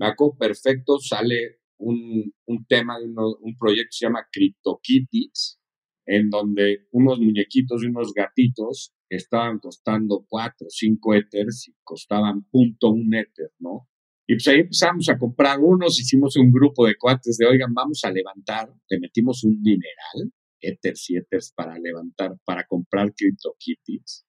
acuerdo 0.00 0.36
perfecto, 0.36 0.98
sale 0.98 1.60
un, 1.78 2.34
un 2.46 2.66
tema 2.66 2.96
un 2.98 3.56
proyecto 3.56 3.90
que 3.90 3.96
se 3.96 4.06
llama 4.06 4.26
CryptoKitties, 4.32 5.60
en 6.06 6.28
donde 6.28 6.88
unos 6.90 7.20
muñequitos 7.20 7.84
y 7.84 7.86
unos 7.86 8.12
gatitos 8.12 8.92
estaban 9.08 9.60
costando 9.60 10.26
4 10.28 10.66
o 10.66 10.70
5 10.70 11.14
ethers 11.14 11.68
y 11.68 11.74
costaban 11.84 12.42
punto 12.50 12.90
un 12.90 13.14
ether, 13.14 13.52
¿no? 13.60 13.88
Y 14.26 14.34
pues 14.34 14.48
ahí 14.48 14.60
empezamos 14.60 15.08
a 15.08 15.18
comprar 15.18 15.60
unos, 15.60 16.00
hicimos 16.00 16.36
un 16.36 16.50
grupo 16.50 16.86
de 16.86 16.96
cuates 16.96 17.36
de, 17.36 17.46
oigan, 17.46 17.74
vamos 17.74 18.04
a 18.04 18.10
levantar, 18.10 18.72
le 18.88 18.98
metimos 18.98 19.44
un 19.44 19.62
dineral, 19.62 20.32
ethers 20.60 21.10
y 21.10 21.16
ethers 21.16 21.52
para 21.54 21.78
levantar, 21.78 22.36
para 22.44 22.64
comprar 22.64 23.12
CryptoKitties. 23.14 24.26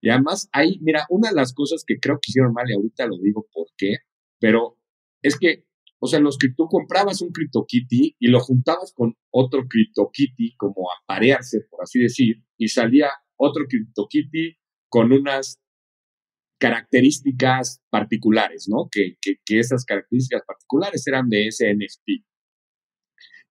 Y 0.00 0.10
además 0.10 0.48
ahí, 0.52 0.78
mira, 0.82 1.06
una 1.08 1.30
de 1.30 1.34
las 1.34 1.54
cosas 1.54 1.82
que 1.86 1.98
creo 1.98 2.16
que 2.16 2.30
hicieron 2.30 2.52
mal, 2.52 2.68
y 2.68 2.74
ahorita 2.74 3.06
lo 3.06 3.16
digo 3.18 3.46
por 3.52 3.68
qué, 3.76 3.96
pero 4.38 4.78
es 5.22 5.38
que 5.38 5.68
o 6.00 6.06
sea, 6.06 6.20
los 6.20 6.38
que 6.38 6.48
tú 6.56 6.66
comprabas 6.66 7.22
un 7.22 7.32
CryptoKitty 7.32 8.16
y 8.18 8.28
lo 8.28 8.40
juntabas 8.40 8.92
con 8.94 9.16
otro 9.30 9.66
CryptoKitty, 9.68 10.56
como 10.56 10.90
a 10.90 10.94
parearse, 11.06 11.62
por 11.68 11.82
así 11.82 11.98
decir, 11.98 12.44
y 12.56 12.68
salía 12.68 13.10
otro 13.36 13.64
CryptoKitty 13.68 14.58
con 14.88 15.12
unas 15.12 15.60
características 16.58 17.80
particulares, 17.90 18.66
¿no? 18.68 18.88
Que, 18.90 19.16
que, 19.20 19.58
esas 19.58 19.84
características 19.84 20.42
particulares 20.46 21.06
eran 21.06 21.28
de 21.28 21.46
ese 21.46 21.72
NFT. 21.72 22.24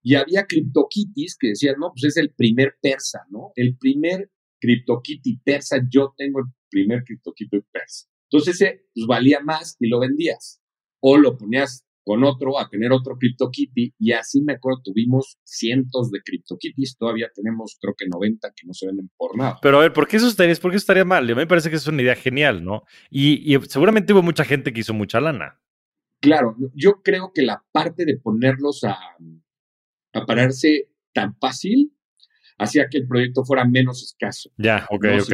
Y 0.03 0.16
había 0.16 0.45
CryptoKitties 0.45 1.38
que 1.39 1.49
decían, 1.49 1.76
no, 1.80 1.91
pues 1.93 2.05
es 2.05 2.18
el 2.18 2.34
primer 2.34 2.76
persa, 2.82 3.26
¿no? 3.30 3.51
El 3.55 3.78
primer 3.78 4.32
CryptoKitty 4.60 5.39
persa, 5.43 5.78
yo 5.89 6.14
tengo 6.18 6.39
el 6.39 6.45
primer 6.70 7.03
CryptoKitty 7.03 7.62
persa. 7.72 8.08
Entonces 8.30 8.55
ese 8.55 8.86
pues, 8.93 9.08
valía 9.08 9.39
más 9.39 9.78
y 9.80 9.88
lo 9.88 9.99
vendías. 9.99 10.62
O 10.99 11.18
lo 11.18 11.38
ponías 11.38 11.87
con 12.08 12.24
otro 12.24 12.58
a 12.58 12.70
tener 12.70 12.93
otro 12.93 13.18
CryptoKitty 13.18 13.95
y 13.99 14.14
así 14.14 14.41
me 14.41 14.53
acuerdo, 14.53 14.80
tuvimos 14.82 15.39
cientos 15.43 16.10
de 16.10 16.22
CryptoKitties, 16.22 16.95
todavía 16.97 17.30
tenemos 17.36 17.78
creo 17.82 17.95
que 17.97 18.08
90 18.08 18.53
que 18.55 18.66
no 18.66 18.74
se 18.74 18.88
venden 18.88 19.12
por 19.18 19.38
nada. 19.38 19.60
Pero 19.62 19.80
a 19.80 19.82
ver, 19.82 19.91
¿por 19.91 20.08
qué 20.08 20.16
eso 20.16 20.30
estaría, 20.30 20.55
por 20.55 20.72
qué 20.72 20.78
estaría 20.78 21.03
mal? 21.03 21.26
A 21.26 21.28
mí 21.28 21.36
me 21.36 21.47
parece 21.47 21.70
que 21.70 21.76
es 21.76 21.86
una 21.86 22.01
idea 22.01 22.16
genial, 22.16 22.64
¿no? 22.64 22.84
Y, 23.10 23.53
y 23.53 23.60
seguramente 23.66 24.14
hubo 24.14 24.24
mucha 24.24 24.45
gente 24.45 24.72
que 24.72 24.80
hizo 24.80 24.93
mucha 24.93 25.20
lana. 25.20 25.60
Claro, 26.22 26.55
yo 26.74 27.01
creo 27.03 27.34
que 27.36 27.41
la 27.41 27.62
parte 27.74 28.05
de 28.05 28.16
ponerlos 28.16 28.86
a, 28.86 28.97
a 30.14 30.26
pararse 30.26 30.88
tan 31.12 31.36
fácil 31.36 31.91
hacía 32.58 32.88
que 32.89 32.99
el 32.99 33.08
proyecto 33.08 33.43
fuera 33.43 33.66
menos 33.66 34.01
escaso. 34.01 34.49
Ya, 34.55 34.88
ok, 34.89 35.05
ok. 35.24 35.34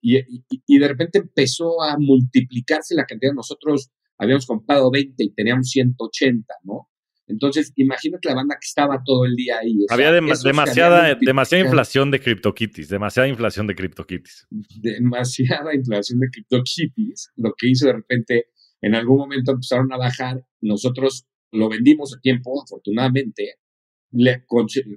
y, 0.00 0.16
y, 0.16 0.44
y, 0.48 0.78
de 0.78 0.88
repente 0.88 1.18
empezó 1.18 1.82
a 1.82 1.98
multiplicarse 1.98 2.94
la 2.94 3.04
cantidad. 3.04 3.34
Nosotros 3.34 3.90
habíamos 4.18 4.46
comprado 4.46 4.90
20 4.90 5.14
y 5.24 5.32
teníamos 5.32 5.68
180, 5.70 6.54
¿no? 6.64 6.88
Entonces, 7.28 7.72
imagínate 7.76 8.28
la 8.28 8.36
banda 8.36 8.54
que 8.54 8.66
estaba 8.66 9.02
todo 9.04 9.26
el 9.26 9.36
día 9.36 9.58
ahí. 9.58 9.84
Había 9.90 10.12
demasiada, 10.12 11.14
demasiada 11.20 11.64
inflación 11.64 12.10
de 12.10 12.20
CryptoKitties, 12.20 12.88
demasiada 12.88 13.28
inflación 13.28 13.66
de 13.66 13.74
CryptoKitties. 13.74 14.46
Demasiada 14.80 15.74
inflación 15.74 16.20
de 16.20 16.28
CryptoKitties, 16.30 17.32
lo 17.36 17.52
que 17.56 17.68
hizo 17.68 17.86
de 17.86 17.92
repente, 17.92 18.46
en 18.80 18.94
algún 18.94 19.18
momento 19.18 19.52
empezaron 19.52 19.92
a 19.92 19.98
bajar, 19.98 20.42
nosotros 20.62 21.28
lo 21.52 21.68
vendimos 21.68 22.14
a 22.16 22.20
tiempo, 22.20 22.62
afortunadamente, 22.62 23.56
le 24.10 24.44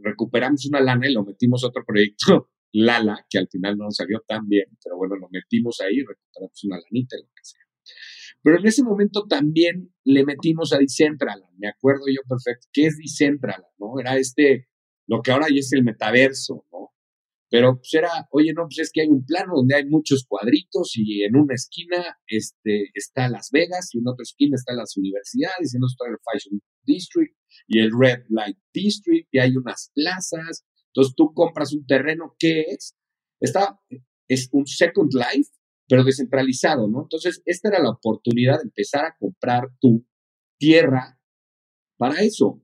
recuperamos 0.04 0.66
una 0.68 0.80
lana 0.80 1.10
y 1.10 1.14
lo 1.14 1.26
metimos 1.26 1.64
a 1.64 1.68
otro 1.68 1.84
proyecto, 1.86 2.50
Lala, 2.74 3.26
que 3.30 3.38
al 3.38 3.50
final 3.50 3.78
no 3.78 3.86
nos 3.86 3.98
salió 3.98 4.22
tan 4.26 4.48
bien, 4.48 4.66
pero 4.82 4.96
bueno, 4.96 5.18
lo 5.18 5.28
metimos 5.30 5.82
ahí, 5.82 6.00
recuperamos 6.00 6.64
una 6.64 6.78
lanita, 6.78 7.18
lo 7.18 7.28
que 7.36 7.44
sea. 7.44 7.60
Pero 8.44 8.58
en 8.60 8.66
ese 8.66 8.84
momento 8.84 9.28
también 9.28 9.94
le 10.04 10.26
metimos 10.26 10.74
a 10.74 10.80
Decentraland, 10.80 11.58
me 11.58 11.70
acuerdo 11.70 12.06
yo 12.08 12.22
perfecto, 12.28 12.68
¿qué 12.74 12.88
es 12.88 12.98
Decentraland? 12.98 13.66
¿no? 13.78 14.00
Era 14.00 14.18
este, 14.18 14.68
lo 15.08 15.22
que 15.22 15.32
ahora 15.32 15.48
ya 15.50 15.60
es 15.60 15.72
el 15.74 15.84
metaverso, 15.84 16.66
¿no? 16.72 16.92
Pero 17.52 17.76
pues 17.76 17.94
era, 17.94 18.10
oye, 18.32 18.54
no, 18.54 18.64
pues 18.64 18.80
es 18.80 18.92
que 18.94 19.02
hay 19.02 19.10
un 19.10 19.26
plano 19.26 19.52
donde 19.58 19.76
hay 19.76 19.86
muchos 19.86 20.26
cuadritos 20.26 20.94
y 20.96 21.24
en 21.24 21.36
una 21.36 21.54
esquina 21.54 22.18
este, 22.26 22.90
está 22.94 23.28
Las 23.28 23.50
Vegas 23.52 23.90
y 23.94 24.00
en 24.00 24.08
otra 24.08 24.24
esquina 24.24 24.56
están 24.56 24.78
las 24.78 24.96
universidades 24.96 25.74
y 25.74 25.78
en 25.78 25.84
otra 25.84 25.92
está 25.92 26.06
el 26.08 26.18
Fashion 26.24 26.62
District 26.86 27.36
y 27.68 27.80
el 27.80 27.92
Red 27.92 28.24
Light 28.30 28.58
District 28.74 29.28
y 29.34 29.40
hay 29.40 29.58
unas 29.58 29.92
plazas. 29.94 30.66
Entonces 30.94 31.14
tú 31.14 31.34
compras 31.34 31.74
un 31.74 31.86
terreno 31.86 32.36
que 32.40 32.62
es, 32.62 32.96
está, 33.42 33.78
es 34.30 34.48
un 34.54 34.66
Second 34.66 35.12
Life 35.14 35.52
pero 35.92 36.06
descentralizado, 36.06 36.88
¿no? 36.88 37.02
Entonces, 37.02 37.42
esta 37.46 37.68
era 37.68 37.84
la 37.84 37.90
oportunidad 37.90 38.60
de 38.60 38.64
empezar 38.64 39.04
a 39.04 39.18
comprar 39.20 39.68
tu 39.82 40.08
tierra 40.58 41.20
para 41.98 42.22
eso. 42.22 42.64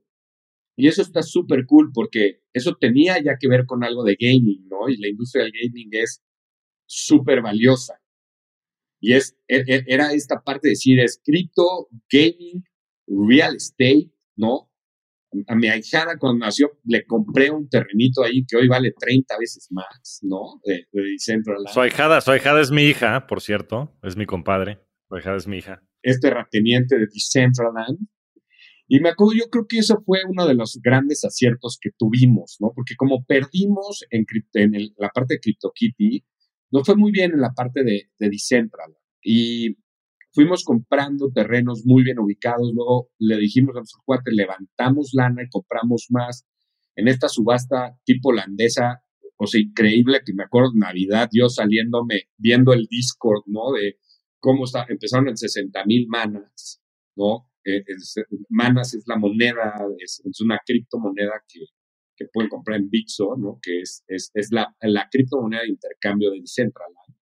Y 0.78 0.88
eso 0.88 1.01
está 1.01 1.21
súper 1.21 1.65
cool 1.65 1.91
porque 1.93 2.39
eso 2.53 2.78
tenía 2.80 3.21
ya 3.21 3.36
que 3.38 3.49
ver 3.49 3.65
con 3.65 3.84
algo 3.84 4.05
de 4.05 4.15
gaming, 4.17 4.69
¿no? 4.69 4.88
Y 4.88 4.95
la 4.95 5.09
industria 5.09 5.43
del 5.43 5.51
gaming 5.51 5.89
es 5.91 6.23
súper 6.86 7.41
valiosa. 7.41 8.01
Y 9.01 9.11
es, 9.11 9.38
e, 9.49 9.57
e, 9.57 9.84
era 9.88 10.13
esta 10.13 10.41
parte 10.41 10.69
de 10.69 10.71
decir, 10.71 10.97
es 11.01 11.21
cripto, 11.21 11.89
gaming, 12.09 12.63
real 13.07 13.57
estate, 13.57 14.09
¿no? 14.38 14.71
A 15.47 15.55
mi 15.55 15.67
ahijada 15.67 16.17
cuando 16.17 16.45
nació 16.45 16.71
le 16.86 17.05
compré 17.05 17.51
un 17.51 17.67
terrenito 17.69 18.23
ahí 18.23 18.45
que 18.45 18.57
hoy 18.57 18.67
vale 18.67 18.93
30 18.97 19.38
veces 19.38 19.67
más, 19.71 20.19
¿no? 20.21 20.61
De, 20.63 20.88
de 20.91 21.17
Su 21.73 21.82
ahijada, 21.82 22.21
su 22.21 22.32
ahijada 22.32 22.61
es 22.61 22.71
mi 22.71 22.84
hija, 22.84 23.28
por 23.28 23.41
cierto, 23.41 23.97
es 24.03 24.15
mi 24.15 24.25
compadre. 24.25 24.80
Su 25.07 25.15
ahijada 25.15 25.38
es 25.38 25.47
mi 25.47 25.57
hija. 25.57 25.82
Es 26.01 26.19
terrateniente 26.19 26.97
de 26.97 27.07
Decentraland. 27.07 27.97
Y 28.89 29.01
me 29.01 29.09
acuerdo, 29.09 29.34
yo 29.34 29.49
creo 29.49 29.65
que 29.67 29.80
eso 29.80 30.01
fue 30.05 30.19
uno 30.28 30.47
de 30.47 30.55
los 30.55 30.80
grandes 30.82 31.25
aciertos 31.25 31.78
que 31.82 31.89
tuvimos, 31.97 32.57
¿no? 32.61 32.71
Porque 32.73 32.95
como 32.95 33.25
perdimos 33.25 34.05
en, 34.09 34.25
en 34.53 34.89
la 34.97 35.09
parte 35.09 35.36
de 35.36 35.39
CryptoKitty, 35.41 36.23
no 36.71 36.86
fue 36.86 36.95
muy 36.95 37.11
bien 37.11 37.34
en 37.34 37.41
la 37.41 37.51
parte 37.51 37.84
de, 37.84 38.09
de 38.17 38.30
Decentraland. 38.30 38.95
Y 39.21 39.75
fuimos 40.38 40.63
comprando 40.63 41.31
terrenos 41.33 41.81
muy 41.83 42.03
bien 42.03 42.19
ubicados, 42.19 42.71
luego 42.71 43.09
le 43.17 43.38
dijimos 43.38 43.75
a 43.75 43.79
nuestro 43.79 44.03
cuate, 44.05 44.31
levantamos 44.31 45.09
lana 45.13 45.41
y 45.41 45.49
compramos 45.49 46.09
más. 46.11 46.45
En 46.95 47.07
esta 47.07 47.27
subasta 47.27 47.97
tipo 48.05 48.29
holandesa, 48.29 49.01
o 49.38 49.47
sea, 49.47 49.59
increíble 49.59 50.21
que 50.23 50.35
me 50.35 50.43
acuerdo 50.43 50.73
Navidad, 50.75 51.27
yo 51.33 51.49
saliéndome, 51.49 52.29
viendo 52.38 52.71
el 52.73 52.85
Discord, 52.85 53.45
¿no? 53.47 53.71
De 53.71 53.97
cómo 54.39 54.65
está, 54.65 54.85
empezaron 54.88 55.27
en 55.27 55.38
60 55.38 55.85
mil 55.85 56.05
manas, 56.07 56.83
¿no? 57.15 57.49
Eh, 57.65 57.83
manas 58.49 58.93
es 58.93 59.05
la 59.07 59.17
moneda, 59.17 59.73
es, 59.97 60.21
una 60.39 60.59
criptomoneda 60.63 61.33
que, 61.51 61.61
que 62.15 62.25
pueden 62.31 62.51
comprar 62.51 62.79
en 62.79 62.91
Bitso, 62.91 63.35
¿no? 63.39 63.57
Que 63.59 63.79
es, 63.79 64.03
es, 64.07 64.29
es 64.35 64.51
la, 64.51 64.75
la 64.81 65.09
criptomoneda 65.09 65.63
de 65.63 65.69
intercambio 65.69 66.29
de 66.29 66.41
Decentraland 66.41 67.16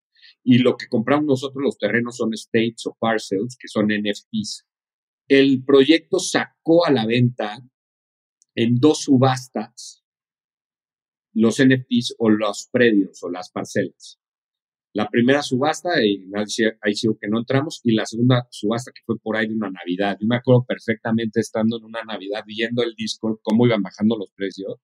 y 0.46 0.60
lo 0.60 0.78
que 0.78 0.88
compramos 0.88 1.26
nosotros 1.26 1.64
los 1.64 1.78
terrenos 1.80 2.18
son 2.18 2.34
states 2.34 2.86
o 2.86 2.96
parcels, 3.00 3.58
que 3.60 3.68
son 3.68 3.88
NFTs. 3.88 4.66
El 5.28 5.66
proyecto 5.66 6.20
sacó 6.20 6.86
a 6.86 6.92
la 6.92 7.08
venta 7.08 7.58
en 8.54 8.76
dos 8.76 9.02
subastas 9.02 10.04
los 11.34 11.62
NFTs 11.62 12.16
o 12.20 12.30
los 12.30 12.70
predios 12.72 13.22
o 13.24 13.30
las 13.30 13.50
parcelas. 13.50 14.20
La 14.94 15.10
primera 15.10 15.42
subasta, 15.42 15.90
ahí 15.96 16.96
sí 16.96 17.08
que 17.20 17.28
no 17.28 17.40
entramos, 17.40 17.82
y 17.84 17.94
la 17.94 18.06
segunda 18.06 18.48
subasta 18.52 18.92
que 18.94 19.02
fue 19.06 19.18
por 19.20 19.36
ahí 19.36 19.48
de 19.48 19.56
una 19.56 19.70
Navidad. 19.72 20.16
Yo 20.22 20.28
me 20.28 20.38
acuerdo 20.38 20.64
perfectamente 20.66 21.42
estando 21.42 21.78
en 21.78 21.84
una 21.86 22.04
Navidad 22.04 22.44
viendo 22.46 22.84
el 22.84 22.94
Discord, 22.96 23.40
cómo 23.42 23.66
iban 23.66 23.82
bajando 23.82 24.16
los 24.16 24.32
precios 24.34 24.76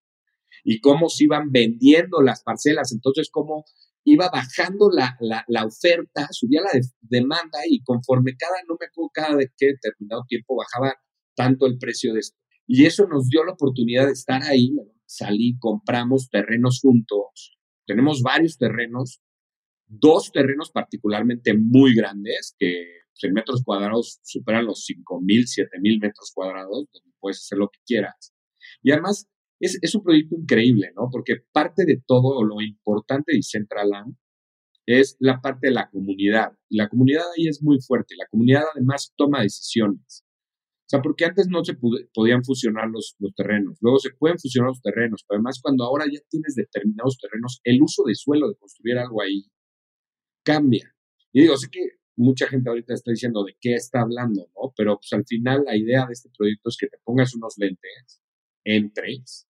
y 0.65 0.81
cómo 0.81 1.07
se 1.07 1.25
iban 1.25 1.51
vendiendo 1.51 2.21
las 2.21 2.43
parcelas. 2.43 2.91
Entonces, 2.91 3.29
cómo 3.31 3.63
iba 4.03 4.29
bajando 4.29 4.89
la, 4.89 5.17
la, 5.19 5.65
oferta, 5.65 6.27
subía 6.31 6.61
la 6.61 6.79
demanda 7.01 7.59
y 7.69 7.81
conforme 7.83 8.35
cada, 8.35 8.55
no 8.67 8.75
me 8.79 8.87
acuerdo 8.87 9.11
cada 9.13 9.35
de 9.35 9.51
qué 9.57 9.67
determinado 9.67 10.23
tiempo 10.27 10.55
bajaba 10.55 10.95
tanto 11.35 11.67
el 11.67 11.77
precio 11.77 12.13
de 12.13 12.19
esto. 12.19 12.37
Y 12.67 12.85
eso 12.85 13.07
nos 13.07 13.27
dio 13.27 13.43
la 13.43 13.53
oportunidad 13.53 14.07
de 14.07 14.13
estar 14.13 14.43
ahí, 14.43 14.73
salí, 15.05 15.57
compramos 15.59 16.29
terrenos 16.29 16.79
juntos, 16.81 17.57
tenemos 17.85 18.21
varios 18.21 18.57
terrenos, 18.57 19.21
dos 19.87 20.31
terrenos 20.31 20.71
particularmente 20.71 21.53
muy 21.57 21.93
grandes, 21.93 22.55
que 22.57 22.85
pues, 23.13 23.23
en 23.23 23.33
metros 23.33 23.63
cuadrados 23.63 24.19
superan 24.23 24.65
los 24.65 24.85
5.000, 24.87 25.67
7.000 25.69 26.01
metros 26.01 26.31
cuadrados, 26.33 26.87
donde 26.91 27.15
puedes 27.19 27.39
hacer 27.39 27.57
lo 27.57 27.69
que 27.69 27.79
quieras. 27.85 28.33
Y 28.81 28.91
además 28.91 29.27
es, 29.61 29.95
un 29.95 30.03
proyecto 30.03 30.35
increíble, 30.35 30.91
¿no? 30.95 31.09
Porque 31.11 31.37
parte 31.51 31.85
de 31.85 32.01
todo 32.05 32.43
lo 32.43 32.61
importante 32.61 33.33
de 33.33 33.43
Centraland 33.43 34.15
es 34.85 35.15
la 35.19 35.39
parte 35.39 35.67
de 35.67 35.73
la 35.73 35.89
comunidad. 35.89 36.53
Y 36.69 36.77
la 36.77 36.89
comunidad 36.89 37.23
ahí 37.37 37.47
es 37.47 37.61
muy 37.61 37.79
fuerte. 37.79 38.15
La 38.17 38.25
comunidad 38.29 38.63
además 38.73 39.13
toma 39.15 39.41
decisiones. 39.41 40.23
O 40.23 40.89
sea, 40.91 41.01
porque 41.01 41.25
antes 41.25 41.47
no 41.47 41.63
se 41.63 41.77
podían 42.13 42.43
fusionar 42.43 42.89
los, 42.89 43.15
los, 43.19 43.33
terrenos, 43.33 43.77
luego 43.79 43.97
se 43.99 44.09
pueden 44.09 44.37
fusionar 44.37 44.71
los 44.71 44.81
terrenos, 44.81 45.23
pero 45.25 45.37
además 45.37 45.61
cuando 45.61 45.85
ahora 45.85 46.03
ya 46.11 46.19
tienes 46.29 46.53
determinados 46.53 47.17
terrenos, 47.17 47.61
el 47.63 47.81
uso 47.81 48.03
de 48.05 48.13
suelo 48.13 48.49
de 48.49 48.57
construir 48.57 48.97
algo 48.97 49.21
ahí 49.21 49.45
cambia. 50.43 50.93
Y 51.31 51.43
digo, 51.43 51.55
sé 51.55 51.69
que 51.71 51.79
mucha 52.17 52.45
gente 52.47 52.69
ahorita 52.69 52.93
está 52.93 53.11
diciendo 53.11 53.45
de 53.45 53.55
qué 53.61 53.75
está 53.75 54.01
hablando, 54.01 54.49
¿no? 54.53 54.73
Pero 54.75 54.97
pues 54.97 55.13
al 55.13 55.25
final 55.25 55.63
la 55.65 55.77
idea 55.77 56.05
de 56.07 56.11
este 56.11 56.29
proyecto 56.37 56.67
es 56.67 56.75
que 56.77 56.87
te 56.87 56.97
pongas 57.05 57.33
unos 57.35 57.53
lentes, 57.57 58.21
entres, 58.65 59.47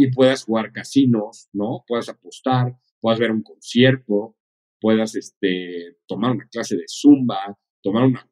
y 0.00 0.12
puedas 0.12 0.44
jugar 0.44 0.70
casinos, 0.70 1.48
¿no? 1.52 1.84
Puedas 1.84 2.08
apostar, 2.08 2.78
puedas 3.00 3.18
ver 3.18 3.32
un 3.32 3.42
concierto, 3.42 4.36
puedas 4.80 5.16
este, 5.16 5.96
tomar 6.06 6.30
una 6.30 6.46
clase 6.46 6.76
de 6.76 6.84
zumba, 6.86 7.58
tomar 7.82 8.04
una, 8.04 8.30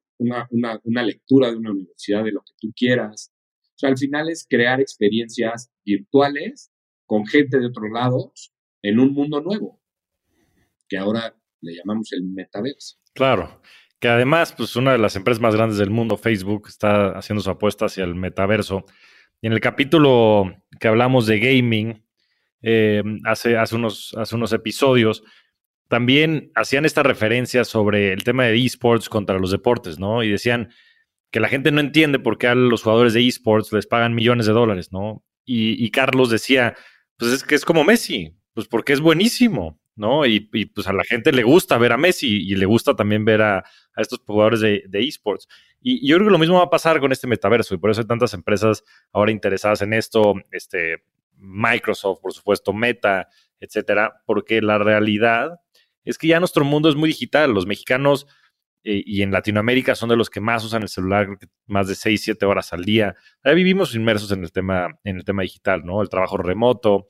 una, 0.49 0.81
una, 0.85 1.03
lectura 1.03 1.51
de 1.51 1.57
una 1.57 1.73
universidad 1.73 2.23
de 2.23 2.31
lo 2.31 2.43
que 2.43 2.53
tú 2.61 2.73
quieras. 2.73 3.33
O 3.75 3.79
sea, 3.79 3.89
al 3.89 3.99
final 3.99 4.29
es 4.31 4.47
crear 4.49 4.81
experiencias 4.81 5.73
virtuales 5.85 6.71
con 7.05 7.27
gente 7.27 7.59
de 7.59 7.67
otros 7.67 7.91
lados 7.93 8.55
en 8.81 9.01
un 9.01 9.13
mundo 9.13 9.41
nuevo, 9.41 9.83
que 10.89 10.99
ahora 10.99 11.37
le 11.63 11.75
llamamos 11.75 12.13
el 12.13 12.23
metaverso. 12.23 12.97
Claro, 13.13 13.61
que 13.99 14.07
además, 14.07 14.55
pues 14.57 14.77
una 14.77 14.93
de 14.93 14.99
las 14.99 15.17
empresas 15.17 15.43
más 15.43 15.57
grandes 15.57 15.79
del 15.79 15.91
mundo, 15.91 16.17
Facebook, 16.17 16.69
está 16.69 17.19
haciendo 17.19 17.43
su 17.43 17.51
apuesta 17.51 17.87
hacia 17.87 18.05
el 18.05 18.15
metaverso. 18.15 18.85
En 19.43 19.53
el 19.53 19.61
capítulo 19.61 20.55
que 20.81 20.89
hablamos 20.89 21.27
de 21.27 21.39
gaming, 21.39 22.05
eh, 22.63 23.03
hace, 23.25 23.57
hace, 23.57 23.77
unos, 23.77 24.15
hace 24.17 24.35
unos 24.35 24.53
episodios, 24.53 25.23
también 25.89 26.51
hacían 26.55 26.85
esta 26.85 27.03
referencia 27.03 27.65
sobre 27.65 28.13
el 28.13 28.25
tema 28.25 28.45
de 28.45 28.65
esports 28.65 29.09
contra 29.09 29.39
los 29.39 29.51
deportes, 29.51 29.99
¿no? 29.99 30.23
Y 30.23 30.31
decían 30.31 30.71
que 31.31 31.41
la 31.41 31.49
gente 31.49 31.71
no 31.71 31.81
entiende 31.81 32.19
por 32.19 32.39
qué 32.39 32.49
a 32.49 32.55
los 32.55 32.83
jugadores 32.83 33.13
de 33.13 33.27
esports 33.27 33.73
les 33.73 33.87
pagan 33.87 34.15
millones 34.15 34.47
de 34.47 34.53
dólares, 34.53 34.93
¿no? 34.93 35.25
Y, 35.49 35.91
Carlos 35.91 36.29
decía, 36.29 36.75
pues 37.17 37.31
es 37.31 37.45
que 37.45 37.55
es 37.55 37.65
como 37.65 37.85
Messi, 37.85 38.35
pues 38.53 38.67
porque 38.67 38.93
es 38.93 39.01
buenísimo, 39.01 39.79
¿no? 39.95 40.27
Y, 40.27 40.41
pues 40.41 40.89
a 40.89 40.93
la 40.93 41.05
gente 41.05 41.31
le 41.31 41.45
gusta 41.45 41.79
ver 41.79 41.93
a 41.93 41.97
Messi 41.97 42.27
y 42.27 42.57
le 42.57 42.67
gusta 42.67 42.97
también 42.97 43.25
ver 43.25 43.43
a, 43.43 43.65
estos 43.97 44.21
jugadores 44.27 44.61
de, 44.61 44.83
esports. 44.93 45.47
Y, 45.81 46.07
yo 46.09 46.17
creo 46.17 46.29
que 46.29 46.33
lo 46.33 46.39
mismo 46.39 46.57
va 46.57 46.65
a 46.65 46.71
pasar 46.71 47.01
con 47.01 47.13
este 47.13 47.27
metaverso 47.27 47.75
y 47.75 47.79
por 47.79 47.91
eso 47.91 48.01
hay 48.01 48.07
tantas 48.07 48.35
empresas 48.35 48.85
ahora 49.13 49.31
interesadas 49.31 49.83
en 49.83 49.93
esto, 49.93 50.35
este, 50.51 51.05
Microsoft, 51.39 52.21
por 52.21 52.33
supuesto, 52.33 52.73
Meta, 52.73 53.29
etcétera, 53.61 54.23
porque 54.27 54.61
la 54.63 54.79
realidad 54.79 55.61
es 56.05 56.19
que 56.19 56.29
ya 56.29 56.39
nuestro 56.39 56.65
mundo 56.65 56.89
es 56.89 56.95
muy 56.95 57.09
digital. 57.09 57.53
Los 57.53 57.67
mexicanos 57.67 58.27
eh, 58.85 59.03
y 59.05 59.23
en 59.23 59.33
Latinoamérica 59.33 59.95
son 59.95 60.09
de 60.09 60.17
los 60.17 60.31
que 60.31 60.41
más 60.41 60.65
usan 60.65 60.83
el 60.83 60.89
celular, 60.89 61.27
más 61.67 61.89
de 61.89 61.95
6, 61.95 62.23
7 62.23 62.47
horas 62.47 62.73
al 62.73 62.85
día. 62.85 63.17
Ya 63.45 63.53
vivimos 63.53 63.95
inmersos 63.95 64.31
en 64.33 64.45
el 64.45 64.53
tema, 64.53 64.99
en 65.05 65.17
el 65.17 65.25
tema 65.25 65.43
digital, 65.43 65.85
¿no? 65.85 66.03
El 66.03 66.09
trabajo 66.09 66.37
remoto. 66.37 67.09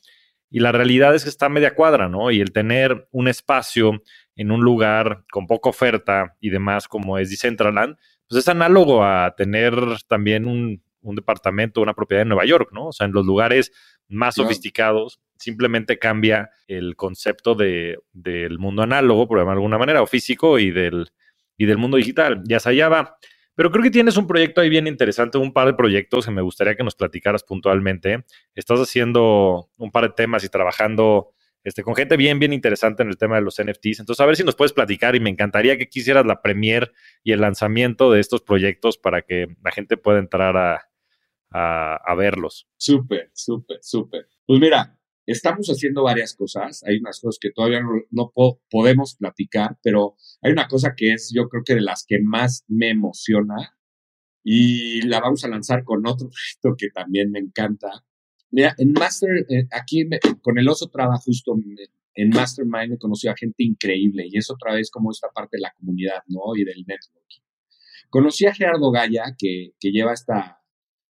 Y 0.49 0.61
la 0.61 0.73
realidad 0.73 1.15
es 1.15 1.25
que 1.25 1.29
está 1.29 1.49
media 1.49 1.75
cuadra, 1.75 2.09
¿no? 2.09 2.31
Y 2.31 2.41
el 2.41 2.53
tener 2.53 3.09
un 3.11 3.29
espacio 3.29 4.03
en 4.37 4.51
un 4.51 4.63
lugar 4.63 5.25
con 5.31 5.47
poca 5.47 5.69
oferta 5.69 6.37
y 6.41 6.51
demás, 6.51 6.89
como 6.89 7.19
es 7.19 7.31
Decentraland, 7.31 7.97
pues 8.29 8.41
es 8.41 8.49
análogo 8.49 9.05
a 9.05 9.35
tener 9.37 9.75
también 10.09 10.47
un, 10.47 10.83
un 11.07 11.17
departamento, 11.17 11.81
una 11.81 11.95
propiedad 11.95 12.23
en 12.23 12.29
Nueva 12.29 12.45
York, 12.45 12.71
¿no? 12.73 12.89
O 12.89 12.93
sea, 12.93 13.07
en 13.07 13.13
los 13.13 13.25
lugares 13.25 13.73
más 14.09 14.35
sofisticados, 14.35 15.21
simplemente 15.37 15.99
cambia 15.99 16.51
el 16.69 16.97
concepto 16.97 17.55
de, 17.55 17.99
del 18.13 18.59
mundo 18.59 18.83
análogo, 18.83 19.27
por 19.27 19.45
de 19.45 19.51
alguna 19.51 19.79
manera, 19.79 20.03
o 20.03 20.07
físico, 20.07 20.59
y 20.59 20.71
del, 20.71 21.11
y 21.57 21.67
del 21.67 21.79
mundo 21.79 21.97
digital. 21.97 22.43
Ya 22.45 22.61
se 22.61 22.71
allá 22.71 22.89
va. 22.89 23.19
Pero 23.55 23.71
creo 23.71 23.83
que 23.83 23.91
tienes 23.91 24.17
un 24.17 24.27
proyecto 24.27 24.61
ahí 24.61 24.69
bien 24.69 24.87
interesante, 24.87 25.39
un 25.39 25.53
par 25.53 25.67
de 25.67 25.75
proyectos 25.75 26.27
que 26.27 26.31
me 26.31 26.43
gustaría 26.43 26.77
que 26.77 26.85
nos 26.85 26.95
platicaras 26.95 27.43
puntualmente. 27.43 28.25
Estás 28.55 28.81
haciendo 28.81 29.71
un 29.79 29.91
par 29.91 30.05
de 30.05 30.15
temas 30.15 30.45
y 30.45 30.49
trabajando 30.49 31.33
este, 31.67 31.83
con 31.83 31.97
gente 31.97 32.17
bien, 32.17 32.39
bien 32.39 32.53
interesante 32.53 33.03
en 33.03 33.09
el 33.09 33.19
tema 33.19 33.35
de 33.35 33.43
los 33.43 33.57
NFTs. 33.61 33.99
Entonces, 33.99 34.21
a 34.21 34.27
ver 34.27 34.37
si 34.37 34.45
nos 34.45 34.55
puedes 34.55 34.73
platicar 34.73 35.17
y 35.17 35.21
me 35.21 35.31
encantaría 35.31 35.77
que 35.77 35.89
quisieras 35.89 36.25
la 36.25 36.41
premier 36.41 36.93
y 37.25 37.33
el 37.33 37.41
lanzamiento 37.41 38.13
de 38.13 38.21
estos 38.21 38.41
proyectos 38.41 38.99
para 38.99 39.23
que 39.23 39.49
la 39.65 39.73
gente 39.73 39.97
pueda 39.97 40.21
entrar 40.21 40.57
a, 40.57 40.89
a, 41.51 42.15
verlos. 42.15 42.69
Súper, 42.77 43.33
súper, 43.35 43.79
súper. 43.83 44.29
Pues 44.47 44.61
mira, 44.61 44.97
estamos 45.27 45.67
haciendo 45.67 46.05
varias 46.05 46.37
cosas. 46.37 46.85
Hay 46.85 46.99
unas 46.99 47.19
cosas 47.19 47.41
que 47.41 47.51
todavía 47.51 47.81
no, 48.13 48.33
podemos 48.71 49.17
platicar, 49.17 49.77
pero 49.83 50.15
hay 50.43 50.53
una 50.53 50.69
cosa 50.69 50.95
que 50.97 51.15
es, 51.15 51.33
yo 51.35 51.49
creo 51.49 51.65
que 51.65 51.75
de 51.75 51.81
las 51.81 52.05
que 52.07 52.21
más 52.23 52.65
me 52.69 52.91
emociona 52.91 53.77
y 54.45 55.03
la 55.03 55.19
vamos 55.19 55.43
a 55.45 55.49
lanzar 55.49 55.83
con 55.83 56.07
otro 56.07 56.29
proyecto 56.63 56.77
que 56.79 56.91
también 56.91 57.33
me 57.33 57.41
encanta. 57.41 58.05
Mira, 58.57 58.75
en 58.79 58.93
Master, 58.93 59.45
eh, 59.51 59.69
aquí 59.71 60.09
con 60.41 60.59
el 60.59 60.67
oso 60.67 60.89
trabajo 60.89 61.25
justo 61.27 61.55
en 62.15 62.31
Mastermind 62.31 62.95
he 62.95 62.99
conocido 62.99 63.35
a 63.35 63.37
gente 63.37 63.63
increíble 63.63 64.25
y 64.31 64.39
es 64.39 64.51
otra 64.51 64.73
vez 64.73 64.91
como 64.91 65.11
esta 65.11 65.29
parte 65.29 65.59
de 65.59 65.61
la 65.61 65.75
comunidad, 65.79 66.23
¿no? 66.29 66.57
Y 66.57 66.65
del 66.65 66.83
networking. 66.87 67.43
Conocí 68.09 68.47
a 68.47 68.55
Gerardo 68.55 68.91
Gaya, 68.91 69.25
que, 69.39 69.73
que 69.79 69.91
lleva 69.91 70.15
esta 70.15 70.63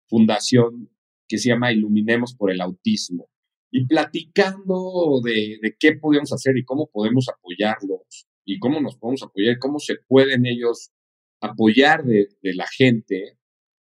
fundación 0.08 0.90
que 1.28 1.38
se 1.38 1.50
llama 1.50 1.74
Iluminemos 1.74 2.34
por 2.34 2.50
el 2.50 2.62
Autismo. 2.62 3.30
Y 3.70 3.88
platicando 3.88 5.20
de, 5.22 5.76
qué 5.78 5.98
podemos 5.98 6.32
hacer 6.32 6.56
y 6.56 6.64
cómo 6.64 6.90
podemos 6.94 7.28
apoyarlos 7.28 8.26
y 8.46 8.58
cómo 8.60 8.80
nos 8.80 8.96
podemos 8.96 9.22
apoyar, 9.22 9.60
cómo 9.60 9.80
se 9.80 9.96
pueden 10.08 10.46
ellos 10.46 10.94
apoyar 11.42 12.06
de, 12.06 12.30
de 12.42 12.54
la 12.54 12.68
gente, 12.68 13.38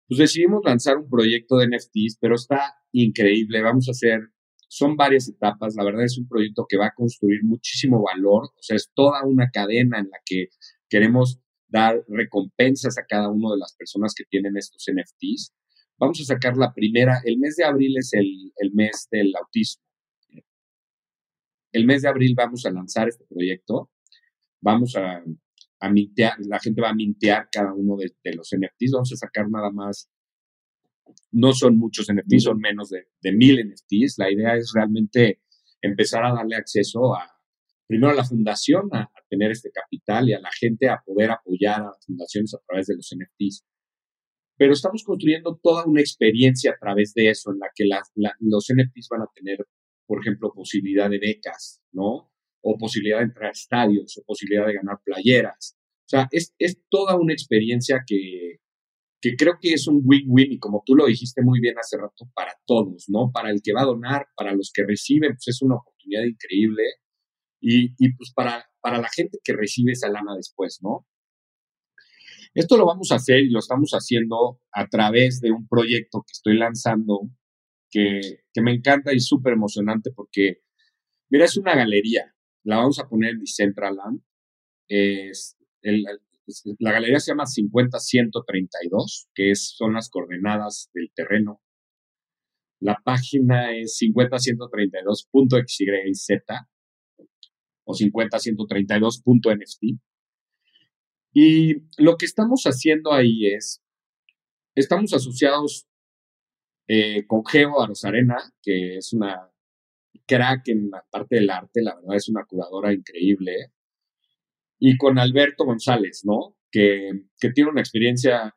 pues 0.09 0.17
decidimos 0.17 0.63
lanzar 0.65 0.97
un 0.97 1.11
proyecto 1.11 1.59
de 1.59 1.67
NFTs, 1.67 2.17
pero 2.19 2.37
está 2.37 2.80
increíble. 2.93 3.63
Vamos 3.63 3.89
a 3.89 3.93
hacer, 3.93 4.21
son 4.69 4.97
varias 4.97 5.29
etapas. 5.29 5.75
La 5.77 5.85
verdad 5.85 6.05
es 6.05 6.19
un 6.19 6.29
proyecto 6.29 6.67
que 6.69 6.77
va 6.77 6.87
a 6.87 6.95
construir 6.95 7.43
muchísimo 7.45 8.03
valor. 8.03 8.45
O 8.45 8.63
sea, 8.63 8.77
es 8.77 8.91
toda 8.95 9.25
una 9.25 9.51
cadena 9.51 9.99
en 9.99 10.09
la 10.11 10.19
que 10.25 10.49
queremos 10.89 11.41
dar 11.69 12.03
recompensas 12.09 12.99
a 12.99 13.05
cada 13.07 13.29
una 13.29 13.53
de 13.53 13.59
las 13.59 13.75
personas 13.77 14.15
que 14.15 14.25
tienen 14.29 14.57
estos 14.57 14.85
NFTs. 14.93 15.55
Vamos 15.99 16.21
a 16.21 16.25
sacar 16.25 16.57
la 16.57 16.73
primera, 16.73 17.21
el 17.25 17.39
mes 17.39 17.57
de 17.57 17.65
abril 17.65 17.95
es 17.99 18.13
el, 18.15 18.53
mes 18.73 19.07
del 19.11 19.33
autismo. 19.37 19.85
El 21.73 21.87
mes 21.87 22.03
de 22.03 22.09
abril 22.09 22.35
vamos 22.35 22.65
a 22.65 22.71
lanzar 22.71 23.09
este 23.09 23.25
proyecto. 23.27 23.91
Vamos 24.63 24.97
a, 24.97 25.23
a 25.81 25.91
mintear, 25.91 26.35
la 26.41 26.59
gente 26.59 26.81
va 26.81 26.91
a 26.91 26.95
mintear 26.95 27.49
cada 27.53 27.73
uno 27.75 27.97
de, 27.97 28.35
los 28.35 28.51
NFTs. 28.51 28.93
Vamos 28.93 29.13
a 29.13 29.17
sacar 29.17 29.49
nada 29.51 29.71
más, 29.71 30.11
no 31.33 31.53
son 31.53 31.77
muchos 31.77 32.09
NFTs, 32.13 32.45
son 32.45 32.59
menos 32.59 32.91
de, 32.91 33.09
de 33.23 33.33
mil 33.33 33.59
NFTs. 33.59 34.19
La 34.19 34.31
idea 34.31 34.57
es 34.57 34.73
realmente 34.75 35.41
empezar 35.81 36.25
a 36.25 36.35
darle 36.35 36.57
acceso 36.57 37.15
a, 37.15 37.31
primero 37.87 38.13
a 38.13 38.15
la 38.15 38.25
fundación 38.25 38.89
a, 38.93 39.03
a, 39.03 39.13
tener 39.29 39.51
este 39.51 39.71
capital 39.71 40.29
y 40.29 40.33
a 40.35 40.41
la 40.41 40.51
gente 40.59 40.89
a 40.89 41.01
poder 41.05 41.31
apoyar 41.31 41.81
a 41.81 41.85
las 41.85 42.05
fundaciones 42.05 42.55
a 42.55 42.59
través 42.67 42.87
de 42.87 42.97
los 42.97 43.11
NFTs 43.15 43.65
pero 44.61 44.75
estamos 44.75 45.03
construyendo 45.05 45.59
toda 45.63 45.87
una 45.87 46.03
experiencia 46.03 46.73
a 46.73 46.79
través 46.79 47.15
de 47.15 47.31
eso, 47.31 47.51
en 47.51 47.61
la 47.61 47.71
que 47.75 47.87
los 48.41 48.67
NFTs 48.71 49.09
van 49.09 49.23
a 49.23 49.31
tener, 49.35 49.67
por 50.07 50.21
ejemplo, 50.21 50.53
posibilidad 50.53 51.09
de 51.09 51.19
becas, 51.19 51.81
¿no? 51.93 52.31
O 52.61 52.77
posibilidad 52.77 53.21
de 53.21 53.25
entrar 53.25 53.47
a 53.47 53.53
estadios, 53.53 54.19
o 54.19 54.25
posibilidad 54.27 54.67
de 54.67 54.75
ganar 54.75 54.99
playeras. 55.03 55.79
O 55.79 56.09
sea, 56.09 56.29
es, 56.31 56.53
toda 56.91 57.17
una 57.17 57.33
experiencia 57.33 58.05
que, 58.07 58.59
que 59.21 59.37
creo 59.37 59.59
que 59.61 59.75
es 59.75 59.87
un 59.87 60.03
win-win 60.05 60.53
y 60.53 60.59
como 60.59 60.83
tú 60.85 60.95
lo 60.95 61.07
dijiste 61.07 61.43
muy 61.43 61.61
bien 61.61 61.79
hace 61.79 61.97
rato, 61.97 62.31
para 62.35 62.55
todos, 62.67 63.05
¿no? 63.09 63.31
Para 63.33 63.51
el 63.51 63.61
que 63.63 63.73
va 63.73 63.83
a 63.83 63.87
donar, 63.87 64.27
para 64.37 64.55
los 64.55 64.71
que 64.75 64.85
reciben, 64.85 65.33
pues 65.33 65.49
es 65.49 65.63
una 65.63 65.77
oportunidad 65.77 66.25
increíble 66.25 66.83
y, 67.61 67.93
y 67.99 68.15
pues 68.15 68.33
para, 68.35 68.67
para 68.81 68.99
la 68.99 69.09
gente 69.09 69.39
que 69.45 69.53
recibe 69.53 69.93
esa 69.93 70.09
lana 70.09 70.35
después, 70.37 70.79
¿no? 70.83 71.07
Esto 72.55 72.77
lo 72.77 72.87
vamos 72.87 73.13
a 73.13 73.17
hacer 73.17 73.41
y 73.41 73.51
lo 73.51 73.61
estamos 73.61 73.93
haciendo 73.93 74.61
a 74.73 74.89
través 74.89 75.41
de 75.41 75.53
un 75.53 75.69
proyecto 75.69 76.23
que 76.23 76.33
estoy 76.33 76.57
lanzando 76.57 77.31
que, 77.91 78.21
me 78.63 78.73
encanta 78.73 79.13
y 79.13 79.21
súper 79.21 79.55
emocionante 79.55 80.11
porque, 80.15 80.63
mira, 81.31 81.45
es 81.45 81.57
una 81.57 81.75
galería. 81.75 82.35
La 82.65 82.77
vamos 82.77 82.99
a 82.99 83.09
poner 83.09 83.33
en 83.33 83.41
Decentraland. 83.41 84.23
Es 84.89 85.57
la 86.79 86.93
galería 86.93 87.19
se 87.21 87.33
llama 87.33 87.45
50132, 87.47 89.29
que 89.35 89.51
es, 89.51 89.75
son 89.77 89.95
las 89.95 90.09
coordenadas 90.11 90.91
del 90.95 91.11
terreno. 91.15 91.61
La 92.81 92.97
página 93.05 93.77
es 93.77 93.99
50132.xyz 94.01 96.67
o 97.85 97.95
50132.nft. 97.95 100.01
Y 101.33 101.75
lo 101.99 102.17
que 102.17 102.27
estamos 102.27 102.65
haciendo 102.65 103.13
ahí 103.13 103.47
es, 103.47 103.83
estamos 104.75 105.13
asociados 105.13 105.87
eh, 106.89 107.25
con 107.27 107.45
Geo 107.47 107.81
Arozarena, 107.81 108.53
que 108.63 108.97
es 108.97 109.13
una 109.13 109.49
crack 110.27 110.69
en 110.69 110.91
la 110.91 111.05
parte 111.11 111.37
del 111.37 111.51
arte, 111.51 111.83
la 111.83 111.95
verdad 111.95 112.17
es 112.17 112.29
una 112.29 112.45
curadora 112.45 112.93
increíble, 112.93 113.73
y 114.81 114.97
con 114.97 115.19
Alberto 115.19 115.65
González, 115.65 116.23
¿no? 116.25 116.57
Que, 116.73 117.11
tiene 117.55 117.71
una 117.71 117.83
experiencia 117.83 118.57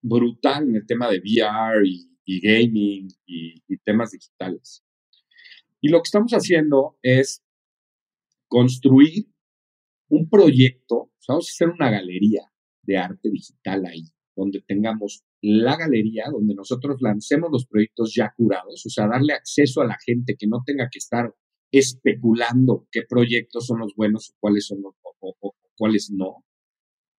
brutal 0.00 0.68
en 0.68 0.76
el 0.76 0.86
tema 0.86 1.10
de 1.10 1.18
VR 1.18 1.82
y, 1.84 2.08
gaming 2.40 3.08
y, 3.26 3.60
y 3.66 3.76
temas 3.78 4.12
digitales. 4.12 4.84
Y 5.80 5.88
lo 5.88 5.98
que 5.98 6.06
estamos 6.06 6.30
haciendo 6.32 6.96
es 7.02 7.42
construir 8.46 9.26
un 10.08 10.28
proyecto, 10.28 11.10
vamos 11.26 11.48
a 11.48 11.50
hacer 11.50 11.68
una 11.70 11.90
galería 11.90 12.42
de 12.82 12.98
arte 12.98 13.30
digital 13.30 13.86
ahí, 13.86 14.04
donde 14.36 14.60
tengamos 14.60 15.24
la 15.42 15.76
galería, 15.76 16.26
donde 16.30 16.54
nosotros 16.54 16.98
lancemos 17.00 17.50
los 17.50 17.66
proyectos 17.66 18.14
ya 18.14 18.32
curados, 18.36 18.86
o 18.86 18.90
sea, 18.90 19.08
darle 19.08 19.32
acceso 19.32 19.80
a 19.80 19.86
la 19.86 19.96
gente 20.04 20.36
que 20.38 20.46
no 20.46 20.62
tenga 20.64 20.88
que 20.90 20.98
estar 20.98 21.34
especulando 21.72 22.86
qué 22.90 23.02
proyectos 23.08 23.66
son 23.66 23.80
los 23.80 23.94
buenos 23.94 24.30
o 24.30 24.36
cuáles 24.40 24.66
son 24.66 24.82
los 24.82 24.94
o, 25.20 25.54
cuáles 25.76 26.10
no. 26.10 26.44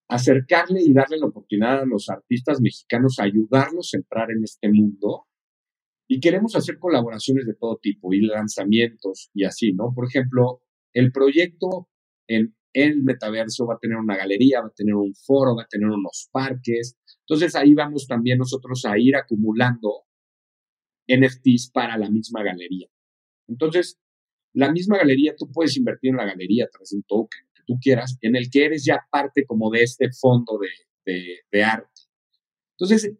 Acercarle 0.09 0.81
y 0.81 0.93
darle 0.93 1.17
la 1.17 1.27
oportunidad 1.27 1.81
a 1.81 1.85
los 1.85 2.09
artistas 2.09 2.59
mexicanos 2.61 3.19
a 3.19 3.23
ayudarlos 3.23 3.93
a 3.93 3.97
entrar 3.97 4.31
en 4.31 4.43
este 4.43 4.69
mundo. 4.69 5.25
Y 6.07 6.19
queremos 6.19 6.55
hacer 6.55 6.77
colaboraciones 6.77 7.45
de 7.45 7.53
todo 7.53 7.77
tipo 7.77 8.13
y 8.13 8.21
lanzamientos 8.21 9.29
y 9.33 9.45
así, 9.45 9.71
¿no? 9.71 9.93
Por 9.95 10.07
ejemplo, 10.07 10.61
el 10.93 11.11
proyecto 11.11 11.87
en 12.27 12.53
el 12.73 13.03
metaverso 13.03 13.65
va 13.65 13.75
a 13.75 13.79
tener 13.79 13.97
una 13.97 14.17
galería, 14.17 14.61
va 14.61 14.67
a 14.67 14.73
tener 14.75 14.95
un 14.95 15.13
foro, 15.15 15.55
va 15.55 15.63
a 15.63 15.67
tener 15.67 15.89
unos 15.89 16.29
parques. 16.31 16.97
Entonces 17.21 17.55
ahí 17.55 17.73
vamos 17.73 18.07
también 18.07 18.37
nosotros 18.37 18.85
a 18.85 18.97
ir 18.97 19.15
acumulando 19.15 20.05
NFTs 21.07 21.71
para 21.71 21.97
la 21.97 22.09
misma 22.09 22.43
galería. 22.43 22.87
Entonces, 23.47 23.99
la 24.53 24.71
misma 24.71 24.97
galería, 24.97 25.35
tú 25.35 25.49
puedes 25.51 25.77
invertir 25.77 26.11
en 26.11 26.17
la 26.17 26.25
galería 26.25 26.65
de 26.65 26.95
un 26.95 27.03
token, 27.03 27.41
que 27.53 27.61
tú 27.65 27.79
quieras, 27.81 28.17
en 28.21 28.35
el 28.35 28.49
que 28.49 28.65
eres 28.65 28.83
ya 28.85 29.05
parte 29.09 29.45
como 29.45 29.69
de 29.71 29.83
este 29.83 30.11
fondo 30.11 30.59
de, 31.05 31.63
arte. 31.63 32.01
Entonces, 32.77 33.13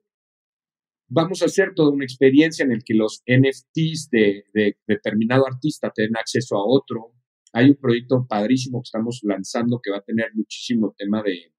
vamos 1.07 1.41
a 1.41 1.45
hacer 1.45 1.73
toda 1.75 1.91
una 1.91 2.05
experiencia 2.05 2.63
en 2.63 2.71
el 2.71 2.83
que 2.83 2.93
los 2.93 3.23
NFTs 3.25 4.09
de, 4.11 4.45
de, 4.53 4.77
determinado 4.87 5.45
artista 5.47 5.91
tengan 5.93 6.17
acceso 6.17 6.55
a 6.55 6.65
otro. 6.65 7.13
Hay 7.53 7.69
un 7.69 7.75
proyecto 7.75 8.25
padrísimo 8.27 8.81
que 8.81 8.87
estamos 8.87 9.19
lanzando 9.23 9.79
que 9.81 9.91
va 9.91 9.97
a 9.97 10.03
tener 10.03 10.31
muchísimo 10.33 10.93
tema 10.97 11.21
de, 11.21 11.53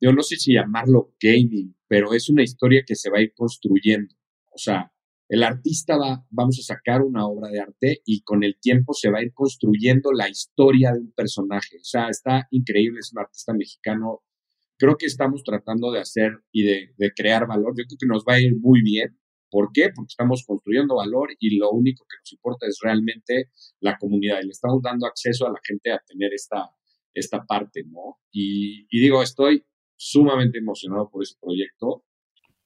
yo 0.00 0.12
no 0.12 0.22
sé 0.22 0.36
si 0.36 0.54
llamarlo 0.54 1.14
gaming, 1.20 1.76
pero 1.86 2.12
es 2.12 2.28
una 2.28 2.42
historia 2.42 2.82
que 2.86 2.96
se 2.96 3.10
va 3.10 3.18
a 3.18 3.22
ir 3.22 3.32
construyendo. 3.34 4.14
O 4.50 4.58
sea, 4.58 4.92
el 5.32 5.44
artista 5.44 5.96
va, 5.96 6.26
vamos 6.28 6.58
a 6.58 6.74
sacar 6.74 7.00
una 7.00 7.26
obra 7.26 7.48
de 7.48 7.58
arte 7.58 8.02
y 8.04 8.20
con 8.20 8.44
el 8.44 8.58
tiempo 8.60 8.92
se 8.92 9.10
va 9.10 9.20
a 9.20 9.22
ir 9.22 9.32
construyendo 9.32 10.12
la 10.12 10.28
historia 10.28 10.92
de 10.92 11.00
un 11.00 11.12
personaje. 11.12 11.78
O 11.78 11.84
sea, 11.84 12.10
está 12.10 12.48
increíble, 12.50 12.98
es 13.00 13.14
un 13.14 13.20
artista 13.20 13.54
mexicano. 13.54 14.22
Creo 14.76 14.98
que 14.98 15.06
estamos 15.06 15.42
tratando 15.42 15.90
de 15.90 16.00
hacer 16.00 16.32
y 16.52 16.64
de, 16.64 17.12
crear 17.16 17.46
valor. 17.46 17.72
Yo 17.74 17.84
creo 17.86 17.96
que 17.98 18.06
nos 18.06 18.24
va 18.28 18.34
a 18.34 18.40
ir 18.40 18.60
muy 18.60 18.82
bien. 18.82 19.18
¿Por 19.50 19.70
qué? 19.72 19.88
Porque 19.94 20.10
estamos 20.10 20.44
construyendo 20.46 20.96
valor 20.96 21.30
y 21.40 21.56
lo 21.56 21.70
único 21.70 22.04
que 22.04 22.18
nos 22.20 22.30
importa 22.30 22.66
es 22.66 22.78
realmente 22.82 23.48
la 23.80 23.96
comunidad 23.96 24.38
y 24.42 24.44
le 24.44 24.50
estamos 24.50 24.82
dando 24.82 25.06
acceso 25.06 25.46
a 25.46 25.52
la 25.52 25.60
gente 25.66 25.92
a 25.92 26.02
tener 26.06 26.34
esta, 26.34 26.68
esta 27.14 27.42
parte, 27.46 27.84
¿no? 27.86 28.18
Y, 28.30 28.86
y 28.90 29.00
digo, 29.00 29.22
estoy 29.22 29.64
sumamente 29.96 30.58
emocionado 30.58 31.08
por 31.08 31.22
ese 31.22 31.36
proyecto 31.40 32.04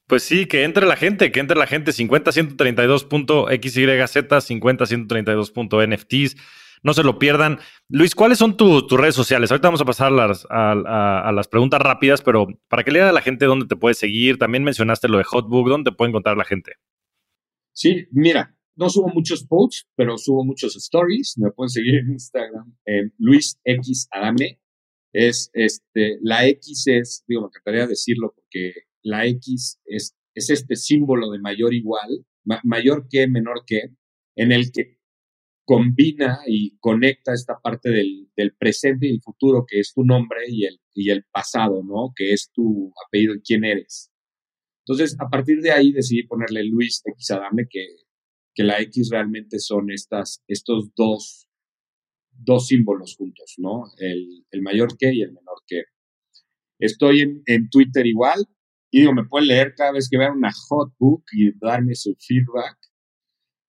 pues 0.07 0.23
sí, 0.23 0.47
que 0.47 0.65
entre 0.65 0.87
la 0.87 0.97
gente, 0.97 1.33
que 1.33 1.41
entre 1.41 1.57
la 1.57 1.67
gente 1.67 1.91
50-132.xyz, 1.91 4.49
50-132.nfts. 4.49 6.37
No 6.83 6.93
se 6.95 7.03
lo 7.03 7.19
pierdan. 7.19 7.59
Luis, 7.89 8.15
¿cuáles 8.15 8.39
son 8.39 8.57
tus 8.57 8.89
redes 8.93 9.15
sociales? 9.15 9.51
Ahorita 9.51 9.69
vamos 9.69 9.81
a 9.81 9.87
pasar 9.87 10.13
las, 10.13 10.47
a, 10.51 11.33
las 11.35 11.49
preguntas 11.49 11.81
rápidas, 11.81 12.23
pero 12.23 12.47
para 12.69 12.85
que 12.85 12.93
le 12.93 13.01
a 13.01 13.13
la 13.13 13.23
gente 13.23 13.47
dónde 13.47 13.67
te 13.67 13.77
puedes 13.77 13.99
seguir, 13.99 14.39
también 14.39 14.63
mencionaste 14.63 15.09
lo 15.09 15.19
de 15.19 15.25
Hotbook, 15.25 15.69
¿dónde 15.69 15.91
te 15.91 15.97
puede 15.97 16.11
encontrar 16.11 16.37
la 16.37 16.45
gente? 16.45 16.75
Sí, 17.73 18.07
mira, 18.13 18.57
no 18.77 18.91
subo 18.91 19.09
muchos 19.09 19.45
posts, 19.45 19.89
pero 19.97 20.19
subo 20.19 20.45
muchos 20.45 20.77
stories. 20.77 21.37
Me 21.39 21.51
pueden 21.51 21.71
seguir 21.71 21.97
en 21.97 22.13
Instagram 22.13 22.77
en 22.85 23.13
Luis 23.19 23.59
X 23.65 24.07
Adame. 24.13 24.61
Es 25.13 25.51
este, 25.55 26.19
la 26.21 26.47
X 26.47 26.87
es, 26.87 27.25
digo, 27.27 27.41
me 27.41 27.47
encantaría 27.49 27.87
decirlo 27.87 28.35
porque 28.35 28.86
la 29.07 29.25
X 29.27 29.81
es, 29.85 30.17
es 30.35 30.51
este 30.51 30.75
símbolo 30.75 31.31
de 31.31 31.39
mayor 31.39 31.73
igual, 31.73 32.27
mayor 32.65 33.07
que, 33.09 33.29
menor 33.29 33.63
que, 33.65 33.95
en 34.35 34.51
el 34.51 34.73
que 34.73 34.99
combina 35.65 36.41
y 36.47 36.77
conecta 36.79 37.33
esta 37.33 37.59
parte 37.63 37.91
del, 37.91 38.29
presente 38.59 39.07
y 39.07 39.11
el 39.11 39.23
futuro, 39.23 39.65
que 39.67 39.79
es 39.79 39.93
tu 39.95 40.05
nombre, 40.05 40.41
y 40.49 40.65
el, 40.65 40.81
y 40.93 41.11
el 41.11 41.25
pasado, 41.33 41.85
¿no? 41.85 42.13
Que 42.17 42.33
es 42.33 42.51
tu 42.53 42.93
apellido 43.07 43.35
y 43.35 43.43
quién 43.43 43.65
eres. 43.65 44.11
Entonces, 44.85 45.17
a 45.21 45.29
partir 45.29 45.61
de 45.61 45.71
ahí 45.71 45.93
decidí 45.93 46.25
ponerle 46.25 46.65
Luis 46.65 47.03
X 47.05 47.31
Adame, 47.31 47.67
que, 47.71 47.87
que 48.55 48.65
la 48.65 48.81
X 48.81 49.11
realmente 49.11 49.61
son 49.61 49.91
estas, 49.93 50.43
estos 50.49 50.93
dos, 50.97 51.49
dos 52.31 52.67
símbolos 52.67 53.17
juntos, 53.17 53.55
¿no? 53.59 53.85
El, 53.99 54.45
el 54.51 54.63
mayor 54.63 54.97
que 54.99 55.13
y 55.15 55.23
el 55.23 55.33
menor 55.33 55.63
que. 55.67 55.83
Estoy 56.79 57.21
en, 57.21 57.43
en 57.47 57.71
Twitter 57.71 58.05
igual, 58.07 58.47
y 58.97 59.01
digo, 59.01 59.13
me 59.13 59.25
pueden 59.25 59.49
leer 59.49 59.75
cada 59.77 59.93
vez 59.93 60.09
que 60.09 60.17
vean 60.17 60.39
una 60.39 60.51
hot 60.69 60.91
book 60.99 61.23
y 61.33 61.53
darme 61.59 61.95
su 61.95 62.17
feedback. 62.19 62.79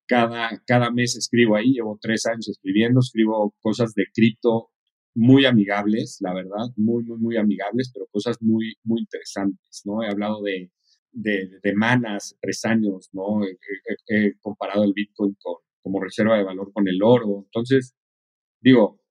Cada, 0.07 0.63
cada 0.65 0.89
mes 0.89 1.17
escribo 1.17 1.57
ahí, 1.57 1.73
llevo 1.73 1.99
tres 2.01 2.25
años 2.27 2.47
escribiendo, 2.47 3.01
escribo 3.01 3.53
cosas 3.59 3.93
de 3.93 4.05
cripto 4.13 4.69
muy 5.13 5.45
amigables, 5.45 6.19
la 6.21 6.33
verdad, 6.33 6.71
muy, 6.77 7.03
muy, 7.03 7.17
muy 7.17 7.35
amigables, 7.35 7.91
pero 7.93 8.07
cosas 8.09 8.37
muy, 8.39 8.75
muy 8.85 9.01
interesantes, 9.01 9.81
¿no? 9.83 10.01
He 10.01 10.07
hablado 10.07 10.41
de, 10.43 10.71
de, 11.11 11.59
de 11.61 11.75
manas, 11.75 12.37
tres 12.39 12.63
años, 12.63 13.09
¿no? 13.11 13.41
He, 14.07 14.33
comparado 14.39 14.85
el 14.85 14.93
Bitcoin 14.93 15.35
con, 15.41 15.55
como 15.81 15.99
reserva 15.99 16.37
de 16.37 16.45
valor 16.45 16.71
con 16.71 16.87
el 16.87 17.03
oro. 17.03 17.43
Entonces, 17.43 17.93
digo, 18.61 19.01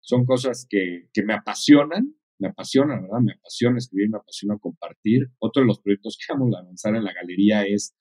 son 0.00 0.26
cosas 0.26 0.66
que, 0.68 1.08
que 1.14 1.22
me 1.22 1.32
apasionan 1.32 2.14
me 2.42 2.48
apasiona, 2.48 3.00
¿verdad? 3.00 3.20
Me 3.22 3.32
apasiona 3.34 3.78
escribir, 3.78 4.10
me 4.10 4.18
apasiona 4.18 4.58
compartir. 4.58 5.30
Otro 5.38 5.62
de 5.62 5.68
los 5.68 5.80
proyectos 5.80 6.18
que 6.18 6.32
vamos 6.32 6.52
a 6.54 6.58
avanzar 6.58 6.96
en 6.96 7.04
la 7.04 7.12
galería 7.12 7.62
es 7.62 7.94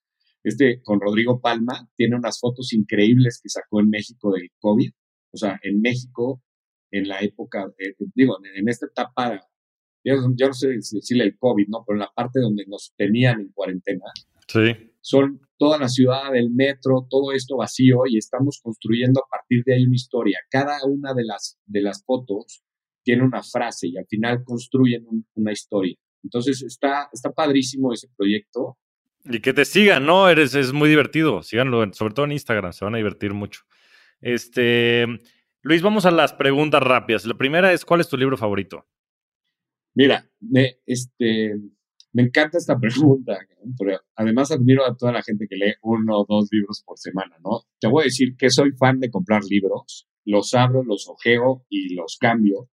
este 0.44 0.82
con 0.82 1.00
Rodrigo 1.00 1.40
Palma. 1.40 1.88
Tiene 1.96 2.16
unas 2.16 2.40
fotos 2.40 2.74
increíbles 2.74 3.40
que 3.42 3.50
sacó 3.50 3.82
en 3.82 3.90
México 3.90 4.32
del 4.34 4.50
COVID. 4.60 4.92
O 5.34 5.38
sea, 5.38 5.60
en 5.62 5.80
México, 5.80 6.42
en 6.90 7.08
la 7.08 7.22
época, 7.22 7.72
digo, 8.16 8.38
en 8.56 8.68
esta 8.68 8.88
etapa, 8.88 9.48
yo, 10.04 10.16
no 10.16 10.54
sé 10.54 10.70
decirle 10.70 11.26
el 11.26 11.38
COVID, 11.38 11.68
¿no? 11.70 11.84
Pero 11.86 11.98
en 11.98 12.02
la 12.02 12.12
parte 12.14 12.40
donde 12.40 12.66
nos 12.66 12.94
tenían 12.98 13.42
en 13.42 13.52
cuarentena. 13.52 14.06
Sí. 14.48 14.92
Son 15.02 15.40
toda 15.58 15.78
la 15.78 15.88
ciudad, 15.88 16.36
el 16.36 16.50
metro, 16.50 17.08
todo 17.10 17.32
esto 17.32 17.58
vacío 17.58 18.02
y 18.08 18.18
estamos 18.18 18.60
construyendo 18.62 19.22
a 19.22 19.30
partir 19.30 19.64
de 19.64 19.76
ahí 19.76 19.84
una 19.86 19.96
historia. 19.96 20.40
Cada 20.50 20.80
una 20.86 21.14
de 21.14 21.24
las, 21.24 21.60
de 21.66 21.82
las 21.82 22.04
fotos 22.04 22.64
tiene 23.04 23.24
una 23.24 23.42
frase 23.44 23.88
y 23.88 23.98
al 23.98 24.06
final 24.08 24.44
construyen 24.44 25.06
una 25.36 25.52
historia. 25.52 25.96
Entonces 26.24 26.62
está, 26.62 27.10
está 27.12 27.32
padrísimo 27.32 27.94
ese 27.94 28.08
proyecto. 28.16 28.78
Y 29.24 29.40
que 29.40 29.54
te 29.54 29.66
sigan, 29.66 30.06
¿no? 30.06 30.30
Eres, 30.30 30.56
es 30.56 30.74
muy 30.74 30.90
divertido. 30.90 31.44
Síganlo, 31.44 31.92
sobre 31.94 32.14
todo 32.14 32.26
en 32.26 32.34
Instagram, 32.34 32.74
se 32.74 32.86
van 32.86 32.96
a 32.96 32.98
divertir 32.98 33.34
mucho. 33.34 33.62
Este, 34.20 35.06
Luis, 35.62 35.82
vamos 35.82 36.06
a 36.06 36.12
las 36.12 36.34
preguntas 36.34 36.82
rápidas. 36.82 37.26
La 37.26 37.36
primera 37.36 37.72
es, 37.72 37.86
¿cuál 37.86 38.02
es 38.02 38.10
tu 38.10 38.18
libro 38.18 38.38
favorito? 38.38 38.86
Mira, 39.94 40.28
me, 40.40 40.78
este, 40.86 41.56
me 42.14 42.24
encanta 42.24 42.58
esta 42.58 42.80
pregunta, 42.80 43.38
pero 43.78 44.00
además 44.16 44.52
admiro 44.52 44.86
a 44.86 44.96
toda 44.96 45.12
la 45.12 45.22
gente 45.22 45.48
que 45.48 45.56
lee 45.56 45.74
uno 45.82 46.20
o 46.20 46.26
dos 46.28 46.50
libros 46.52 46.84
por 46.86 46.98
semana, 46.98 47.38
¿no? 47.44 47.62
Te 47.80 47.88
voy 47.88 48.04
a 48.04 48.06
decir 48.06 48.36
que 48.38 48.50
soy 48.50 48.72
fan 48.72 49.00
de 49.00 49.10
comprar 49.10 49.44
libros, 49.44 50.08
los 50.26 50.54
abro, 50.54 50.84
los 50.84 51.08
ojeo 51.08 51.66
y 51.70 51.94
los 51.96 52.18
cambio. 52.20 52.70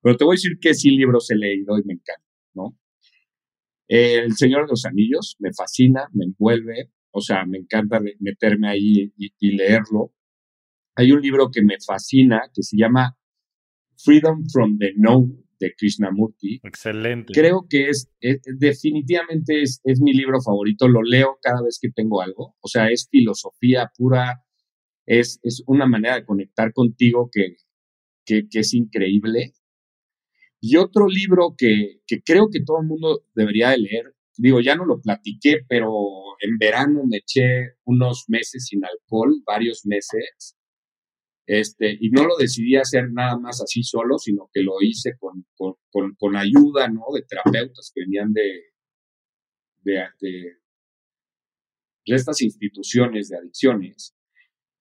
Pero 0.00 0.16
te 0.16 0.24
voy 0.24 0.34
a 0.34 0.36
decir 0.36 0.58
que 0.60 0.74
sí 0.74 0.90
libros 0.90 1.30
he 1.30 1.36
leído 1.36 1.78
y 1.78 1.82
me 1.84 1.94
encanta, 1.94 2.24
¿no? 2.54 2.76
El 3.88 4.36
Señor 4.36 4.66
de 4.66 4.72
los 4.72 4.84
Anillos 4.84 5.36
me 5.38 5.50
fascina, 5.52 6.08
me 6.12 6.26
envuelve, 6.26 6.92
o 7.10 7.22
sea, 7.22 7.46
me 7.46 7.58
encanta 7.58 8.00
meterme 8.20 8.68
ahí 8.68 9.12
y, 9.16 9.56
leerlo. 9.56 10.12
Hay 10.94 11.12
un 11.12 11.22
libro 11.22 11.50
que 11.50 11.62
me 11.62 11.76
fascina 11.84 12.42
que 12.52 12.62
se 12.62 12.76
llama 12.76 13.16
Freedom 13.96 14.44
from 14.52 14.78
the 14.78 14.92
Known 14.94 15.44
de 15.58 15.74
Krishnamurti. 15.74 16.60
Excelente. 16.62 17.32
Creo 17.32 17.66
que 17.68 17.88
es, 17.88 18.10
definitivamente 18.58 19.62
es, 19.62 19.80
es, 19.84 20.00
mi 20.02 20.12
libro 20.12 20.40
favorito, 20.42 20.86
lo 20.86 21.02
leo 21.02 21.38
cada 21.40 21.62
vez 21.62 21.78
que 21.80 21.90
tengo 21.90 22.20
algo, 22.20 22.56
o 22.60 22.68
sea, 22.68 22.90
es 22.90 23.08
filosofía 23.10 23.90
pura, 23.96 24.44
es, 25.06 25.40
es 25.42 25.64
una 25.66 25.86
manera 25.86 26.16
de 26.16 26.26
conectar 26.26 26.72
contigo 26.72 27.30
que, 27.32 27.56
que, 28.24 28.48
que 28.48 28.60
es 28.60 28.74
increíble 28.74 29.54
y 30.60 30.76
otro 30.76 31.06
libro 31.08 31.54
que, 31.56 32.00
creo 32.24 32.48
que 32.50 32.62
todo 32.64 32.80
el 32.80 32.86
mundo 32.86 33.24
debería 33.34 33.70
de 33.70 33.78
leer, 33.78 34.14
digo, 34.36 34.60
ya 34.60 34.74
no 34.74 34.84
lo 34.84 35.00
platiqué, 35.00 35.60
pero 35.68 35.90
en 36.40 36.58
verano 36.58 37.02
me 37.06 37.18
eché 37.18 37.76
unos 37.84 38.24
meses 38.28 38.66
sin 38.66 38.84
alcohol, 38.84 39.42
varios 39.46 39.86
meses, 39.86 40.56
este, 41.46 41.96
y 41.98 42.10
no 42.10 42.24
lo 42.24 42.36
decidí 42.36 42.76
hacer 42.76 43.10
nada 43.10 43.38
más 43.38 43.62
así 43.62 43.82
solo, 43.82 44.18
sino 44.18 44.50
que 44.52 44.62
lo 44.62 44.74
hice 44.80 45.16
con, 45.18 45.46
con, 45.56 46.36
ayuda, 46.36 46.88
¿no? 46.88 47.04
De 47.14 47.22
terapeutas 47.22 47.90
que 47.94 48.02
venían 48.02 48.32
de, 48.32 48.64
de, 49.82 50.04
de 50.20 50.56
estas 52.04 52.42
instituciones 52.42 53.28
de 53.28 53.38
adicciones. 53.38 54.17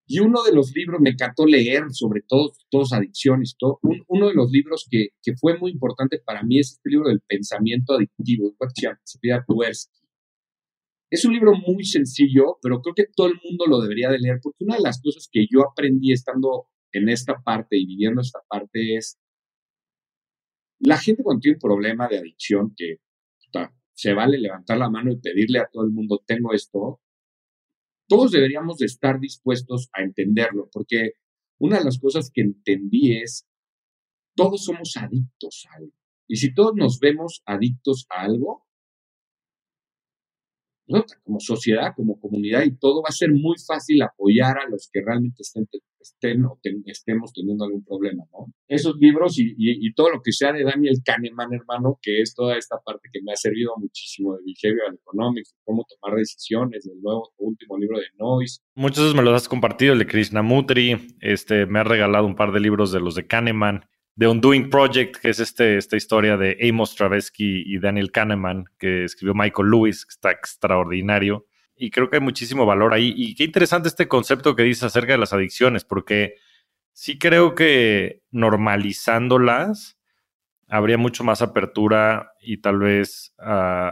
Y 0.07 0.19
uno 0.19 0.41
de 0.43 0.53
los 0.53 0.73
libros, 0.73 1.01
me 1.01 1.09
encantó 1.09 1.45
leer 1.45 1.83
sobre 1.91 2.21
todo, 2.25 2.53
todas 2.69 2.93
adicciones, 2.93 3.55
todo, 3.59 3.79
uno 4.07 4.27
de 4.29 4.33
los 4.33 4.49
libros 4.51 4.87
que, 4.89 5.09
que, 5.21 5.35
fue 5.35 5.57
muy 5.57 5.71
importante 5.71 6.19
para 6.25 6.43
mí 6.43 6.59
es 6.59 6.73
este 6.73 6.89
libro 6.89 7.09
del 7.09 7.21
pensamiento 7.27 7.93
adictivo, 7.93 8.55
llama 8.81 9.45
Tversky. 9.45 9.97
Es 11.09 11.25
un 11.25 11.33
libro 11.33 11.53
muy 11.55 11.85
sencillo, 11.85 12.57
pero 12.61 12.81
creo 12.81 12.95
que 12.95 13.05
todo 13.13 13.27
el 13.27 13.39
mundo 13.43 13.65
lo 13.67 13.81
debería 13.81 14.09
de 14.09 14.19
leer, 14.19 14.39
porque 14.41 14.63
una 14.63 14.77
de 14.77 14.83
las 14.83 15.01
cosas 15.01 15.29
que 15.31 15.45
yo 15.49 15.61
aprendí 15.69 16.11
estando 16.13 16.67
en 16.91 17.09
esta 17.09 17.41
parte 17.43 17.77
y 17.77 17.85
viviendo 17.85 18.21
esta 18.21 18.39
parte 18.47 18.95
es, 18.95 19.17
la 20.79 20.97
gente 20.97 21.23
cuando 21.23 21.41
tiene 21.41 21.55
un 21.55 21.61
problema 21.61 22.07
de 22.07 22.19
adicción, 22.19 22.73
que 22.75 22.97
se 23.93 24.13
vale 24.13 24.37
levantar 24.37 24.77
la 24.77 24.91
mano 24.91 25.11
y 25.11 25.19
pedirle 25.19 25.59
a 25.59 25.67
todo 25.71 25.83
el 25.83 25.89
mundo, 25.89 26.21
tengo 26.25 26.53
esto, 26.53 27.01
todos 28.07 28.31
deberíamos 28.31 28.77
de 28.77 28.85
estar 28.85 29.19
dispuestos 29.19 29.89
a 29.93 30.01
entenderlo, 30.01 30.69
porque 30.71 31.13
una 31.59 31.79
de 31.79 31.85
las 31.85 31.99
cosas 31.99 32.31
que 32.31 32.41
entendí 32.41 33.17
es, 33.17 33.47
todos 34.35 34.63
somos 34.63 34.95
adictos 34.97 35.65
a 35.69 35.77
algo. 35.77 35.93
Y 36.27 36.35
si 36.37 36.53
todos 36.53 36.73
nos 36.75 36.99
vemos 36.99 37.41
adictos 37.45 38.05
a 38.09 38.21
algo, 38.21 38.66
como 41.23 41.39
sociedad, 41.39 41.93
como 41.95 42.19
comunidad 42.19 42.63
y 42.63 42.75
todo, 42.77 43.01
va 43.01 43.09
a 43.09 43.11
ser 43.11 43.31
muy 43.31 43.55
fácil 43.65 44.01
apoyar 44.01 44.57
a 44.57 44.69
los 44.69 44.89
que 44.91 45.01
realmente 45.05 45.41
estén, 45.41 45.67
estén 45.99 46.45
o 46.45 46.59
estemos 46.85 47.33
teniendo 47.33 47.65
algún 47.65 47.83
problema, 47.83 48.23
¿no? 48.31 48.53
Esos 48.67 48.95
libros 48.97 49.37
y, 49.39 49.53
y, 49.57 49.93
todo 49.93 50.09
lo 50.09 50.21
que 50.21 50.31
sea 50.31 50.53
de 50.53 50.63
Daniel 50.63 50.97
Kahneman, 51.03 51.53
hermano, 51.53 51.99
que 52.01 52.21
es 52.21 52.33
toda 52.33 52.57
esta 52.57 52.77
parte 52.83 53.09
que 53.11 53.21
me 53.21 53.31
ha 53.31 53.35
servido 53.35 53.73
muchísimo 53.77 54.35
de 54.35 54.41
Behavioral 54.45 54.95
Economics, 54.95 55.55
cómo 55.63 55.85
tomar 55.85 56.17
decisiones, 56.17 56.85
del 56.85 57.01
nuevo 57.01 57.33
último 57.37 57.77
libro 57.77 57.97
de 57.99 58.05
Noise. 58.17 58.61
Muchos 58.75 59.09
de 59.09 59.17
me 59.17 59.23
los 59.23 59.33
has 59.33 59.49
compartido, 59.49 59.93
el 59.93 59.99
de 59.99 60.07
Krishnamurti, 60.07 61.15
este, 61.21 61.65
me 61.65 61.79
ha 61.79 61.83
regalado 61.83 62.25
un 62.25 62.35
par 62.35 62.51
de 62.51 62.59
libros 62.59 62.91
de 62.91 62.99
los 62.99 63.15
de 63.15 63.27
Kahneman. 63.27 63.85
The 64.17 64.27
Undoing 64.27 64.69
Project, 64.69 65.17
que 65.17 65.29
es 65.29 65.39
este, 65.39 65.77
esta 65.77 65.95
historia 65.95 66.37
de 66.37 66.57
Amos 66.67 66.95
Travesky 66.95 67.63
y 67.65 67.77
Daniel 67.77 68.11
Kahneman, 68.11 68.65
que 68.79 69.03
escribió 69.03 69.35
Michael 69.35 69.69
Lewis, 69.69 70.05
que 70.05 70.13
está 70.13 70.31
extraordinario. 70.31 71.45
Y 71.75 71.91
creo 71.91 72.09
que 72.09 72.15
hay 72.15 72.21
muchísimo 72.21 72.65
valor 72.65 72.95
ahí. 72.95 73.13
Y 73.15 73.35
qué 73.35 73.43
interesante 73.43 73.89
este 73.89 74.07
concepto 74.07 74.55
que 74.55 74.63
dices 74.63 74.83
acerca 74.83 75.11
de 75.11 75.19
las 75.19 75.33
adicciones, 75.33 75.83
porque 75.85 76.35
sí 76.93 77.19
creo 77.19 77.53
que 77.53 78.23
normalizándolas 78.31 79.99
habría 80.67 80.97
mucho 80.97 81.23
más 81.23 81.43
apertura 81.43 82.33
y 82.41 82.57
tal 82.57 82.79
vez 82.79 83.35
uh, 83.37 83.91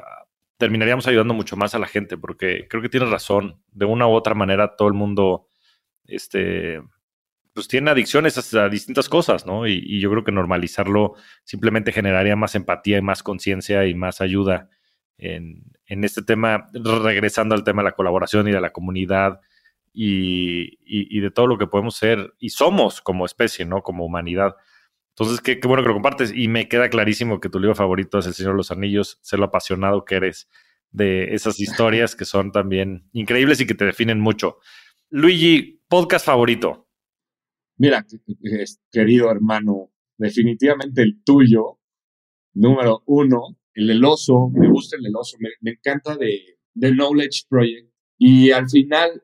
terminaríamos 0.58 1.06
ayudando 1.06 1.36
mucho 1.36 1.56
más 1.56 1.76
a 1.76 1.80
la 1.80 1.88
gente, 1.88 2.18
porque 2.18 2.68
creo 2.68 2.82
que 2.82 2.90
tienes 2.90 3.10
razón. 3.10 3.62
De 3.72 3.86
una 3.86 4.08
u 4.08 4.12
otra 4.14 4.34
manera, 4.34 4.76
todo 4.76 4.88
el 4.88 4.96
mundo 4.96 5.50
este, 6.06 6.82
pues 7.56 7.70
tiene 7.70 7.90
adicciones 7.90 8.54
a, 8.54 8.68
distintas 8.68 9.08
cosas, 9.08 9.46
¿no? 9.46 9.66
Y, 9.66 10.02
yo 10.02 10.12
creo 10.12 10.26
que 10.26 10.34
normalizarlo 10.34 11.16
simplemente 11.46 11.94
generaría 11.94 12.36
más 12.36 12.54
empatía 12.54 12.98
y 12.98 13.02
más 13.02 13.24
conciencia 13.24 13.86
y 13.88 13.96
más 13.96 14.20
ayuda 14.20 14.70
en, 15.18 15.64
este 15.88 16.22
tema, 16.22 16.70
regresando 16.74 17.56
al 17.56 17.64
tema 17.64 17.82
de 17.82 17.86
la 17.90 17.96
colaboración 17.96 18.50
y 18.50 18.52
de 18.52 18.60
la 18.60 18.74
comunidad 18.74 19.40
y, 19.94 21.22
de 21.22 21.32
todo 21.32 21.48
lo 21.48 21.58
que 21.58 21.68
podemos 21.68 21.96
ser 21.96 22.34
y 22.40 22.50
somos 22.50 23.00
como 23.00 23.26
especie, 23.26 23.64
¿no? 23.64 23.84
Como 23.84 24.06
humanidad. 24.06 24.58
Entonces, 25.12 25.40
qué, 25.40 25.58
bueno 25.66 25.82
que 25.82 25.88
lo 25.88 25.94
compartes 25.94 26.34
y 26.36 26.50
me 26.50 26.68
queda 26.68 26.90
clarísimo 26.90 27.40
que 27.40 27.48
tu 27.48 27.58
libro 27.58 27.74
favorito 27.74 28.20
es 28.20 28.28
El 28.28 28.34
Señor 28.34 28.52
de 28.52 28.58
los 28.58 28.72
Anillos, 28.72 29.18
sé 29.22 29.38
lo 29.38 29.46
apasionado 29.46 30.04
que 30.04 30.16
eres 30.16 30.50
de 30.92 31.34
esas 31.34 31.58
historias 31.62 32.18
que 32.18 32.26
son 32.26 32.52
también 32.52 33.08
increíbles 33.14 33.62
y 33.62 33.66
que 33.66 33.76
te 33.76 33.86
definen 33.86 34.20
mucho. 34.20 34.60
Luigi, 35.10 35.82
podcast 35.88 36.26
favorito. 36.26 36.85
Mira, 37.78 38.06
querido 38.92 39.30
hermano, 39.30 39.92
definitivamente 40.18 41.02
el 41.02 41.22
tuyo, 41.24 41.80
número 42.54 43.04
uno, 43.06 43.58
el 43.74 43.88
del 43.88 44.06
oso, 44.06 44.50
me 44.54 44.70
gusta 44.70 44.96
el 44.96 45.04
del 45.04 45.16
oso, 45.16 45.38
me, 45.40 45.72
encanta 45.72 46.16
de, 46.16 46.58
The 46.74 46.92
Knowledge 46.92 47.44
Project. 47.50 47.92
Y 48.18 48.52
al 48.52 48.70
final, 48.70 49.22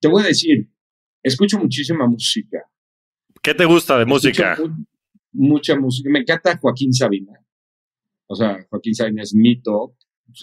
te 0.00 0.08
voy 0.08 0.22
a 0.22 0.26
decir, 0.26 0.70
escucho 1.22 1.58
muchísima 1.58 2.06
música. 2.06 2.64
¿Qué 3.42 3.54
te 3.54 3.64
gusta 3.66 3.98
de 3.98 4.06
música? 4.06 4.56
mucha 5.32 5.78
música. 5.78 6.08
Me 6.10 6.20
encanta 6.20 6.56
Joaquín 6.56 6.94
Sabina. 6.94 7.38
O 8.26 8.34
sea, 8.34 8.66
Joaquín 8.70 8.94
Sabina 8.94 9.22
es 9.22 9.34
mito. 9.34 9.96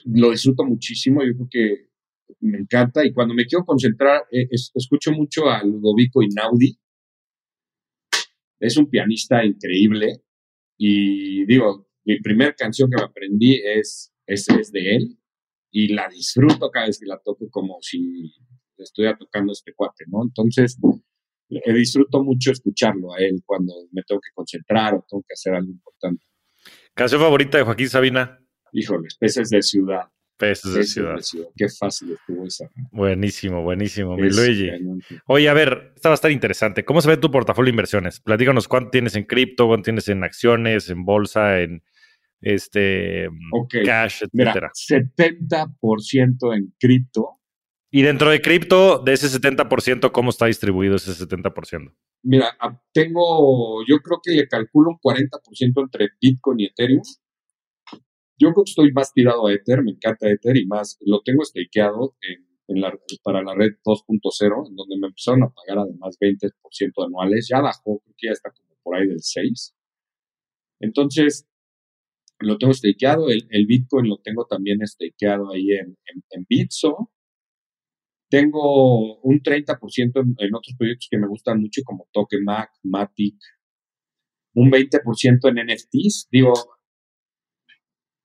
Lo 0.05 0.29
disfruto 0.29 0.63
muchísimo. 0.63 1.23
Yo 1.23 1.33
creo 1.33 1.47
que 1.49 1.87
me 2.41 2.59
encanta. 2.59 3.03
Y 3.03 3.11
cuando 3.11 3.33
me 3.33 3.45
quiero 3.45 3.65
concentrar, 3.65 4.21
eh, 4.31 4.47
escucho 4.51 5.11
mucho 5.11 5.49
a 5.49 5.63
Ludovico 5.63 6.21
Inaudi 6.21 6.77
es 8.63 8.77
un 8.77 8.89
pianista 8.89 9.43
increíble 9.43 10.21
y 10.77 11.45
digo, 11.45 11.89
mi 12.05 12.19
primera 12.21 12.53
canción 12.53 12.89
que 12.89 12.95
me 12.97 13.03
aprendí 13.03 13.61
es, 13.63 14.13
es, 14.25 14.47
es 14.49 14.71
de 14.71 14.95
él 14.95 15.19
y 15.71 15.93
la 15.93 16.07
disfruto 16.07 16.71
cada 16.71 16.87
vez 16.87 16.99
que 16.99 17.05
la 17.05 17.19
toco 17.19 17.49
como 17.49 17.77
si 17.81 18.33
estuviera 18.77 19.17
tocando 19.17 19.51
este 19.51 19.73
cuate, 19.73 20.05
¿no? 20.07 20.23
Entonces, 20.23 20.77
eh, 21.49 21.73
disfruto 21.73 22.23
mucho 22.23 22.51
escucharlo 22.51 23.13
a 23.13 23.17
él 23.19 23.41
cuando 23.45 23.73
me 23.91 24.01
tengo 24.03 24.21
que 24.21 24.31
concentrar 24.33 24.93
o 24.93 25.05
tengo 25.09 25.23
que 25.27 25.33
hacer 25.33 25.53
algo 25.53 25.71
importante. 25.71 26.23
¿Canción 26.93 27.21
favorita 27.21 27.57
de 27.57 27.63
Joaquín 27.65 27.89
Sabina? 27.89 28.39
Híjole, 28.71 29.09
Peces 29.19 29.49
de 29.49 29.61
Ciudad. 29.61 30.09
Peces 30.43 30.73
de 30.73 30.83
ciudad. 30.83 31.15
Qué 31.55 31.69
fácil 31.69 32.11
estuvo 32.11 32.45
esa. 32.45 32.69
Buenísimo, 32.91 33.63
buenísimo, 33.63 34.17
mi 34.17 34.29
Luigi. 34.29 34.69
Oye, 35.27 35.47
a 35.47 35.53
ver, 35.53 35.93
esta 35.95 36.09
va 36.09 36.13
a 36.13 36.15
estar 36.15 36.31
interesante. 36.31 36.83
¿Cómo 36.83 37.01
se 37.01 37.07
ve 37.07 37.17
tu 37.17 37.31
portafolio 37.31 37.67
de 37.67 37.73
inversiones? 37.73 38.19
Platícanos 38.19 38.67
cuánto 38.67 38.91
tienes 38.91 39.15
en 39.15 39.23
cripto, 39.23 39.67
cuánto 39.67 39.85
tienes 39.85 40.09
en 40.09 40.23
acciones, 40.23 40.89
en 40.89 41.05
bolsa, 41.05 41.61
en 41.61 41.81
este 42.41 43.29
cash, 43.85 44.23
etcétera. 44.23 44.71
70% 44.73 46.55
en 46.55 46.73
cripto. 46.77 47.39
Y 47.89 48.01
dentro 48.01 48.29
de 48.31 48.41
cripto, 48.41 48.99
de 48.99 49.13
ese 49.13 49.27
70%, 49.27 50.11
¿cómo 50.11 50.31
está 50.31 50.47
distribuido 50.47 50.95
ese 50.95 51.11
70%? 51.11 51.93
Mira, 52.23 52.57
tengo, 52.91 53.85
yo 53.87 53.99
creo 53.99 54.19
que 54.21 54.31
le 54.31 54.47
calculo 54.47 54.89
un 54.89 54.97
40% 54.99 55.83
entre 55.83 56.09
Bitcoin 56.19 56.59
y 56.59 56.65
Ethereum 56.65 57.03
yo 58.37 58.51
creo 58.51 58.63
que 58.65 58.71
estoy 58.71 58.91
más 58.91 59.13
tirado 59.13 59.47
a 59.47 59.53
Ether, 59.53 59.83
me 59.83 59.91
encanta 59.91 60.29
Ether 60.29 60.57
y 60.57 60.65
más, 60.65 60.97
lo 61.01 61.21
tengo 61.21 61.43
stakeado 61.43 62.15
en, 62.21 62.81
la, 62.81 62.97
para 63.23 63.43
la 63.43 63.53
red 63.53 63.73
2.0, 63.85 64.69
en 64.69 64.75
donde 64.75 64.97
me 64.99 65.07
empezaron 65.07 65.43
a 65.43 65.49
pagar 65.49 65.85
además 65.85 66.17
20% 66.19 66.51
anuales, 67.05 67.47
ya 67.49 67.61
bajó, 67.61 67.99
creo 67.99 68.15
que 68.17 68.27
ya 68.27 68.31
está 68.31 68.51
como 68.51 68.75
por 68.83 68.95
ahí 68.95 69.07
del 69.07 69.21
6. 69.21 69.75
Entonces, 70.79 71.47
lo 72.39 72.57
tengo 72.57 72.73
stakeado, 72.73 73.29
el, 73.29 73.65
Bitcoin 73.67 74.09
lo 74.09 74.17
tengo 74.17 74.45
también 74.45 74.85
stakeado 74.85 75.51
ahí 75.51 75.71
en, 75.71 75.97
en, 76.29 76.45
Bitso. 76.49 77.11
Tengo 78.29 79.21
un 79.21 79.41
30% 79.41 80.21
en, 80.21 80.35
en, 80.39 80.55
otros 80.55 80.75
proyectos 80.77 81.07
que 81.09 81.17
me 81.17 81.27
gustan 81.27 81.61
mucho, 81.61 81.81
como 81.85 82.09
Tokenmac, 82.11 82.71
Matic, 82.83 83.35
un 84.55 84.71
20% 84.71 85.49
en 85.49 85.67
NFTs. 85.67 86.27
Digo, 86.31 86.53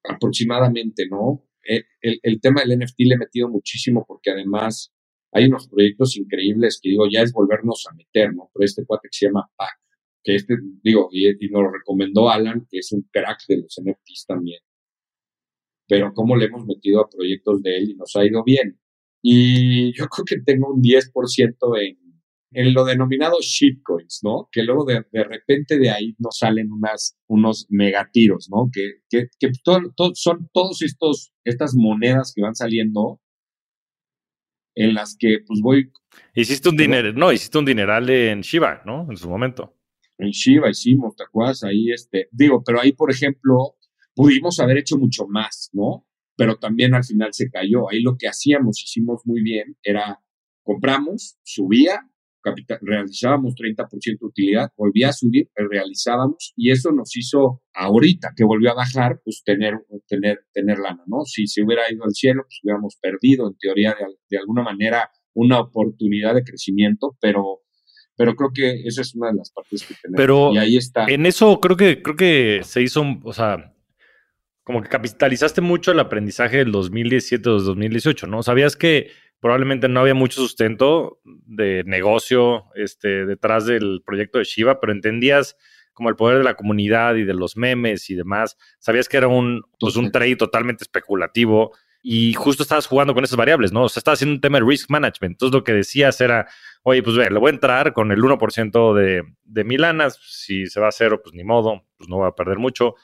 aproximadamente, 0.05 1.07
¿no? 1.09 1.44
Eh, 1.68 1.84
el, 2.01 2.40
tema 2.40 2.62
del 2.62 2.78
NFT 2.78 3.01
le 3.01 3.14
he 3.14 3.18
metido 3.18 3.49
muchísimo 3.49 4.05
porque 4.07 4.30
además 4.30 4.92
hay 5.32 5.46
unos 5.46 5.68
proyectos 5.68 6.16
increíbles 6.16 6.80
que 6.82 6.90
digo, 6.90 7.05
ya 7.12 7.20
es 7.22 7.32
volvernos 7.32 7.86
a 7.90 7.94
meter, 7.94 8.34
¿no? 8.34 8.51
Pero 8.55 8.64
este 8.64 8.86
cuate 8.86 9.09
que 9.11 9.16
se 9.16 9.26
llama 9.26 9.51
PAC, 9.57 9.78
que 10.22 10.34
este, 10.34 10.57
digo, 10.82 11.09
y, 11.12 11.30
nos 11.51 11.62
lo 11.62 11.70
recomendó 11.70 12.30
Alan, 12.30 12.66
que 12.70 12.78
es 12.78 12.92
un 12.92 13.03
crack 13.12 13.40
de 13.49 13.59
los 13.59 13.76
NFTs 13.80 14.26
también. 14.26 14.61
Pero 15.86 16.12
cómo 16.14 16.36
le 16.36 16.46
hemos 16.46 16.66
metido 16.66 17.01
a 17.01 17.09
proyectos 17.09 17.62
de 17.62 17.76
él 17.76 17.90
y 17.90 17.94
nos 17.94 18.14
ha 18.16 18.24
ido 18.24 18.42
bien. 18.44 18.78
Y 19.22 19.92
yo 19.92 20.07
creo 20.07 20.24
que 20.24 20.40
tengo 20.40 20.72
un 20.72 20.82
10% 20.82 21.80
en 21.82 22.07
en 22.51 22.72
lo 22.72 22.84
denominado 22.84 23.36
shitcoins, 23.40 24.20
¿no? 24.22 24.49
Que 24.51 24.62
luego 24.62 24.84
de, 24.84 25.05
repente 25.24 25.78
de 25.78 25.90
ahí 25.90 26.14
nos 26.18 26.38
salen 26.38 26.72
unas, 26.72 27.18
unos 27.26 27.66
megatiros, 27.68 28.49
¿no? 28.51 28.70
Que, 28.72 29.03
que, 29.11 29.28
que 29.38 29.51
son 30.14 30.49
todos 30.53 30.82
estos, 30.82 31.32
estas 31.44 31.74
monedas 31.74 32.32
que 32.34 32.42
van 32.42 32.55
saliendo 32.55 33.20
en 34.74 34.94
las 34.94 35.16
que 35.18 35.38
pues 35.46 35.61
voy... 35.61 35.92
Hiciste 36.34 36.68
un 36.68 36.76
dinero, 36.76 37.12
no, 37.12 37.32
hiciste 37.32 37.59
un 37.59 37.64
dineral 37.64 38.09
en 38.09 38.40
Shiba, 38.40 38.82
¿no? 38.86 39.07
En 39.11 39.16
su 39.16 39.28
momento. 39.28 39.74
En 40.16 40.30
Shiba 40.30 40.70
hicimos, 40.70 41.16
¿te 41.16 41.24
acuerdas? 41.24 41.64
Ahí, 41.64 41.90
este, 41.90 42.28
digo, 42.30 42.62
pero 42.64 42.80
ahí, 42.80 42.92
por 42.92 43.11
ejemplo, 43.11 43.76
pudimos 44.14 44.59
haber 44.61 44.78
hecho 44.78 44.96
mucho 44.96 45.26
más, 45.26 45.70
¿no? 45.72 46.07
Pero 46.36 46.57
también 46.57 46.94
al 46.94 47.05
final 47.05 47.30
se 47.32 47.51
cayó. 47.51 47.90
Ahí 47.90 48.01
lo 48.01 48.16
que 48.16 48.28
hacíamos, 48.28 48.82
hicimos 48.82 49.22
muy 49.24 49.42
bien, 49.42 49.76
era 49.82 50.20
compramos, 50.62 51.38
subía, 51.42 52.09
realizábamos 52.80 53.55
30% 53.55 53.89
de 54.20 54.26
utilidad, 54.26 54.70
volvía 54.76 55.09
a 55.09 55.12
subir, 55.12 55.49
realizábamos 55.55 56.53
y 56.57 56.70
eso 56.70 56.93
nos 56.93 57.16
hizo 57.16 57.62
ahorita 57.74 58.32
que 58.36 58.45
volvió 58.45 58.70
a 58.70 58.74
bajar, 58.74 59.20
pues 59.24 59.43
tener, 59.45 59.74
tener, 60.07 60.45
tener 60.53 60.78
lana, 60.78 61.03
¿no? 61.07 61.24
Si 61.24 61.47
se 61.47 61.62
hubiera 61.62 61.91
ido 61.91 62.05
al 62.05 62.12
cielo, 62.12 62.43
pues 62.43 62.61
hubiéramos 62.62 62.97
perdido 63.01 63.49
en 63.49 63.57
teoría 63.59 63.97
de, 64.28 64.39
alguna 64.39 64.62
manera 64.62 65.11
una 65.34 65.61
oportunidad 65.61 66.34
de 66.34 66.45
crecimiento, 66.45 67.16
pero 67.20 67.62
pero 68.16 68.34
creo 68.34 68.51
que 68.53 68.82
esa 68.84 69.03
es 69.03 69.14
una 69.14 69.30
de 69.30 69.36
las 69.36 69.53
partes 69.53 69.84
que 69.86 69.95
tenemos. 69.95 70.16
Pero 70.16 70.53
y 70.53 70.59
ahí 70.59 70.76
está. 70.76 71.05
En 71.07 71.24
eso 71.24 71.61
creo 71.61 71.76
que 71.76 72.03
creo 72.03 72.16
que 72.16 72.62
se 72.64 72.82
hizo, 72.82 73.05
o 73.22 73.32
sea, 73.32 73.76
como 74.64 74.82
que 74.82 74.89
capitalizaste 74.89 75.61
mucho 75.61 75.93
el 75.93 76.01
aprendizaje 76.01 76.59
del 76.59 76.72
2017-2018, 76.72 78.28
¿no? 78.28 78.43
Sabías 78.43 78.74
que 78.74 79.11
probablemente 79.41 79.89
no 79.89 80.01
había 80.01 80.14
mucho 80.14 80.41
sustento 80.41 81.20
de 81.24 81.84
negocio 81.86 82.64
este, 82.74 83.26
detrás 83.26 83.66
del 83.66 84.03
proyecto 84.05 84.39
de 84.39 84.45
Shiva, 84.45 84.80
pero 84.80 84.93
entendías 84.93 85.57
como 85.93 86.09
el 86.09 86.16
poder 86.16 86.39
de 86.39 86.45
la 86.45 86.55
comunidad 86.55 87.16
y 87.16 87.24
de 87.24 87.34
los 87.34 87.57
memes 87.57 88.09
y 88.11 88.14
demás. 88.14 88.57
Sabías 88.78 89.09
que 89.09 89.16
era 89.16 89.28
un, 89.28 89.62
pues, 89.80 89.97
un 89.97 90.12
trade 90.12 90.36
totalmente 90.36 90.84
especulativo 90.84 91.72
y 92.03 92.32
justo 92.34 92.62
estabas 92.62 92.86
jugando 92.86 93.14
con 93.14 93.24
esas 93.24 93.36
variables, 93.36 93.72
¿no? 93.72 93.82
O 93.82 93.89
sea, 93.89 94.01
estabas 94.01 94.18
haciendo 94.18 94.34
un 94.34 94.41
tema 94.41 94.59
de 94.59 94.64
risk 94.64 94.91
management. 94.91 95.32
Entonces 95.32 95.55
lo 95.55 95.64
que 95.64 95.72
decías 95.72 96.20
era, 96.20 96.47
oye, 96.84 97.03
pues 97.03 97.16
ve, 97.16 97.28
le 97.28 97.39
voy 97.39 97.51
a 97.51 97.55
entrar 97.55 97.93
con 97.93 98.12
el 98.12 98.20
1% 98.20 98.95
de, 98.95 99.24
de 99.43 99.64
Milanas, 99.64 100.18
si 100.22 100.66
se 100.66 100.80
va 100.80 100.89
a 100.89 100.93
cero, 100.93 101.20
pues 101.22 101.34
ni 101.34 101.43
modo, 101.43 101.82
pues 101.97 102.09
no 102.09 102.18
voy 102.18 102.28
a 102.28 102.32
perder 102.32 102.59
mucho. 102.59 102.95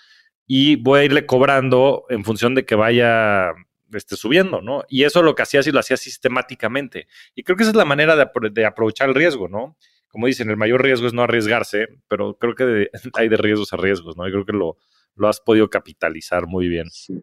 Y 0.46 0.76
voy 0.76 1.00
a 1.00 1.04
irle 1.04 1.26
cobrando 1.26 2.04
en 2.10 2.24
función 2.24 2.54
de 2.54 2.64
que 2.64 2.76
vaya 2.76 3.52
este, 3.96 4.16
subiendo, 4.16 4.60
¿no? 4.60 4.84
Y 4.88 5.04
eso 5.04 5.22
lo 5.22 5.34
que 5.34 5.42
hacías 5.42 5.66
y 5.66 5.72
lo 5.72 5.80
hacías 5.80 6.00
sistemáticamente. 6.00 7.06
Y 7.34 7.42
creo 7.42 7.56
que 7.56 7.62
esa 7.62 7.70
es 7.70 7.76
la 7.76 7.84
manera 7.84 8.16
de, 8.16 8.64
aprovechar 8.66 9.08
el 9.08 9.14
riesgo, 9.14 9.48
¿no? 9.48 9.76
Como 10.08 10.26
dicen, 10.26 10.50
el 10.50 10.56
mayor 10.56 10.82
riesgo 10.82 11.06
es 11.06 11.12
no 11.12 11.22
arriesgarse, 11.22 11.88
pero 12.08 12.38
creo 12.38 12.54
que 12.54 12.90
hay 13.14 13.28
de 13.28 13.36
riesgos 13.36 13.72
a 13.72 13.76
riesgos, 13.76 14.16
¿no? 14.16 14.26
Y 14.28 14.30
creo 14.30 14.44
que 14.44 14.52
lo, 14.52 14.78
lo 15.16 15.28
has 15.28 15.40
podido 15.40 15.68
capitalizar 15.68 16.46
muy 16.46 16.68
bien. 16.68 16.90
Sí. 16.90 17.22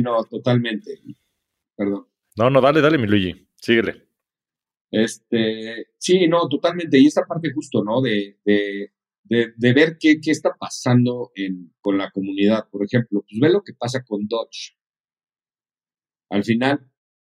no, 0.00 0.24
totalmente. 0.24 1.00
Perdón. 1.76 2.06
No, 2.36 2.50
no, 2.50 2.60
dale, 2.60 2.80
dale, 2.80 2.98
mi 2.98 3.06
Luigi, 3.06 3.46
síguele. 3.56 4.06
Este, 4.90 5.88
sí, 5.98 6.28
no, 6.28 6.48
totalmente. 6.48 6.98
Y 6.98 7.06
esta 7.06 7.24
parte 7.24 7.52
justo, 7.52 7.82
¿no? 7.82 8.00
De, 8.00 8.38
de, 8.44 8.92
ver 9.24 9.96
qué, 9.98 10.20
qué 10.20 10.30
está 10.30 10.50
pasando 10.58 11.30
en, 11.34 11.72
con 11.80 11.98
la 11.98 12.10
comunidad. 12.10 12.68
Por 12.70 12.84
ejemplo, 12.84 13.24
pues 13.28 13.40
ve 13.40 13.50
lo 13.50 13.62
que 13.62 13.74
pasa 13.74 14.02
con 14.04 14.26
Dodge. 14.26 14.76
Al 16.30 16.44
final, 16.44 16.78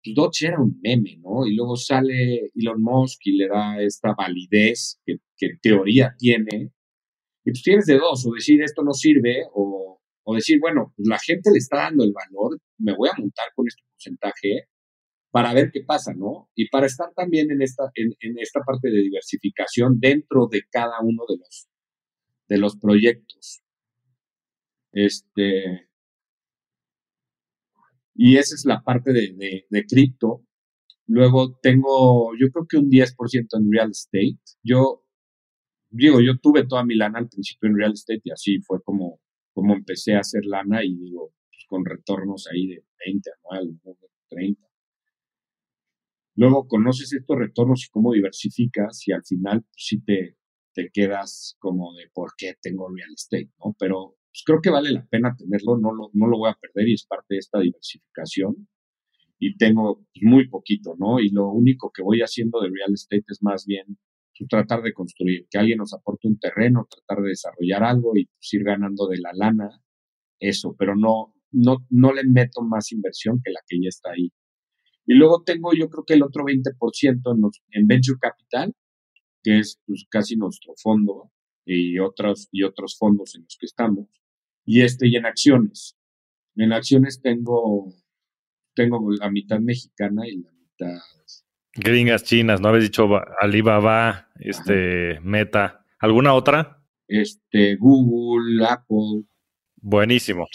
pues 0.03 0.15
Dodge 0.15 0.47
era 0.47 0.59
un 0.59 0.79
meme, 0.81 1.17
¿no? 1.17 1.45
Y 1.45 1.55
luego 1.55 1.75
sale 1.75 2.51
Elon 2.55 2.81
Musk 2.81 3.21
y 3.25 3.37
le 3.37 3.47
da 3.47 3.81
esta 3.81 4.13
validez 4.13 4.99
que, 5.05 5.17
que 5.37 5.45
en 5.47 5.59
teoría 5.59 6.15
tiene. 6.17 6.71
Y 7.45 7.51
pues 7.51 7.63
tienes 7.63 7.85
de 7.85 7.97
dos, 7.97 8.25
o 8.25 8.33
decir 8.33 8.61
esto 8.61 8.83
no 8.83 8.93
sirve, 8.93 9.45
o, 9.53 10.01
o 10.23 10.35
decir, 10.35 10.59
bueno, 10.59 10.93
pues 10.95 11.07
la 11.07 11.19
gente 11.19 11.51
le 11.51 11.57
está 11.57 11.77
dando 11.77 12.03
el 12.03 12.13
valor, 12.13 12.59
me 12.77 12.95
voy 12.95 13.09
a 13.09 13.19
montar 13.19 13.47
con 13.55 13.67
este 13.67 13.83
porcentaje 13.91 14.67
para 15.31 15.53
ver 15.53 15.71
qué 15.73 15.81
pasa, 15.81 16.13
¿no? 16.13 16.49
Y 16.55 16.69
para 16.69 16.85
estar 16.85 17.11
también 17.15 17.51
en 17.51 17.61
esta, 17.61 17.91
en, 17.95 18.37
esta 18.37 18.61
parte 18.61 18.89
de 18.89 19.01
diversificación 19.01 19.99
dentro 19.99 20.47
de 20.47 20.61
cada 20.69 21.01
uno 21.01 21.23
de 21.27 21.37
los, 21.37 21.67
de 22.47 22.57
los 22.57 22.77
proyectos. 22.77 23.63
Este, 24.91 25.89
y 28.15 28.37
esa 28.37 28.55
es 28.55 28.65
la 28.65 28.81
parte 28.81 29.11
de, 29.11 29.65
de, 29.69 29.85
cripto. 29.85 30.45
Luego 31.07 31.57
tengo, 31.61 32.31
yo 32.39 32.49
creo 32.51 32.67
que 32.67 32.77
un 32.77 32.89
10% 32.89 33.57
en 33.57 33.71
real 33.71 33.91
estate. 33.91 34.37
Yo, 34.63 35.03
digo, 35.89 36.21
yo 36.21 36.37
tuve 36.37 36.65
toda 36.67 36.85
mi 36.85 36.95
lana 36.95 37.19
al 37.19 37.29
principio 37.29 37.69
en 37.69 37.77
real 37.77 37.93
estate 37.93 38.21
y 38.23 38.31
así 38.31 38.59
fue 38.61 38.81
como, 38.83 39.19
como 39.53 39.73
empecé 39.73 40.15
a 40.15 40.19
hacer 40.19 40.45
lana 40.45 40.83
y 40.83 40.95
digo, 40.95 41.33
pues, 41.49 41.65
con 41.67 41.85
retornos 41.85 42.47
ahí 42.51 42.67
de 42.67 42.85
20 43.05 43.29
anual, 43.39 43.79
30. 44.29 44.61
Luego 46.35 46.67
conoces 46.67 47.13
estos 47.13 47.37
retornos 47.37 47.85
y 47.85 47.89
cómo 47.89 48.13
diversificas 48.13 49.07
y 49.07 49.11
al 49.11 49.23
final 49.23 49.61
pues, 49.61 49.75
sí 49.75 50.01
te, 50.01 50.37
te 50.73 50.89
quedas 50.91 51.55
como 51.59 51.93
de 51.93 52.09
por 52.13 52.31
qué 52.37 52.55
tengo 52.61 52.89
real 52.89 53.11
estate, 53.13 53.51
¿no? 53.63 53.75
Pero 53.79 54.15
pues, 54.33 54.43
creo 54.45 54.61
que 54.61 54.69
vale 54.69 54.91
la 54.91 55.05
pena 55.05 55.35
tenerlo, 55.37 55.77
no 55.77 55.93
lo, 55.93 56.09
no 56.13 56.27
lo 56.27 56.37
voy 56.37 56.49
a 56.49 56.57
perder 56.59 56.89
y 56.89 56.93
es 56.93 57.05
parte 57.05 57.35
de 57.35 57.39
esta 57.39 57.59
diversificación. 57.59 58.67
Y 59.39 59.57
tengo 59.57 59.97
pues, 59.97 60.23
muy 60.23 60.47
poquito, 60.49 60.95
¿no? 60.97 61.19
Y 61.19 61.29
lo 61.29 61.49
único 61.49 61.91
que 61.93 62.01
voy 62.01 62.21
haciendo 62.21 62.61
de 62.61 62.69
real 62.69 62.93
estate 62.93 63.25
es 63.27 63.43
más 63.43 63.65
bien 63.65 63.97
pues, 64.37 64.49
tratar 64.49 64.81
de 64.81 64.93
construir, 64.93 65.47
que 65.49 65.59
alguien 65.59 65.77
nos 65.77 65.93
aporte 65.93 66.27
un 66.27 66.39
terreno, 66.39 66.87
tratar 66.89 67.23
de 67.23 67.29
desarrollar 67.29 67.83
algo 67.83 68.15
y 68.15 68.27
ir 68.51 68.63
ganando 68.63 69.07
de 69.07 69.19
la 69.19 69.31
lana, 69.33 69.81
eso, 70.39 70.75
pero 70.77 70.95
no, 70.95 71.33
no, 71.51 71.77
no 71.89 72.13
le 72.13 72.23
meto 72.23 72.61
más 72.61 72.91
inversión 72.91 73.39
que 73.43 73.51
la 73.51 73.61
que 73.67 73.77
ya 73.81 73.89
está 73.89 74.11
ahí. 74.11 74.31
Y 75.05 75.15
luego 75.15 75.43
tengo 75.43 75.73
yo 75.73 75.89
creo 75.89 76.05
que 76.05 76.13
el 76.13 76.23
otro 76.23 76.43
20% 76.45 77.35
en, 77.35 77.41
en 77.71 77.87
Venture 77.87 78.17
Capital, 78.19 78.73
que 79.43 79.59
es 79.59 79.79
pues, 79.85 80.05
casi 80.09 80.35
nuestro 80.35 80.73
fondo 80.81 81.31
y 81.65 81.99
otros, 81.99 82.47
y 82.51 82.63
otros 82.63 82.97
fondos 82.97 83.35
en 83.35 83.43
los 83.43 83.57
que 83.59 83.65
estamos. 83.65 84.07
Y 84.65 84.81
este, 84.81 85.07
y 85.07 85.15
en 85.15 85.25
acciones. 85.25 85.97
En 86.55 86.71
acciones 86.71 87.21
tengo, 87.21 87.93
tengo 88.75 89.11
la 89.11 89.29
mitad 89.29 89.59
mexicana 89.59 90.27
y 90.27 90.37
la 90.37 90.51
mitad... 90.51 90.99
Gringas 91.75 92.23
chinas, 92.23 92.61
¿no 92.61 92.67
habéis 92.69 92.85
dicho 92.85 93.09
Alibaba, 93.41 94.29
este, 94.39 95.19
Meta? 95.21 95.83
¿Alguna 95.97 96.33
otra? 96.33 96.83
Este, 97.07 97.75
Google, 97.77 98.63
Apple. 98.65 99.23
Buenísimo. 99.77 100.45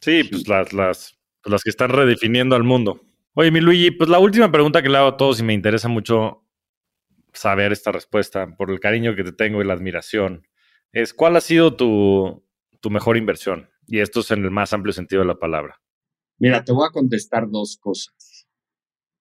sí, 0.00 0.24
pues 0.24 0.48
las, 0.48 0.72
las, 0.72 1.18
las 1.44 1.62
que 1.62 1.70
están 1.70 1.90
redefiniendo 1.90 2.56
al 2.56 2.64
mundo. 2.64 3.04
Oye, 3.34 3.50
mi 3.50 3.60
Luigi, 3.60 3.90
pues 3.90 4.08
la 4.08 4.18
última 4.18 4.50
pregunta 4.50 4.82
que 4.82 4.88
le 4.88 4.98
hago 4.98 5.08
a 5.08 5.16
todos 5.16 5.40
y 5.40 5.42
me 5.42 5.54
interesa 5.54 5.88
mucho 5.88 6.42
saber 7.32 7.72
esta 7.72 7.92
respuesta 7.92 8.56
por 8.56 8.70
el 8.70 8.80
cariño 8.80 9.14
que 9.16 9.24
te 9.24 9.32
tengo 9.32 9.62
y 9.62 9.66
la 9.66 9.74
admiración, 9.74 10.46
es 10.92 11.14
¿cuál 11.14 11.36
ha 11.36 11.40
sido 11.40 11.76
tu, 11.76 12.44
tu 12.80 12.90
mejor 12.90 13.16
inversión? 13.16 13.68
Y 13.86 14.00
esto 14.00 14.20
es 14.20 14.30
en 14.30 14.44
el 14.44 14.50
más 14.50 14.72
amplio 14.72 14.92
sentido 14.92 15.22
de 15.22 15.28
la 15.28 15.38
palabra. 15.38 15.80
Mira, 16.38 16.64
te 16.64 16.72
voy 16.72 16.86
a 16.86 16.92
contestar 16.92 17.48
dos 17.48 17.78
cosas. 17.80 18.46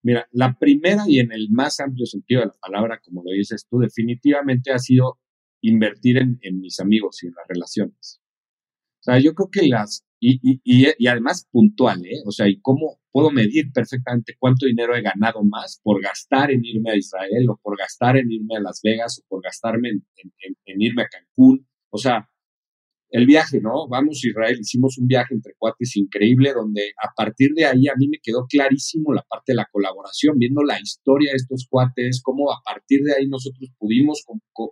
Mira, 0.03 0.27
la 0.31 0.57
primera 0.57 1.03
y 1.07 1.19
en 1.19 1.31
el 1.31 1.49
más 1.51 1.79
amplio 1.79 2.05
sentido 2.05 2.41
de 2.41 2.47
la 2.47 2.57
palabra, 2.59 2.99
como 3.03 3.23
lo 3.23 3.31
dices 3.31 3.67
tú, 3.69 3.79
definitivamente 3.79 4.71
ha 4.71 4.79
sido 4.79 5.19
invertir 5.61 6.17
en, 6.17 6.39
en 6.41 6.59
mis 6.59 6.79
amigos 6.79 7.21
y 7.23 7.27
en 7.27 7.33
las 7.35 7.47
relaciones. 7.47 8.21
O 8.99 9.03
sea, 9.03 9.19
yo 9.19 9.33
creo 9.35 9.49
que 9.51 9.67
las, 9.67 10.05
y, 10.23 10.61
y, 10.63 10.87
y, 10.97 11.07
además 11.07 11.47
puntual, 11.51 12.05
¿eh? 12.05 12.21
O 12.25 12.31
sea, 12.31 12.47
y 12.47 12.61
cómo 12.61 12.99
puedo 13.11 13.31
medir 13.31 13.71
perfectamente 13.73 14.35
cuánto 14.37 14.67
dinero 14.67 14.95
he 14.95 15.01
ganado 15.01 15.43
más 15.43 15.81
por 15.83 15.99
gastar 15.99 16.51
en 16.51 16.63
irme 16.63 16.91
a 16.91 16.95
Israel 16.95 17.49
o 17.49 17.59
por 17.61 17.75
gastar 17.75 18.17
en 18.17 18.31
irme 18.31 18.55
a 18.55 18.59
Las 18.59 18.81
Vegas 18.83 19.19
o 19.19 19.27
por 19.27 19.41
gastarme 19.41 19.89
en, 19.89 20.81
irme 20.81 21.01
a 21.01 21.07
Cancún. 21.07 21.67
O 21.89 21.97
sea, 21.97 22.29
el 23.09 23.25
viaje, 23.25 23.59
¿no? 23.61 23.87
Vamos 23.89 24.21
a 24.23 24.27
Israel, 24.27 24.59
hicimos 24.61 24.99
un 24.99 25.07
viaje 25.07 25.33
entre 25.33 25.55
cuates 25.57 25.97
increíble 25.97 26.53
donde 26.53 26.93
a 27.03 27.09
partir 27.15 27.53
de 27.55 27.65
ahí 27.65 27.87
a 27.87 27.95
mí 27.97 28.07
me 28.07 28.19
quedó 28.21 28.45
clarísimo 28.47 29.13
la 29.13 29.23
parte 29.23 29.53
de 29.53 29.55
la 29.57 29.67
colaboración, 29.71 30.37
viendo 30.37 30.61
la 30.61 30.79
historia 30.79 31.31
de 31.31 31.37
estos 31.37 31.65
cuates, 31.67 32.21
cómo 32.23 32.51
a 32.51 32.61
partir 32.63 33.01
de 33.01 33.15
ahí 33.15 33.27
nosotros 33.27 33.71
pudimos 33.79 34.23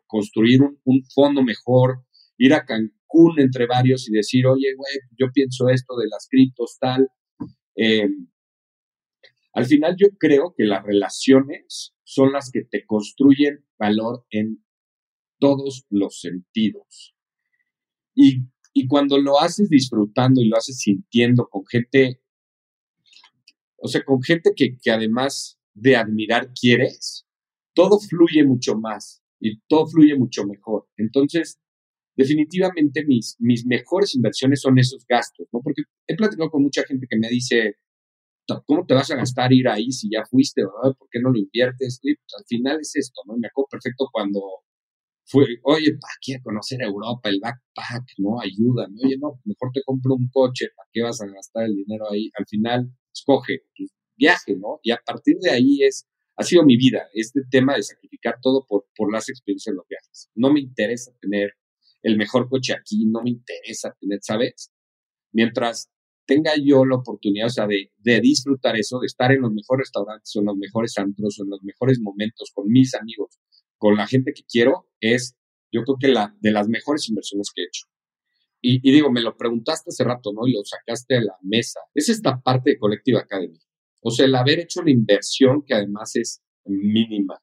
construir 0.06 0.62
un 0.62 1.04
fondo 1.14 1.42
mejor, 1.42 2.04
ir 2.40 2.54
a 2.54 2.66
Cancún 2.66 3.40
entre 3.40 3.68
varios 3.68 4.10
y 4.10 4.14
decir, 4.14 4.48
oye, 4.48 4.74
güey, 4.76 4.96
yo 5.18 5.28
pienso 5.32 5.70
esto 5.70 5.96
de 5.98 6.08
las 6.08 6.28
criptos, 6.28 6.78
tal. 6.80 7.10
Em, 7.76 8.28
al 9.54 9.66
final 9.66 9.96
yo 9.98 10.08
creo 10.18 10.54
que 10.58 10.64
las 10.64 10.84
relaciones 10.84 11.94
son 12.04 12.32
las 12.32 12.50
que 12.50 12.64
te 12.64 12.86
construyen 12.86 13.66
valor 13.78 14.26
en 14.32 14.64
todos 15.38 15.86
los 15.90 16.20
sentidos. 16.22 17.16
Y, 18.16 18.48
cuando 18.88 19.20
lo 19.20 19.42
haces 19.42 19.70
disfrutando 19.70 20.40
y 20.40 20.48
lo 20.48 20.56
haces 20.56 20.80
sintiendo 20.80 21.50
con 21.50 21.66
gente, 21.66 22.22
o 23.76 23.90
sea, 23.90 24.06
con 24.06 24.22
gente 24.24 24.52
que, 24.56 24.78
que 24.82 24.92
además 24.92 25.60
de 25.74 25.98
admirar 25.98 26.54
quieres, 26.54 27.28
todo 27.74 28.00
fluye 28.00 28.46
mucho 28.46 28.76
más 28.76 29.22
y 29.42 29.60
todo 29.68 29.86
fluye 29.86 30.18
mucho 30.18 30.46
mejor. 30.46 30.88
Entonces, 30.96 31.60
definitivamente 32.20 33.06
mis, 33.06 33.38
mis 33.40 33.66
mejores 33.66 34.14
inversiones 34.14 34.60
son 34.60 34.78
esos 34.78 35.06
gastos, 35.08 35.48
¿no? 35.54 35.62
Porque 35.64 35.84
he 36.06 36.16
platicado 36.16 36.50
con 36.50 36.64
mucha 36.64 36.84
gente 36.84 37.08
que 37.10 37.18
me 37.18 37.30
dice, 37.30 37.78
¿cómo 38.66 38.86
te 38.86 38.94
vas 38.94 39.10
a 39.12 39.16
gastar 39.16 39.54
ir 39.54 39.70
ahí 39.70 39.90
si 39.90 40.10
ya 40.12 40.26
fuiste, 40.26 40.62
¿verdad? 40.64 40.98
¿Por 40.98 41.08
qué 41.10 41.22
no 41.22 41.32
lo 41.32 41.40
inviertes? 41.40 42.02
Pues, 42.02 42.18
al 42.38 42.44
final 42.46 42.80
es 42.82 42.94
esto, 42.94 43.22
¿no? 43.26 43.38
Me 43.38 43.48
acuerdo 43.48 43.70
perfecto 43.72 44.10
cuando 44.12 44.42
fue, 45.24 45.46
oye, 45.64 45.92
¿para 45.94 46.14
qué 46.22 46.42
conocer 46.44 46.82
Europa? 46.82 47.30
El 47.30 47.40
backpack, 47.40 48.06
¿no? 48.18 48.42
Ayuda, 48.42 48.90
Oye, 49.02 49.16
no, 49.18 49.40
mejor 49.46 49.70
te 49.74 49.82
compro 49.86 50.16
un 50.16 50.28
coche, 50.30 50.68
¿para 50.76 50.90
qué 50.92 51.02
vas 51.02 51.22
a 51.22 51.28
gastar 51.28 51.68
el 51.68 51.76
dinero 51.76 52.12
ahí? 52.12 52.30
Al 52.38 52.46
final, 52.48 52.92
escoge, 53.14 53.62
viaje, 54.18 54.58
¿no? 54.58 54.82
Y 54.84 54.92
a 54.92 55.00
partir 55.06 55.38
de 55.40 55.52
ahí 55.52 55.84
es, 55.84 56.06
ha 56.36 56.44
sido 56.44 56.66
mi 56.66 56.76
vida, 56.76 57.08
este 57.14 57.44
tema 57.50 57.76
de 57.76 57.84
sacrificar 57.84 58.40
todo 58.42 58.66
por, 58.68 58.88
por 58.94 59.10
las 59.10 59.30
experiencias 59.30 59.72
de 59.72 59.78
los 59.78 59.88
viajes. 59.88 60.30
No 60.36 60.52
me 60.52 60.60
interesa 60.60 61.14
tener 61.22 61.54
el 62.02 62.18
mejor 62.18 62.50
coche 62.50 62.74
aquí, 62.74 63.06
no 63.06 63.22
me 63.24 63.32
interesa 63.32 63.96
tener, 64.00 64.20
¿sabes? 64.22 64.72
Mientras 65.32 65.90
tenga 66.26 66.52
yo 66.56 66.86
la 66.86 66.98
oportunidad, 66.98 67.48
o 67.48 67.50
sea, 67.50 67.68
de, 67.68 67.92
de, 67.98 68.22
disfrutar 68.22 68.76
eso, 68.78 69.00
de 69.00 69.08
estar 69.08 69.32
en 69.32 69.42
los 69.42 69.52
mejores 69.52 69.88
restaurantes 69.88 70.36
o 70.36 70.40
en 70.40 70.46
los 70.46 70.58
mejores 70.58 70.98
antros 70.98 71.40
o 71.40 71.44
en 71.44 71.50
los 71.50 71.64
mejores 71.64 72.00
momentos 72.00 72.52
con 72.54 72.68
mis 72.68 72.94
amigos, 72.96 73.40
con 73.78 73.96
la 73.96 74.08
gente 74.08 74.34
que 74.34 74.44
quiero, 74.44 74.88
es 75.00 75.36
yo 75.72 75.84
creo 75.84 75.98
que 76.00 76.08
la 76.10 76.36
de 76.40 76.52
las 76.52 76.68
mejores 76.68 77.08
inversiones 77.10 77.52
que 77.54 77.64
he 77.64 77.66
hecho. 77.66 77.86
Y, 78.62 78.88
y 78.88 78.92
digo, 78.92 79.12
me 79.12 79.22
lo 79.22 79.38
preguntaste 79.38 79.90
hace 79.90 80.04
rato, 80.04 80.32
¿no? 80.34 80.48
Y 80.48 80.54
lo 80.54 80.64
sacaste 80.64 81.18
a 81.18 81.22
la 81.22 81.38
mesa. 81.42 81.80
Es 81.94 82.10
esta 82.10 82.42
parte 82.42 82.72
de 82.72 82.78
Collective 82.78 83.20
Academy. 83.20 83.58
O 84.02 84.12
sea, 84.12 84.26
el 84.26 84.36
haber 84.36 84.60
hecho 84.60 84.82
una 84.82 84.92
inversión 84.92 85.64
que 85.66 85.74
además 85.74 86.16
es 86.16 86.42
mínima 86.66 87.42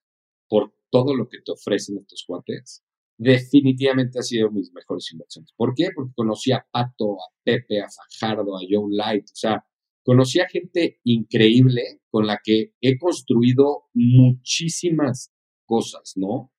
por 0.48 0.74
todo 0.90 1.14
lo 1.14 1.28
que 1.28 1.38
te 1.44 1.52
ofrecen 1.52 1.98
estos 1.98 2.24
cuates, 2.26 2.82
definitivamente 3.18 4.18
ha 4.18 4.22
sido 4.22 4.50
mis 4.50 4.72
mejores 4.72 5.10
inversiones. 5.12 5.52
¿Por 5.56 5.74
qué? 5.74 5.88
Porque 5.94 6.12
conocí 6.14 6.52
a 6.52 6.66
Pato, 6.70 7.14
a 7.14 7.32
Pepe, 7.42 7.80
a 7.80 7.86
Fajardo, 7.88 8.56
a 8.56 8.60
Joe 8.68 8.88
Light, 8.90 9.24
o 9.24 9.36
sea, 9.36 9.64
conocí 10.04 10.40
a 10.40 10.48
gente 10.48 11.00
increíble 11.04 12.00
con 12.10 12.26
la 12.26 12.38
que 12.42 12.72
he 12.80 12.98
construido 12.98 13.84
muchísimas 13.94 15.32
cosas, 15.64 16.12
¿no? 16.16 16.52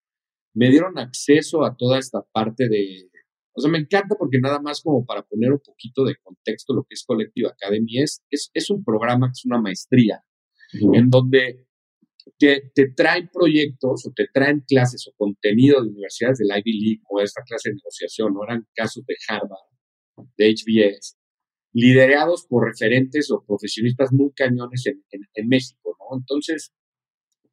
Me 0.54 0.70
dieron 0.70 0.98
acceso 0.98 1.64
a 1.64 1.76
toda 1.78 2.00
esta 2.00 2.24
parte 2.34 2.68
de, 2.68 3.10
O 3.54 3.62
sea, 3.62 3.72
me 3.72 3.78
encanta 3.78 4.16
porque 4.18 4.40
nada 4.40 4.60
más 4.60 4.82
como 4.82 5.06
para 5.06 5.24
poner 5.24 5.54
un 5.54 5.60
poquito 5.60 6.04
de 6.04 6.16
contexto 6.22 6.74
lo 6.74 6.84
que 6.84 6.96
es 6.96 7.06
Collective 7.06 7.50
Academy 7.50 8.00
es, 8.00 8.24
es, 8.30 8.70
un 8.70 8.84
programa 8.84 9.28
que 9.28 9.34
es 9.40 9.46
una 9.46 9.62
maestría 9.62 10.24
en 10.74 11.10
donde 11.10 11.67
te, 12.38 12.72
te, 12.74 12.92
traen 12.92 13.30
proyectos 13.32 14.06
o 14.06 14.12
te 14.16 14.28
traen 14.34 14.64
clases 14.68 15.08
o 15.08 15.14
contenido 15.18 15.82
de 15.82 15.90
universidades 15.90 16.40
del 16.40 16.50
Ivy 16.50 16.80
League 16.80 17.02
o 17.10 17.22
esta 17.22 17.44
clase 17.44 17.70
de 17.70 17.76
negociación, 17.76 18.36
o 18.36 18.44
eran 18.44 18.68
casos 18.74 19.06
de 19.06 19.16
Harvard, 19.28 20.28
de 20.38 20.50
HBS, 20.50 21.18
liderados 21.74 22.46
por 22.48 22.66
referentes 22.66 23.30
o 23.32 23.44
profesionistas 23.46 24.12
muy 24.12 24.32
cañones 24.34 24.86
en, 24.88 25.04
en, 25.12 25.48
México, 25.48 25.96
¿no? 26.00 26.18
Entonces, 26.18 26.74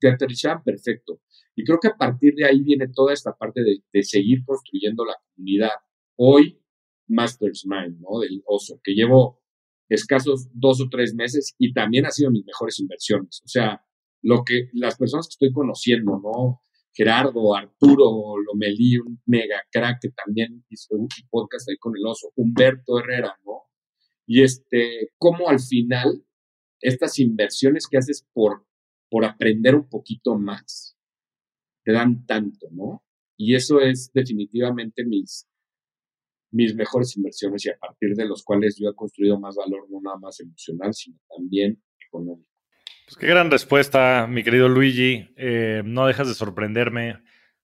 te 0.00 0.08
aterrizaban 0.08 0.62
perfecto. 0.62 1.20
Y 1.54 1.64
creo 1.64 1.78
que 1.80 1.88
a 1.88 1.96
partir 1.96 2.34
de 2.34 2.46
ahí 2.46 2.62
viene 2.62 2.88
toda 2.88 3.12
esta 3.12 3.32
parte 3.32 3.62
de, 3.62 3.78
de 3.92 4.02
seguir 4.02 4.44
construyendo 4.44 5.04
la 5.04 5.16
comunidad. 5.34 5.70
Hoy, 6.16 6.60
Masters 7.06 7.66
Mind, 7.66 8.00
¿no? 8.00 8.20
Del 8.20 8.42
oso, 8.46 8.80
que 8.82 8.92
llevo 8.92 9.42
escasos 9.88 10.48
dos 10.52 10.80
o 10.80 10.88
tres 10.88 11.14
meses 11.14 11.54
y 11.58 11.72
también 11.72 12.06
ha 12.06 12.10
sido 12.10 12.30
mis 12.30 12.44
mejores 12.44 12.80
inversiones. 12.80 13.42
O 13.44 13.48
sea, 13.48 13.84
lo 14.24 14.42
que 14.42 14.70
las 14.72 14.96
personas 14.96 15.26
que 15.26 15.32
estoy 15.32 15.52
conociendo, 15.52 16.18
¿no? 16.18 16.62
Gerardo, 16.94 17.54
Arturo 17.54 18.36
Lomelí, 18.38 18.96
un 18.98 19.20
mega 19.26 19.62
crack 19.70 19.98
que 20.00 20.08
también 20.10 20.64
hizo 20.70 20.94
un 20.96 21.08
podcast 21.28 21.68
ahí 21.68 21.76
con 21.76 21.94
el 21.96 22.06
oso, 22.06 22.32
Humberto 22.34 22.98
Herrera, 22.98 23.36
¿no? 23.44 23.64
Y 24.26 24.42
este, 24.42 25.10
cómo 25.18 25.48
al 25.48 25.60
final 25.60 26.24
estas 26.80 27.18
inversiones 27.18 27.86
que 27.86 27.98
haces 27.98 28.26
por, 28.32 28.66
por 29.10 29.26
aprender 29.26 29.74
un 29.74 29.88
poquito 29.88 30.38
más 30.38 30.96
te 31.84 31.92
dan 31.92 32.24
tanto, 32.24 32.68
¿no? 32.70 33.04
Y 33.36 33.56
eso 33.56 33.80
es 33.80 34.10
definitivamente 34.14 35.04
mis, 35.04 35.46
mis 36.50 36.74
mejores 36.74 37.14
inversiones 37.16 37.66
y 37.66 37.70
a 37.70 37.76
partir 37.78 38.14
de 38.14 38.26
los 38.26 38.42
cuales 38.42 38.76
yo 38.78 38.88
he 38.88 38.94
construido 38.94 39.38
más 39.38 39.56
valor, 39.56 39.86
no 39.90 40.00
nada 40.00 40.16
más 40.16 40.40
emocional, 40.40 40.94
sino 40.94 41.18
también 41.28 41.82
económico. 42.06 42.53
Pues 43.06 43.18
qué 43.18 43.26
gran 43.26 43.50
respuesta, 43.50 44.26
mi 44.26 44.42
querido 44.42 44.68
Luigi. 44.68 45.28
Eh, 45.36 45.82
no 45.84 46.06
dejas 46.06 46.26
de 46.26 46.34
sorprenderme. 46.34 47.18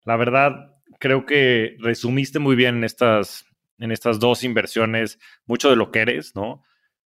La 0.04 0.16
verdad, 0.16 0.74
creo 0.98 1.24
que 1.24 1.76
resumiste 1.78 2.38
muy 2.38 2.56
bien 2.56 2.76
en 2.76 2.84
estas, 2.84 3.46
en 3.78 3.90
estas 3.90 4.20
dos 4.20 4.44
inversiones 4.44 5.18
mucho 5.46 5.70
de 5.70 5.76
lo 5.76 5.90
que 5.90 6.00
eres, 6.00 6.34
¿no? 6.34 6.62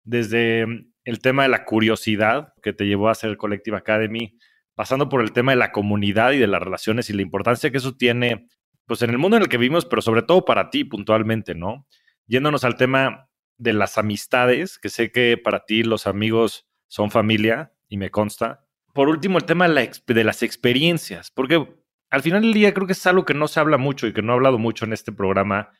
Desde 0.03 0.65
el 1.05 1.19
tema 1.21 1.43
de 1.43 1.49
la 1.49 1.65
curiosidad 1.65 2.53
que 2.61 2.71
te 2.71 2.85
llevó 2.85 3.07
a 3.09 3.13
hacer 3.13 3.35
Collective 3.35 3.77
Academy, 3.77 4.37
pasando 4.75 5.09
por 5.09 5.21
el 5.21 5.31
tema 5.31 5.51
de 5.53 5.57
la 5.57 5.71
comunidad 5.71 6.33
y 6.33 6.37
de 6.37 6.47
las 6.47 6.61
relaciones 6.61 7.09
y 7.09 7.13
la 7.13 7.23
importancia 7.23 7.71
que 7.71 7.77
eso 7.79 7.97
tiene, 7.97 8.47
pues 8.85 9.01
en 9.01 9.09
el 9.09 9.17
mundo 9.17 9.37
en 9.37 9.43
el 9.43 9.49
que 9.49 9.57
vivimos, 9.57 9.85
pero 9.85 10.03
sobre 10.03 10.21
todo 10.21 10.45
para 10.45 10.69
ti 10.69 10.83
puntualmente, 10.83 11.55
¿no? 11.55 11.87
Yéndonos 12.27 12.63
al 12.63 12.77
tema 12.77 13.27
de 13.57 13.73
las 13.73 13.97
amistades, 13.97 14.77
que 14.77 14.89
sé 14.89 15.11
que 15.11 15.35
para 15.35 15.65
ti 15.65 15.81
los 15.81 16.05
amigos 16.05 16.67
son 16.87 17.09
familia, 17.09 17.73
y 17.89 17.97
me 17.97 18.09
consta. 18.11 18.65
Por 18.93 19.09
último, 19.09 19.37
el 19.37 19.45
tema 19.45 19.67
de, 19.67 20.23
las 20.23 20.43
experiencias, 20.43 21.31
porque 21.31 21.67
al 22.09 22.21
final 22.21 22.41
del 22.41 22.53
día 22.53 22.73
creo 22.73 22.87
que 22.87 22.93
es 22.93 23.07
algo 23.07 23.25
que 23.25 23.33
no 23.33 23.47
se 23.47 23.59
habla 23.59 23.77
mucho 23.77 24.07
y 24.07 24.13
que 24.13 24.21
no 24.21 24.33
he 24.33 24.35
hablado 24.35 24.57
mucho 24.57 24.85
en 24.85 24.93
este 24.93 25.11
programa, 25.11 25.71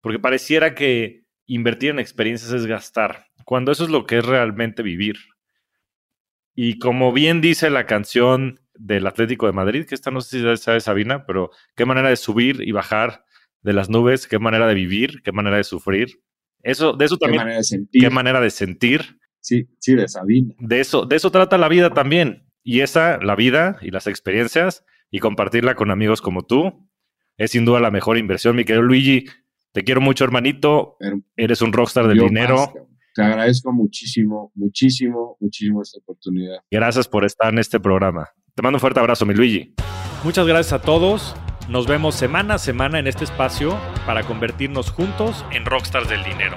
porque 0.00 0.18
pareciera 0.18 0.74
que 0.74 1.24
invertir 1.46 1.90
en 1.90 1.98
experiencias 1.98 2.52
es 2.52 2.66
gastar, 2.66 3.26
cuando 3.44 3.72
eso 3.72 3.84
es 3.84 3.90
lo 3.90 4.06
que 4.06 4.18
es 4.18 4.24
realmente 4.24 4.82
vivir. 4.82 5.16
Y 6.54 6.78
como 6.78 7.12
bien 7.12 7.40
dice 7.40 7.70
la 7.70 7.86
canción 7.86 8.60
del 8.74 9.06
Atlético 9.06 9.46
de 9.46 9.52
Madrid, 9.52 9.86
que 9.86 9.94
esta 9.94 10.10
no 10.10 10.20
sé 10.20 10.40
si 10.40 10.62
sabe 10.62 10.80
Sabina, 10.80 11.26
pero 11.26 11.50
qué 11.76 11.84
manera 11.84 12.08
de 12.08 12.16
subir 12.16 12.60
y 12.60 12.72
bajar 12.72 13.24
de 13.62 13.72
las 13.72 13.88
nubes, 13.90 14.26
qué 14.26 14.38
manera 14.38 14.66
de 14.66 14.74
vivir, 14.74 15.22
qué 15.22 15.32
manera 15.32 15.56
de 15.56 15.64
sufrir. 15.64 16.22
Eso, 16.62 16.92
de 16.92 17.04
eso 17.04 17.16
también. 17.16 17.40
Qué 17.40 17.44
manera 17.44 17.58
de 17.58 17.64
sentir. 17.64 18.02
Qué 18.02 18.10
manera 18.10 18.40
de 18.40 18.50
sentir. 18.50 19.19
Sí, 19.40 19.68
sí, 19.78 19.94
de 19.94 20.08
Sabina. 20.08 20.54
De 20.58 20.80
eso, 20.80 21.06
de 21.06 21.16
eso 21.16 21.30
trata 21.30 21.58
la 21.58 21.68
vida 21.68 21.90
también. 21.90 22.44
Y 22.62 22.80
esa, 22.80 23.18
la 23.18 23.34
vida 23.34 23.78
y 23.80 23.90
las 23.90 24.06
experiencias 24.06 24.84
y 25.10 25.18
compartirla 25.18 25.74
con 25.74 25.90
amigos 25.90 26.20
como 26.20 26.42
tú, 26.42 26.88
es 27.36 27.52
sin 27.52 27.64
duda 27.64 27.80
la 27.80 27.90
mejor 27.90 28.18
inversión. 28.18 28.54
Mi 28.54 28.64
querido 28.64 28.82
Luigi, 28.82 29.26
te 29.72 29.82
quiero 29.82 30.00
mucho, 30.00 30.24
hermanito. 30.24 30.96
Eres 31.36 31.62
un 31.62 31.72
rockstar 31.72 32.06
del 32.06 32.18
dinero. 32.18 32.72
te 33.14 33.22
agradezco 33.22 33.72
muchísimo, 33.72 34.52
muchísimo, 34.54 35.36
muchísimo 35.40 35.82
esta 35.82 35.98
oportunidad. 35.98 36.58
Gracias 36.70 37.08
por 37.08 37.24
estar 37.24 37.52
en 37.52 37.58
este 37.58 37.80
programa. 37.80 38.28
Te 38.54 38.62
mando 38.62 38.76
un 38.76 38.80
fuerte 38.80 39.00
abrazo, 39.00 39.24
mi 39.24 39.34
Luigi. 39.34 39.74
Muchas 40.22 40.46
gracias 40.46 40.74
a 40.74 40.82
todos. 40.82 41.34
Nos 41.68 41.86
vemos 41.86 42.14
semana 42.14 42.54
a 42.54 42.58
semana 42.58 42.98
en 42.98 43.06
este 43.06 43.24
espacio 43.24 43.78
para 44.04 44.24
convertirnos 44.24 44.90
juntos 44.90 45.44
en 45.52 45.64
rockstars 45.64 46.08
del 46.08 46.22
dinero. 46.24 46.56